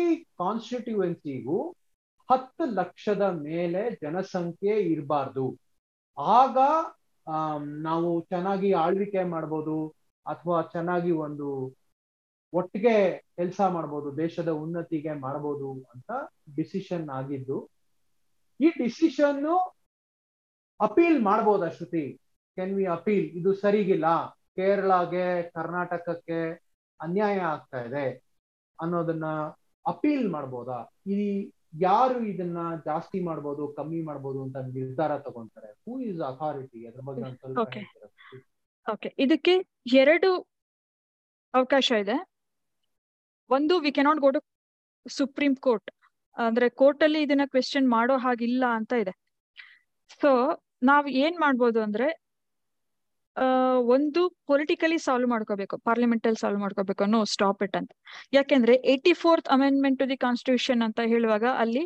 [0.41, 1.59] ಕಾನ್ಸ್ಟಿಟ್ಯೂಯೆನ್ಸಿಗೂ
[2.29, 5.45] ಹತ್ತು ಲಕ್ಷದ ಮೇಲೆ ಜನಸಂಖ್ಯೆ ಇರಬಾರ್ದು.
[6.37, 6.57] ಆಗ
[7.87, 9.75] ನಾವು ಚೆನ್ನಾಗಿ ಆಳ್ವಿಕೆ ಮಾಡ್ಬೋದು
[10.25, 11.47] ಅಥವಾ ಚೆನ್ನಾಗಿ ಒಂದು
[12.53, 12.95] ಒಟ್ಟಿಗೆ
[13.39, 16.11] ಕೆಲಸ ಮಾಡ್ಬೋದು, ದೇಶದ ಉನ್ನತಿಗೆ ಮಾಡ್ಬೋದು ಅಂತ
[16.57, 17.57] ಡಿಸಿಷನ್ ಆಗಿದ್ದು
[18.61, 19.45] ಈ ಡಿಸಿಷನ್
[20.79, 22.05] ಅಪೀಲ್ ಮಾಡ್ಬೋದ ಶ್ರುತಿ?
[22.57, 24.07] ಕೆನ್ ವಿ ಅಪೀಲ್ ಇದು ಸರಿಗಿಲ್ಲ.
[24.57, 26.39] ಕೇರಳಗೆ ಕರ್ನಾಟಕಕ್ಕೆ
[26.99, 28.05] ಅನ್ಯಾಯ ಆಗ್ತಾ ಇದೆ
[28.79, 29.27] ಅನ್ನೋದನ್ನ
[29.85, 30.79] ಅಪೀಲ್ ಮಾಡ್ಬೋದಾ?
[31.15, 31.17] ಈ
[31.81, 35.69] ಯಾರು ಇದನ್ನ ಜಾಸ್ತಿ ಮಾಡ್ಬೋದು ಕಮ್ಮಿ ಮಾಡ್ಬೋದು ಅಂತ ನಿರ್ಧಾರ ತಗೊಂತಾರೆ?
[35.83, 37.61] ಹೂ ಇಸ್ ಅಥಾರಿಟಿ ಅದ್ರ ಬಗ್ಗೆ
[38.85, 39.53] ಓಕೆ ಇದಕ್ಕೆ
[40.03, 40.29] ಎರಡು
[41.53, 42.17] ಅವಕಾಶ ಇದೆ.
[43.49, 44.41] ಒಂದು we cannot go to
[45.05, 45.89] supreme court
[46.37, 49.13] ಅಂದ್ರೆ ಕೋರ್ಟ್ ಅಲ್ಲಿ ಇದನ್ನ ಕ್ವೆಶನ್ ಮಾಡೋ ಹಾಗಿಲ್ಲ ಅಂತ ಇದೆ.
[50.21, 50.31] ಸೊ
[50.89, 52.07] ನಾವ್ ಏನ್ ಮಾಡ್ಬೋದು ಅಂದ್ರೆ
[53.95, 57.91] ಒಂದು ಪೊಲಿಟಿಕಲಿ ಸಾಲ್ವ್ ಮಾಡ್ಕೋಬೇಕು ಪಾರ್ಲಿಮೆಂಟ್ ಅಲ್ಲಿ ಸಾಲ್ವ್ ಮಾಡ್ಕೋಬೇಕು ನೋ ಸ್ಟಾಪ್ ಇಟ್ ಅಂತ
[58.37, 61.83] ಯಾಕೆಂದ್ರೆ eighty fourth amendment to the constitution ಅಂತ ಹೇಳುವಾಗ ಅಲ್ಲಿ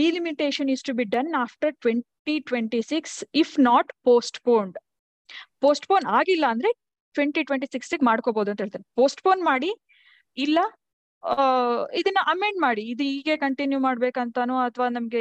[0.00, 4.76] delimitation is to be done after twenty twenty six if not postponed
[5.64, 6.70] postpone ಆಗಿಲ್ಲ ಅಂದ್ರೆ
[7.14, 8.86] ಟ್ವೆಂಟಿ ಟ್ವೆಂಟಿ ಸಿಕ್ಸ್ ಮಾಡ್ಕೋಬಹುದು ಅಂತ ಹೇಳ್ತಾರೆ.
[9.00, 9.70] ಪೋಸ್ಟ್ಪೋನ್ ಮಾಡಿ,
[10.36, 10.58] ಇಲ್ಲ
[12.00, 12.82] ಇದನ್ನ ಅಮೆಂಡ್ ಮಾಡಿ.
[12.92, 15.20] ಇದು ಹೀಗೆ ಕಂಟಿನ್ಯೂ ಮಾಡ್ಬೇಕಂತಾನೋ ಅಥವಾ ನಮ್ಗೆ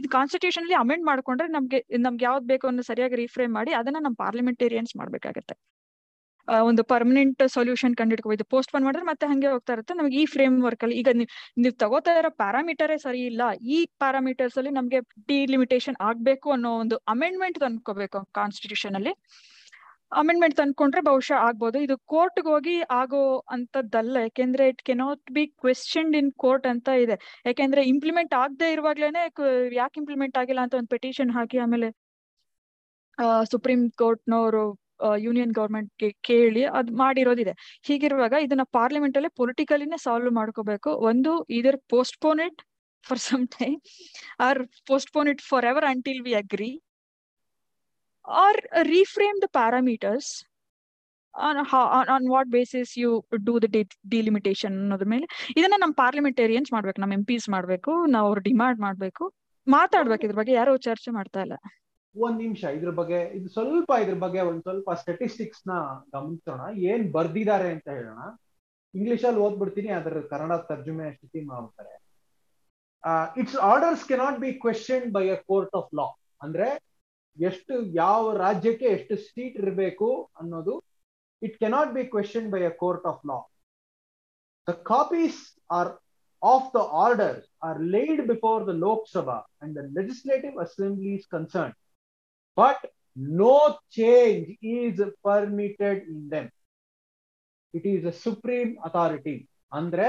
[0.00, 4.16] ಇದು ಕಾನ್ಸ್ಟಿಟ್ಯೂಷನ್ ಅಲ್ಲಿ ಅಮೆಂಡ್ ಮಾಡ್ಕೊಂಡ್ರೆ ನಮ್ಗೆ ನಮ್ಗೆ ಯಾವ್ದು ಬೇಕು ಅನ್ನೋ ಸರಿಯಾಗಿ ರೀಫ್ರೇಮ್ ಮಾಡಿ, ಅದನ್ನ ನಮ್
[4.24, 5.56] ಪಾರ್ಲಿಮೆಂಟೇರಿಯನ್ಸ್ ಮಾಡ್ಬೇಕಾಗತ್ತೆ.
[6.68, 9.94] ಒಂದು ಪರ್ಮನೆಂಟ್ ಸೊಲ್ಯೂಷನ್ ಕಂಡು ಇದು ಪೋಸ್ಟ್ ಪೋನ್ ಮಾಡಿದ್ರೆ ಮತ್ತೆ ಹಂಗೆ ಹೋಗ್ತಾ ಇರುತ್ತೆ.
[9.98, 11.30] ನಮ್ಗೆ ಈ ಫ್ರೇಮ್ ವರ್ಕ್ ಅಲ್ಲಿ, ಈಗ ನೀವು
[11.62, 13.42] ನೀವು ತಗೋತಾ ಇರೋ ಪ್ಯಾರಾಮೀಟರೇ ಸರಿ ಇಲ್ಲ.
[13.74, 15.00] ಈ ಪ್ಯಾರಾಮೀಟರ್ಸ್ ಅಲ್ಲಿ ನಮ್ಗೆ
[15.32, 19.14] ಡಿಲಿಮಿಟೇಷನ್ ಆಗ್ಬೇಕು ಅನ್ನೋ ಒಂದು ಅಮೆಂಡ್ಮೆಂಟ್ ಅನ್ಕೋಬೇಕು ಕಾನ್ಸ್ಟಿಟ್ಯೂಷನ್ ಅಲ್ಲಿ.
[20.12, 21.78] ಅಮೆಂಡ್ಮೆಂಟ್ ತಂದ್ಕೊಂಡ್ರೆ ಬಹುಶಃ ಆಗ್ಬೋದು.
[21.86, 23.22] ಇದು ಕೋರ್ಟ್ಗೆ ಹೋಗಿ ಆಗೋ
[23.56, 27.16] ಅಂತದ್ದಲ್ಲ ಯಾಕೆಂದ್ರೆ it cannot be questioned in court ಅಂತ ಇದೆ.
[27.48, 29.22] ಯಾಕೆಂದ್ರೆ ಇಂಪ್ಲಿಮೆಂಟ್ ಆಗದೆ ಇರುವಾಗ್ಲೇನೆ
[29.80, 31.90] ಯಾಕೆ ಇಂಪ್ಲಿಮೆಂಟ್ ಆಗಿಲ್ಲ ಅಂತ ಒಂದು ಪೆಟಿಷನ್ ಹಾಕಿ ಆಮೇಲೆ
[33.52, 34.64] ಸುಪ್ರೀಂ ಕೋರ್ಟ್ನವರು
[35.24, 37.52] ಯೂನಿಯನ್ ಗವರ್ಮೆಂಟ್ಗೆ ಕೇಳಿ ಅದ್ ಮಾಡಿರೋದಿದೆ.
[37.88, 40.90] ಹೀಗಿರುವಾಗ ಇದನ್ನ ಪಾರ್ಲಿಮೆಂಟ್ ಅಲ್ಲಿ ಪೊಲಿಟಿಕಲಿನೇ ಸಾಲ್ವ್ ಮಾಡ್ಕೋಬೇಕು.
[41.10, 42.60] ಒಂದು ಇದರ್ postpone it
[43.04, 43.76] for some time
[44.46, 46.70] or postpone it for ever until we agree
[48.28, 48.56] or
[48.86, 50.44] reframe the parameters
[51.34, 55.54] on how on, on what basis you do the delimitation ಅನ್ನೋದ್ರ ಮೇಲೆ.
[55.56, 59.34] ಇದನ್ನ ನಮ್ಮ ಪಾರ್ಲಿಮೆಂಟೇರಿಯನ್ಸ್ ಮಾಡ್ಬೇಕು ನಮ್ಮ ಎಂ ಪಿಸ್ ಮಾಡ್ಬೇಕು ನಾವು ಅವ್ರು ಡಿಮಾಂಡ್ ಮಾಡ್ಬೇಕು.
[59.68, 61.52] ಮಾತಾಡ್ಬೇಕು ಇದ್ರ ಬಗ್ಗೆ ಯಾರು ಚರ್ಚೆ ಮಾಡ್ತಾ ಇಲ್ಲ.
[62.16, 65.70] ಒಂದ್ ನಿಮಿಷ ಇದ್ರ ಬಗ್ಗೆ ಇದು ಸ್ವಲ್ಪ ಇದ್ರ ಬಗ್ಗೆ ಒಂದ್ ಸ್ವಲ್ಪ ಸ್ಟೆಟಿಸ್ಟಿಕ್ಸ್ನ
[66.12, 66.78] ಗಮನಿಸೋಣ.
[66.78, 68.18] ಏನ್ ಬರ್ದಿದ್ದಾರೆ ಅಂತ ಹೇಳೋಣ.
[68.94, 72.02] ಇಂಗ್ಲಿಷ್ ಅಲ್ಲಿ ಓದ್ಬಿಡ್ತೀನಿ ಅದರ ಕನ್ನಡ ತರ್ಜುಮೆ ಸ್ಥಿತಿ ಮಾಡ್ತಾರೆ.
[73.40, 76.06] It's orders cannot be question by a court of law
[76.42, 76.87] ಅಂದ್ರೆ
[77.38, 80.08] ಎಷ್ಟು ಯಾವ ರಾಜ್ಯಕ್ಕೆ ಎಷ್ಟು ಸೀಟ್ ಇರಬೇಕು
[80.40, 80.74] ಅನ್ನೋದು
[81.42, 83.38] it cannot be question by a court of law
[84.68, 85.40] the copies
[85.78, 85.90] are
[86.42, 91.74] of the order are laid before the Lok Sabha and the legislative assembly is concern
[92.56, 92.84] but
[93.42, 93.54] no
[93.98, 96.50] change is permitted in them
[97.74, 99.36] it is a supreme authority
[99.72, 100.08] ಅಂದ್ರೆ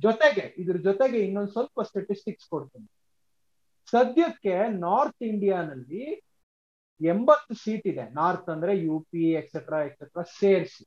[0.00, 2.88] ಜೊತೆಗೆ, ಇದ್ರ ಜೊತೆಗೆ ಇನ್ನೊಂದು ಸ್ವಲ್ಪ statistics ಕೊಡ್ತೀನಿ.
[3.90, 6.04] ಸದ್ಯಕ್ಕೆ north ಇಂಡಿಯಾನಲ್ಲಿ
[7.00, 8.10] ಎಂಬತ್ತು seat ಇದೆ.
[8.10, 10.84] ನಾರ್ತ್ ಅಂದ್ರೆ ಯು ಪಿ ಎಕ್ಸೆಟ್ರಾ ಎಕ್ಸೆಟ್ರಾ ಸೇರಿಸಿ.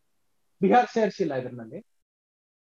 [0.61, 1.79] ಬಿಹಾರ್ ಸೇರಿಸಿಲ್ಲ ಇದರಲ್ಲಿ.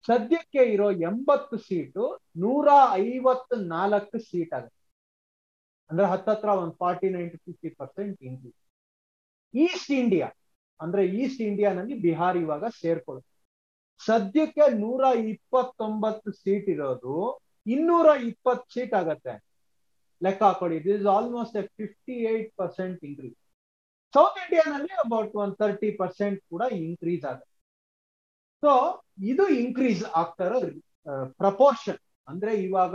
[0.06, 4.80] ಸದ್ಯಕ್ಕೆ ಇರೋ ಎಂಬತ್ತು ಸೀಟು ನೂರ ಐವತ್ತು ನಾಲ್ಕು ಸೀಟ್ ಆಗುತ್ತೆ.
[5.90, 8.60] ಅಂದ್ರೆ ಹತ್ತತ್ರ ಒಂದು forty nine to fifty percent increase
[9.54, 10.28] east India
[10.80, 13.32] ಅಂದ್ರೆ ಈಸ್ಟ್ ಇಂಡಿಯಾನಲ್ಲಿ ಬಿಹಾರ್ ಇವಾಗ ಸೇರ್ಕೊಳ್ಳುತ್ತೆ.
[14.04, 19.53] ಸದ್ಯಕ್ಕೆ ನೂರ ಇಪ್ಪತ್ತೊಂಬತ್ತು ಸೀಟ್ ಇರೋದು ಇನ್ನೂರ ಇಪ್ಪತ್ತು ಸೀಟ್ ಆಗತ್ತೆ.
[20.22, 20.78] ಲೆಕ್ಕ ಹಾಕೊಳ್ಳಿ.
[20.84, 23.38] This is almost a fifty eight percent increase
[24.14, 27.52] south ಇಂಡಿಯಾನಲ್ಲಿ about one thirty percent ಕೂಡ ಇನ್ಕ್ರೀಸ್ ಆಗುತ್ತೆ
[28.62, 28.72] ಸೊ
[29.32, 30.58] ಇದು ಇನ್ಕ್ರೀಸ್ ಆಗ್ತಾ ಇರೋ
[31.40, 32.94] ಪ್ರಪೋರ್ಷನ್ ಅಂದ್ರೆ ಇವಾಗ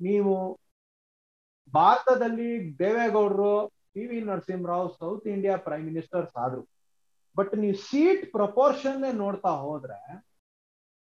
[0.00, 0.34] ನೀವು
[1.72, 3.52] ಭಾರತದಲ್ಲಿ ದೇವೇಗೌಡರು
[3.94, 6.62] P V Narasimha Rao south India prime ministers ಆದ್ರು.
[7.36, 9.98] ಬಟ್ ನೀವು ಸೀಟ್ ಪ್ರಪೋರ್ಷನ್ ನೋಡ್ತಾ ಹೋದ್ರೆ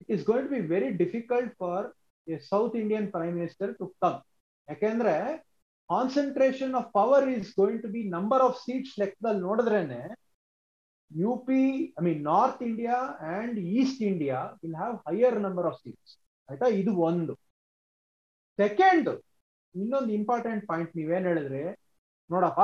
[0.02, 1.88] it is going to be very difficult for
[2.28, 4.18] a south Indian prime minister to come
[4.70, 5.16] ಯಾಕೆಂದ್ರೆ
[5.90, 10.02] concentration of power is going to be number of seats ಲೆಕ್ಕದಲ್ಲಿ ನೋಡಿದ್ರೇನೆ
[11.12, 11.62] U P
[12.00, 12.98] I mean north India
[13.38, 16.14] and east India will have higher number of seats
[16.50, 16.68] ಆಯ್ತಾ?
[16.82, 17.34] ಇದು ಒಂದು.
[18.60, 19.10] Second
[19.76, 21.64] ಇನ್ನೊಂದು important point ನೀವೇನ್ ಹೇಳಿದ್ರೆ?
[22.30, 22.62] ನೋಡಪ್ಪ,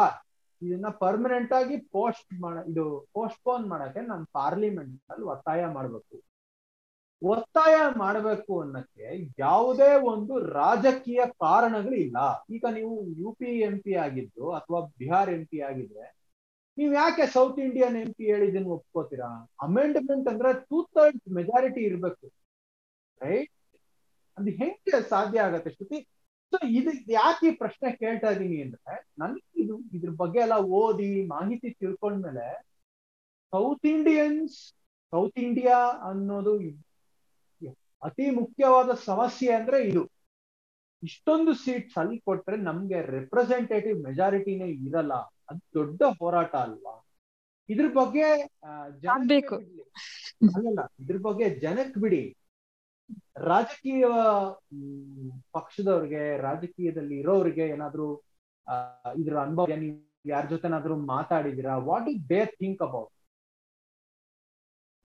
[0.62, 6.16] ಇದನ್ನ ಪರ್ಮನೆಂಟ್ ಆಗಿ ಪೋಸ್ಟ್ ಮಾಡ, ಇದು ಪೋಸ್ಟ್ಪೋನ್ ಮಾಡಕ್ಕೆ ನಾನು ಪಾರ್ಲಿಮೆಂಟ್ ಅಲ್ಲಿ ಒತ್ತಾಯ ಮಾಡಬೇಕು.
[7.22, 9.08] ಒತ್ತಾಯ ಮಾಡಬೇಕು ಅನ್ನಕ್ಕೆ
[9.40, 12.18] ಯಾವುದೇ ಒಂದು ರಾಜಕೀಯ ಕಾರಣಗಳಿಲ್ಲ.
[12.56, 16.06] ಈಗ ನೀವು ಯು ಪಿ ಎಂ ಪಿ ಆಗಿದ್ದು ಅಥವಾ ಬಿಹಾರ್ ಎಂ ಪಿ ಆಗಿದ್ರೆ
[16.78, 19.30] ನೀವ್ ಯಾಕೆ ಸೌತ್ ಇಂಡಿಯನ್ ಎಂ ಪಿ ಹೇಳಿದನ್ನು ಒಪ್ಕೋತೀರಾ?
[19.68, 22.28] ಅಮೆಂಡ್ಮೆಂಟ್ ಅಂದ್ರೆ ಟೂ ಥರ್ಡ್ ಮೆಜಾರಿಟಿ ಇರ್ಬೇಕು
[23.22, 23.54] ರೈಟ್
[24.38, 26.00] ಅದು ಹೆಂಗೆ ಸಾಧ್ಯ ಆಗತ್ತೆ ಶ್ರುತಿ?
[26.54, 31.70] ಸೊ ಇದು ಯಾಕೆ ಈ ಪ್ರಶ್ನೆ ಕೇಳ್ತಾ ಇದ್ದೀನಿ ಅಂದ್ರೆ ನನಗೆ ಇದು ಇದ್ರ ಬಗ್ಗೆ ಎಲ್ಲ ಓದಿ ಮಾಹಿತಿ
[31.82, 32.46] ತಿಳ್ಕೊಂಡ್ಮೇಲೆ
[33.54, 34.56] ಸೌತ್ ಇಂಡಿಯನ್ಸ್
[35.14, 36.54] ಸೌತ್ ಇಂಡಿಯಾ ಅನ್ನೋದು
[38.04, 40.04] ಅತಿ ಮುಖ್ಯವಾದ ಸಮಸ್ಯೆ ಅಂದ್ರೆ ಇದು.
[41.04, 45.14] ಇಷ್ಟೊಂದು ಸೀಟ್ಸ್ ಅಲ್ಲಿ ಕೊಟ್ರೆ ನಮ್ಗೆ ರೆಪ್ರೆಸೆಂಟೇಟಿವ್ ಮೆಜಾರಿಟಿನೇ ಇರಲ್ಲ.
[45.50, 46.96] ಅದು ದೊಡ್ಡ ಹೋರಾಟ ಅಲ್ವಾ?
[47.70, 48.28] ಇದ್ರ ಬಗ್ಗೆ.
[50.56, 52.24] ಅಲ್ಲಲ್ಲ ಇದ್ರ ಬಗ್ಗೆ ಜನಕ್ ಬಿಡಿ.
[53.50, 54.06] ರಾಜಕೀಯ
[55.54, 58.08] ಪಕ್ಷದವ್ರಿಗೆ ರಾಜಕೀಯದಲ್ಲಿ ಇರೋರಿಗೆ ಏನಾದ್ರು
[59.22, 59.96] ಇದ್ರ ಅನುಭವ ನೀವು
[60.26, 61.74] ಯಾರ ಜೊತೆನಾದ್ರೂ ಮಾತಾಡಿದಿರಾ?
[61.90, 63.14] What is they think about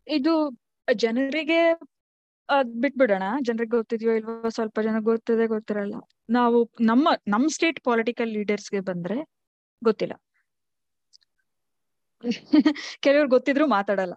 [0.07, 0.35] ಇದು
[0.89, 1.61] ಜನರಿಗೆ
[2.53, 3.25] ಅದ್ ಬಿಟ್ಬಿಡೋಣ.
[3.43, 5.97] ಜನರಿಗೆ ಗೊತ್ತಿದ್ಯೋ ಇಲ್ವೋ ಸ್ವಲ್ಪ ಜನ ಗೊತ್ತಿದೆ ಗೊತ್ತಿರಲ್ಲ.
[6.31, 9.19] ನಾವು ನಮ್ಮ, ನಮ್ ಸ್ಟೇಟ್ ಪೊಲಿಟಿಕಲ್ ಲೀಡರ್ಸ್ಗೆ ಬಂದ್ರೆ
[9.83, 10.15] ಗೊತ್ತಿಲ್ಲ.
[13.01, 14.15] ಕೆಲವ್ರು ಗೊತ್ತಿದ್ರು ಮಾತಾಡಲ್ಲ.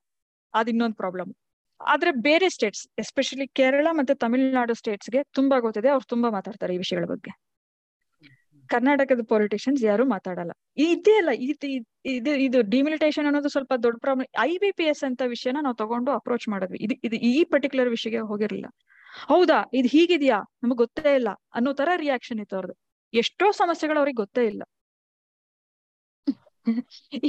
[0.53, 1.31] ಅದ್ ಇನ್ನೊಂದು ಪ್ರಾಬ್ಲಮ್
[1.79, 5.89] ಆದ್ರೆ ಬೇರೆ ಸ್ಟೇಟ್ಸ್ ಎಸ್ಪೆಷಲಿ ಕೇರಳ ಮತ್ತೆ ತಮಿಳುನಾಡು ಸ್ಟೇಟ್ಸ್ಗೆ ತುಂಬಾ ಗೊತ್ತಿದೆ.
[5.89, 7.31] ಅವ್ರು ತುಂಬಾ ಮಾತಾಡ್ತಾರೆ ಈ ವಿಷಯಗಳ ಬಗ್ಗೆ.
[8.73, 10.53] ಕರ್ನಾಟಕದ ಪೊಲಿಟಿಷಿಯನ್ಸ್ ಯಾರು ಮಾತಾಡಲ್ಲ.
[10.77, 15.61] ಇದೇ ಅಲ್ಲ ಇದು ಇದು ಡಿಮಿಲಿಟೇಷನ್ ಅನ್ನೋದು ಸ್ವಲ್ಪ ದೊಡ್ಡ problem I B P S ಅಂತ ವಿಷಯನ
[15.61, 16.79] ನಾವು ತಗೊಂಡು ಅಪ್ರೋಚ್ ಮಾಡಿದ್ವಿ.
[16.85, 18.69] ಇದು ಇದು ಈ ಪರ್ಟಿಕ್ಯುಲರ್ ವಿಷಯಕ್ಕೆ ಹೋಗಿರ್ಲಿಲ್ಲ.
[19.27, 19.59] ಹೌದಾ?
[19.73, 20.39] ಇದು ಹೀಗಿದ್ಯಾ?
[20.63, 22.75] ನಮಗ್ ಗೊತ್ತೇ ಇಲ್ಲ ಅನ್ನೋ ತರ ರಿಯಾಕ್ಷನ್ ಇತ್ತು ಅವ್ರದ್ದು
[23.13, 24.63] ಎಷ್ಟೋ ಸಮಸ್ಯೆಗಳು ಅವ್ರಿಗೆ ಗೊತ್ತೇ ಇಲ್ಲ.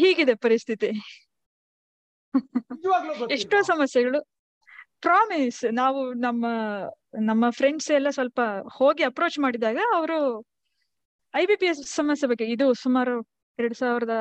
[0.03, 0.91] ಹೀಗಿದೆ ಪರಿಸ್ಥಿತಿ.
[3.31, 3.63] ಎಷ್ಟೋ?
[3.63, 4.21] ಸಮಸ್ಯೆಗಳು.
[5.01, 6.47] ಪ್ರಾಮಿಸ್ ನಾವು ನಮ್ಮ
[7.23, 8.41] ನಮ್ಮ ಫ್ರೆಂಡ್ಸ್ ಎಲ್ಲ ಸ್ವಲ್ಪ
[8.79, 10.19] ಹೋಗಿ ಅಪ್ರೋಚ್ ಮಾಡಿದಾಗ ಅವರು
[11.41, 13.15] ಐ ಬಿ ಪಿ ಎಸ್ ಸಮಸ್ಯೆ ಬಗ್ಗೆ ಇದು ಸುಮಾರು
[13.59, 14.15] ಎರಡ್ ಸಾವಿರದ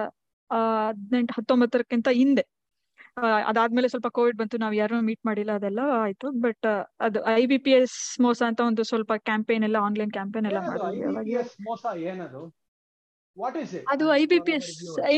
[0.50, 2.44] ಹದಿನೆಂಟು ಹತ್ತೊಂಬತ್ತರಕ್ಕಿಂತ ಹಿಂದೆ.
[3.50, 6.28] ಅದಾದ್ಮೇಲೆ ಸ್ವಲ್ಪ ಕೋವಿಡ್ ಬಂತು ನಾವು ಯಾರನ್ನೂ ಮೀಟ್ ಮಾಡಿಲ್ಲ ಅದೆಲ್ಲ ಆಯ್ತು.
[6.46, 6.68] ಬಟ್
[7.08, 11.02] ಅದು ಐ ಬಿ ಪಿ ಎಸ್ ಮೋಸ ಅಂತ ಒಂದು ಸ್ವಲ್ಪ ಕ್ಯಾಂಪೇನ್ ಎಲ್ಲ ಆನ್ಲೈನ್ ಕ್ಯಾಂಪೇನ್ ಎಲ್ಲ ಮಾಡಿದ್ವಿ
[13.94, 14.70] ಅದು I B P S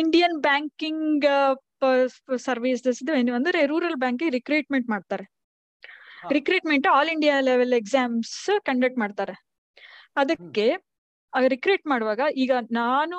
[0.01, 1.25] Indian banking
[2.47, 3.01] services
[3.39, 5.25] ಅಂದ್ರೆ ರೂರಲ್ ಬ್ಯಾಂಕ್ ರಿಕ್ರೂಟ್ಮೆಂಟ್ ಮಾಡ್ತಾರೆ.
[6.37, 8.35] Recruitment all India level exams
[8.69, 9.35] conduct ಮಾಡ್ತಾರೆ.
[10.21, 10.67] ಅದಕ್ಕೆ
[11.33, 13.17] ರಿಕ್ರೂಟ್ ಮಾಡುವಾಗ ಈಗ ನಾನು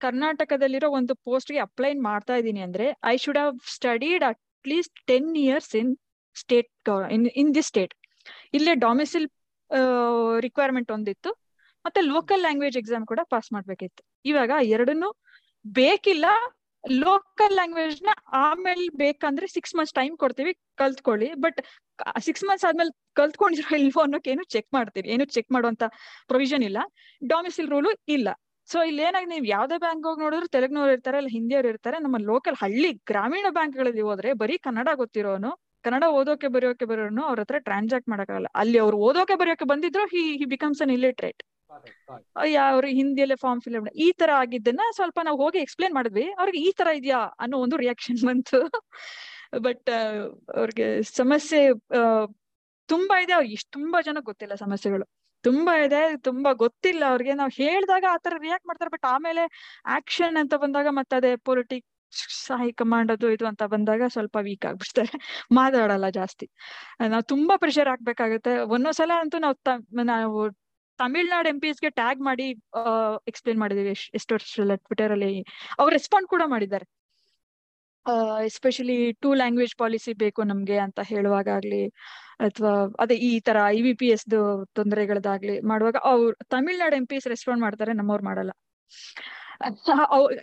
[0.00, 5.74] ಕರ್ನಾಟಕದಲ್ಲಿರೋ ಒಂದು ಪೋಸ್ಟ್ಗೆ ಅಪ್ಲೈ ಮಾಡ್ತಾ ಇದ್ದೀನಿ ಅಂದ್ರೆ I should have studied at least ten years
[5.80, 5.90] in
[6.36, 6.70] state
[7.16, 7.94] in in the state
[8.54, 9.26] ಇಲ್ಲೇ ಡೊಮಿಸಿಲ್
[10.40, 11.30] ರಿಕ್ವೈರ್ಮೆಂಟ್ ಒಂದಿತ್ತು.
[11.84, 14.02] ಮತ್ತೆ ಲೋಕಲ್ ಲ್ಯಾಂಗ್ವೇಜ್ ಎಕ್ಸಾಮ್ ಕೂಡ ಪಾಸ್ ಮಾಡ್ಬೇಕಿತ್ತು.
[14.30, 15.10] ಇವಾಗ ಎರಡನ್ನು
[15.64, 16.26] ಬೇಕಿಲ್ಲ
[16.84, 18.10] ಲೋಕಲ್ ಲ್ಯಾಂಗ್ವೇಜ್ನ
[18.46, 21.28] ಆಮೇಲೆ ಬೇಕಂದ್ರೆ ಸಿಕ್ಸ್ ಮಂತ್ಸ್ ಟೈಮ್ ಕೊಡ್ತೀವಿ, ಕಲ್ತ್ಕೊಳ್ಳಿ.
[21.44, 21.58] ಬಟ್
[22.26, 25.84] ಸಿಕ್ಸ್ ಮಂತ್ಸ್ ಆದ್ಮೇಲೆ ಕಲ್ತ್ಕೊಂಡಿರೋ ಇಲ್ವೋ ಅನ್ನೋಕೆ ಏನು ಚೆಕ್ ಮಾಡ್ತೀವಿ ಏನು ಚೆಕ್ ಮಾಡುವಂತ
[26.30, 26.78] ಪ್ರೊವಿಷನ್ ಇಲ್ಲ.
[27.32, 28.28] ಡೊಮಿಸಿಲ್ ರೂಲು ಇಲ್ಲ.
[28.68, 32.56] ಸೊ ಇಲ್ಲಿ ಏನಾಗಿ ನೀವು ಯಾವ್ದೇ ಬ್ಯಾಂಕ್ ಹೋಗಿ ನೋಡಿದ್ರು ತೆಲುಗ್ನವ್ರು ಇರ್ತಾರೆ, ಇಲ್ಲ ಹಿಂದಿಯವ್ರು ಇರ್ತಾರೆ, ನಮ್ಮ ಲೋಕಲ್
[32.62, 35.50] ಹಳ್ಳಿ ಗ್ರಾಮೀಣ ಬ್ಯಾಂಕ್ಗಳಲ್ಲಿ ಹೋದ್ರೆ ಬರೀ ಕನ್ನಡ ಗೊತ್ತಿರೋನು,
[35.84, 38.50] ಕನ್ನಡ ಓದೋಕೆ ಬರೆಯೋಕೆ ಬರೋನು ಅವ್ರ ಹತ್ರ ಟ್ರಾನ್ಸಾಕ್ಟ್ ಮಾಡಕ್ಕಾಗಲ್ಲ.
[38.62, 41.42] ಅಲ್ಲಿ ಅವ್ರು ಓದೋಕೆ ಬರೆಯೋಕೆ ಬಂದಿದ್ರು ಹಿ ಹಿ ಬಿಕಮ್ಸ್ ಅನ್ ಇಲಿಟ್ರೇಟ್
[42.74, 46.24] ಅವ್ರು ಹಿಂದಿಯಲ್ಲೇ ಫಾರ್ಮ್ ಫಿಲ್ ಈ ತರ ಆಗಿದ್ದನ್ನ ಸ್ವಲ್ಪ ನಾವು ಹೋಗಿ ಎಕ್ಸ್ಪ್ಲೇನ್ ಮಾಡಿದ್ವಿ.
[46.40, 48.60] ಅವ್ರಿಗೆ ಈ ತರ ಇದೆಯಾ ಅನ್ನೋ ಒಂದು ರಿಯಾಕ್ಷನ್ ಬಂತು.
[49.58, 49.90] ಬಟ್
[50.54, 51.60] ಅವ್ರಿಗೆ ಸಮಸ್ಯೆ
[52.88, 53.32] ತುಂಬಾ ಇದೆ.
[53.32, 55.04] ಅವ್ರಿಗೆ ಇಷ್ಟು ತುಂಬಾ ಜನ ಗೊತ್ತಿಲ್ಲ ಸಮಸ್ಯೆಗಳು.
[55.44, 57.04] ತುಂಬಾ ಇದೆ, ತುಂಬಾ ಗೊತ್ತಿಲ್ಲ.
[57.04, 58.90] ಅವ್ರಿಗೆ ನಾವು ಹೇಳಿದಾಗ ಆತರ ರಿಯಾಕ್ಟ್ ಮಾಡ್ತಾರೆ.
[58.90, 59.42] ಬಟ್ ಆಮೇಲೆ
[59.86, 61.86] ಆಕ್ಷನ್ ಅಂತ ಬಂದಾಗ ಮತ್ತೆ ಅದೇ ಪೊಲಿಟಿಕ್
[62.58, 65.12] ಹೈಕಮಾಂಡ್ ಅದು ಇದು ಅಂತ ಬಂದಾಗ ಸ್ವಲ್ಪ ವೀಕ್ ಆಗ್ಬಿಡ್ತಾರೆ.
[65.52, 66.46] ಮಾತಾಡಲ್ಲ ಜಾಸ್ತಿ.
[67.08, 68.58] ನಾವು ತುಂಬಾ ಪ್ರೆಷರ್ ಹಾಕ್ಬೇಕಾಗುತ್ತೆ.
[68.58, 69.56] ಒಂದೊಂದ್ಸಲ ಅಂತೂ ನಾವು
[70.04, 70.50] ನಾವು
[70.98, 72.46] ತಮಿಳ್ನಾಡು ಎಂ ಗೆ ಟ್ಯಾಗ್ ಮಾಡಿ
[73.26, 73.90] ಎಕ್ಸ್ಪ್ಲೇನ್ ಮಾಡಿದೀವಿ.
[74.14, 75.40] ಎಷ್ಟು ವರ್ಷ ಟ್ವಿಟರ್ ಅಲ್ಲಿ
[75.78, 76.86] ಅವ್ರು ರೆಸ್ಪಾಂಡ್ ಕೂಡ ಮಾಡಿದ್ದಾರೆ.
[78.46, 81.82] ಎಸ್ಪೆಷಲಿ ಟೂ ಲ್ಯಾಂಗ್ವೇಜ್ ಪಾಲಿಸಿ ಬೇಕು ನಮ್ಗೆ ಅಂತ ಹೇಳುವಾಗ ಆಗ್ಲಿ
[82.40, 84.24] ಅಥವಾ ಅದೇ ಈ ತರ ಐ ವಿ ಪಿ ಎಸ್
[84.74, 88.52] ತೊಂದರೆಗಳದಾಗ್ಲಿ ಮಾಡುವಾಗ ಅವ್ರು, ತಮಿಳ್ನಾಡು ಎಂ ಪಿ ರೆಸ್ಪಾಂಡ್ ಮಾಡ್ತಾರೆ, ನಮ್ಮವ್ರು ಮಾಡಲ್ಲ.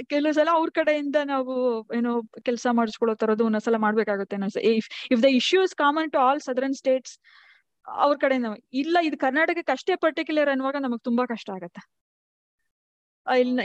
[0.10, 1.54] ಕೆಲವು ಸಲ ಅವ್ರ ಕಡೆಯಿಂದ ನಾವು
[1.96, 2.12] ಏನೋ
[2.46, 4.38] ಕೆಲಸ ಮಾಡಿಸ್ಕೊಳ್ಳೋ ತರದ್ದು ಒಂದೊಂದ್ಸಲ ಮಾಡ್ಬೇಕಾಗುತ್ತೆ
[4.74, 7.16] if if the issues common to all southern states,
[7.88, 11.82] ಅವ್ರ ಕಡೆಯಿಂದ ಇಲ್ಲ, ಇದು ಕರ್ನಾಟಕಕ್ಕೆ ಅಷ್ಟೇ ಪರ್ಟಿಕ್ಯುಲರ್ ಅನ್ನುವಾಗ ನಮಗ್ ತುಂಬಾ ಕಷ್ಟ ಆಗತ್ತೆ.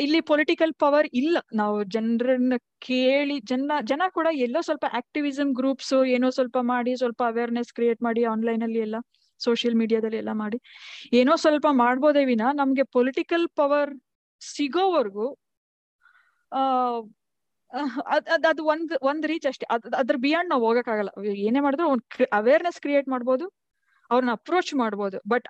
[0.01, 1.39] ಇಲ್ಲಿ ಪೊಲಿಟಿಕಲ್ ಪವರ್ ಇಲ್ಲ.
[1.55, 7.73] ನಾವು ಜನರನ್ನ ಕೇಳಿ, ಜನ ಜನ ಕೂಡ ಎಲ್ಲೋ ಸ್ವಲ್ಪ ಆಕ್ಟಿವಿಸಮ್ ಗ್ರೂಪ್ಸ್ ಏನೋ ಸ್ವಲ್ಪ ಮಾಡಿ, ಸ್ವಲ್ಪ ಅವೇರ್ನೆಸ್
[7.73, 8.97] ಕ್ರಿಯೇಟ್ ಮಾಡಿ ಆನ್ಲೈನ್ ಅಲ್ಲಿ ಎಲ್ಲ
[9.41, 10.59] ಸೋಷಿಯಲ್ ಮೀಡಿಯಾದಲ್ಲಿ ಎಲ್ಲ ಮಾಡಿ,
[11.13, 13.93] ಏನೋ ಸ್ವಲ್ಪ ಮಾಡ್ಬೋದೇ ವಿನ ನಮ್ಗೆ ಪೊಲಿಟಿಕಲ್ ಪವರ್
[14.43, 15.29] ಸಿಗೋವರೆಗೂ,
[16.53, 16.63] ಆ
[18.07, 19.67] ಅದ್, ಅದು ಒಂದ್ ಒಂದ್ ರೀಚ್ ಅಷ್ಟೇ.
[19.71, 21.11] ಅದ್, ಅದ್ರ ಬಿಯಾಂಡ್ ನಾವು ಹೋಗಕ್ಕಾಗಲ್ಲ.
[21.47, 23.47] ಏನೇ ಮಾಡಿದ್ರು ಒಂದ್ ಅವೇರ್ನೆಸ್ ಕ್ರಿಯೇಟ್ ಮಾಡ್ಬೋದು.
[24.13, 25.19] ಅವ್ರನ್ನ ಅಪ್ರೋಚ್ ಮಾಡ್ಬೋದು.
[25.33, 25.47] But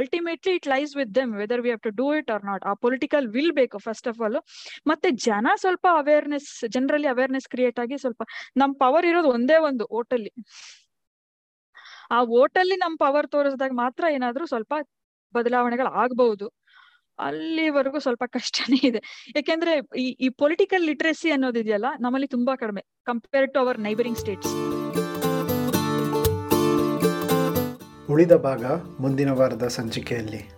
[0.00, 3.26] ultimately it lies with them whether we have to do it or not a political
[3.36, 4.38] will ಬೇಕು ಫಸ್ಟ್ ಆಫ್ ಆಲ್
[4.92, 8.22] ಮತ್ತೆ ಜನ ಸ್ವಲ್ಪ ಅವೇರ್ನೆಸ್ ಜನರಲ್ಲಿ ಅವೇರ್ನೆಸ್ ಕ್ರಿಯೇಟ್ ಆಗಿ ಸ್ವಲ್ಪ
[8.62, 10.32] ನಮ್ ಪವರ್ ಇರೋದು ಒಂದೇ ಒಂದು ಓಟಲ್ಲಿ.
[12.14, 14.74] ಆ ಓಟಲ್ಲಿ ನಮ್ ಪವರ್ ತೋರಿಸಿದಾಗ ಮಾತ್ರ ಏನಾದ್ರೂ ಸ್ವಲ್ಪ
[15.34, 16.46] ಬದಲಾವಣೆಗಳು ಆಗ್ಬಹುದು
[17.18, 19.00] ಅಲ್ಲಿವರೆಗೂ ಸ್ವಲ್ಪ ಕಷ್ಟನೇ ಇದೆ.
[19.36, 19.72] ಯಾಕೆಂದ್ರೆ
[20.04, 24.54] ಈ ಈ ಪೊಲಿಟಿಕಲ್ ಲಿಟ್ರಸಿ ಅನ್ನೋದಿದೆಯಲ್ಲ, ನಮ್ಮಲ್ಲಿ ತುಂಬಾ ಕಡಿಮೆ compare to our neighbouring states
[28.10, 28.64] ಉಳಿದ ಭಾಗ
[29.00, 30.50] ಮುಂದಿನ ವಾರದ ಸಂಚಿಕೆಯಲ್ಲಿ.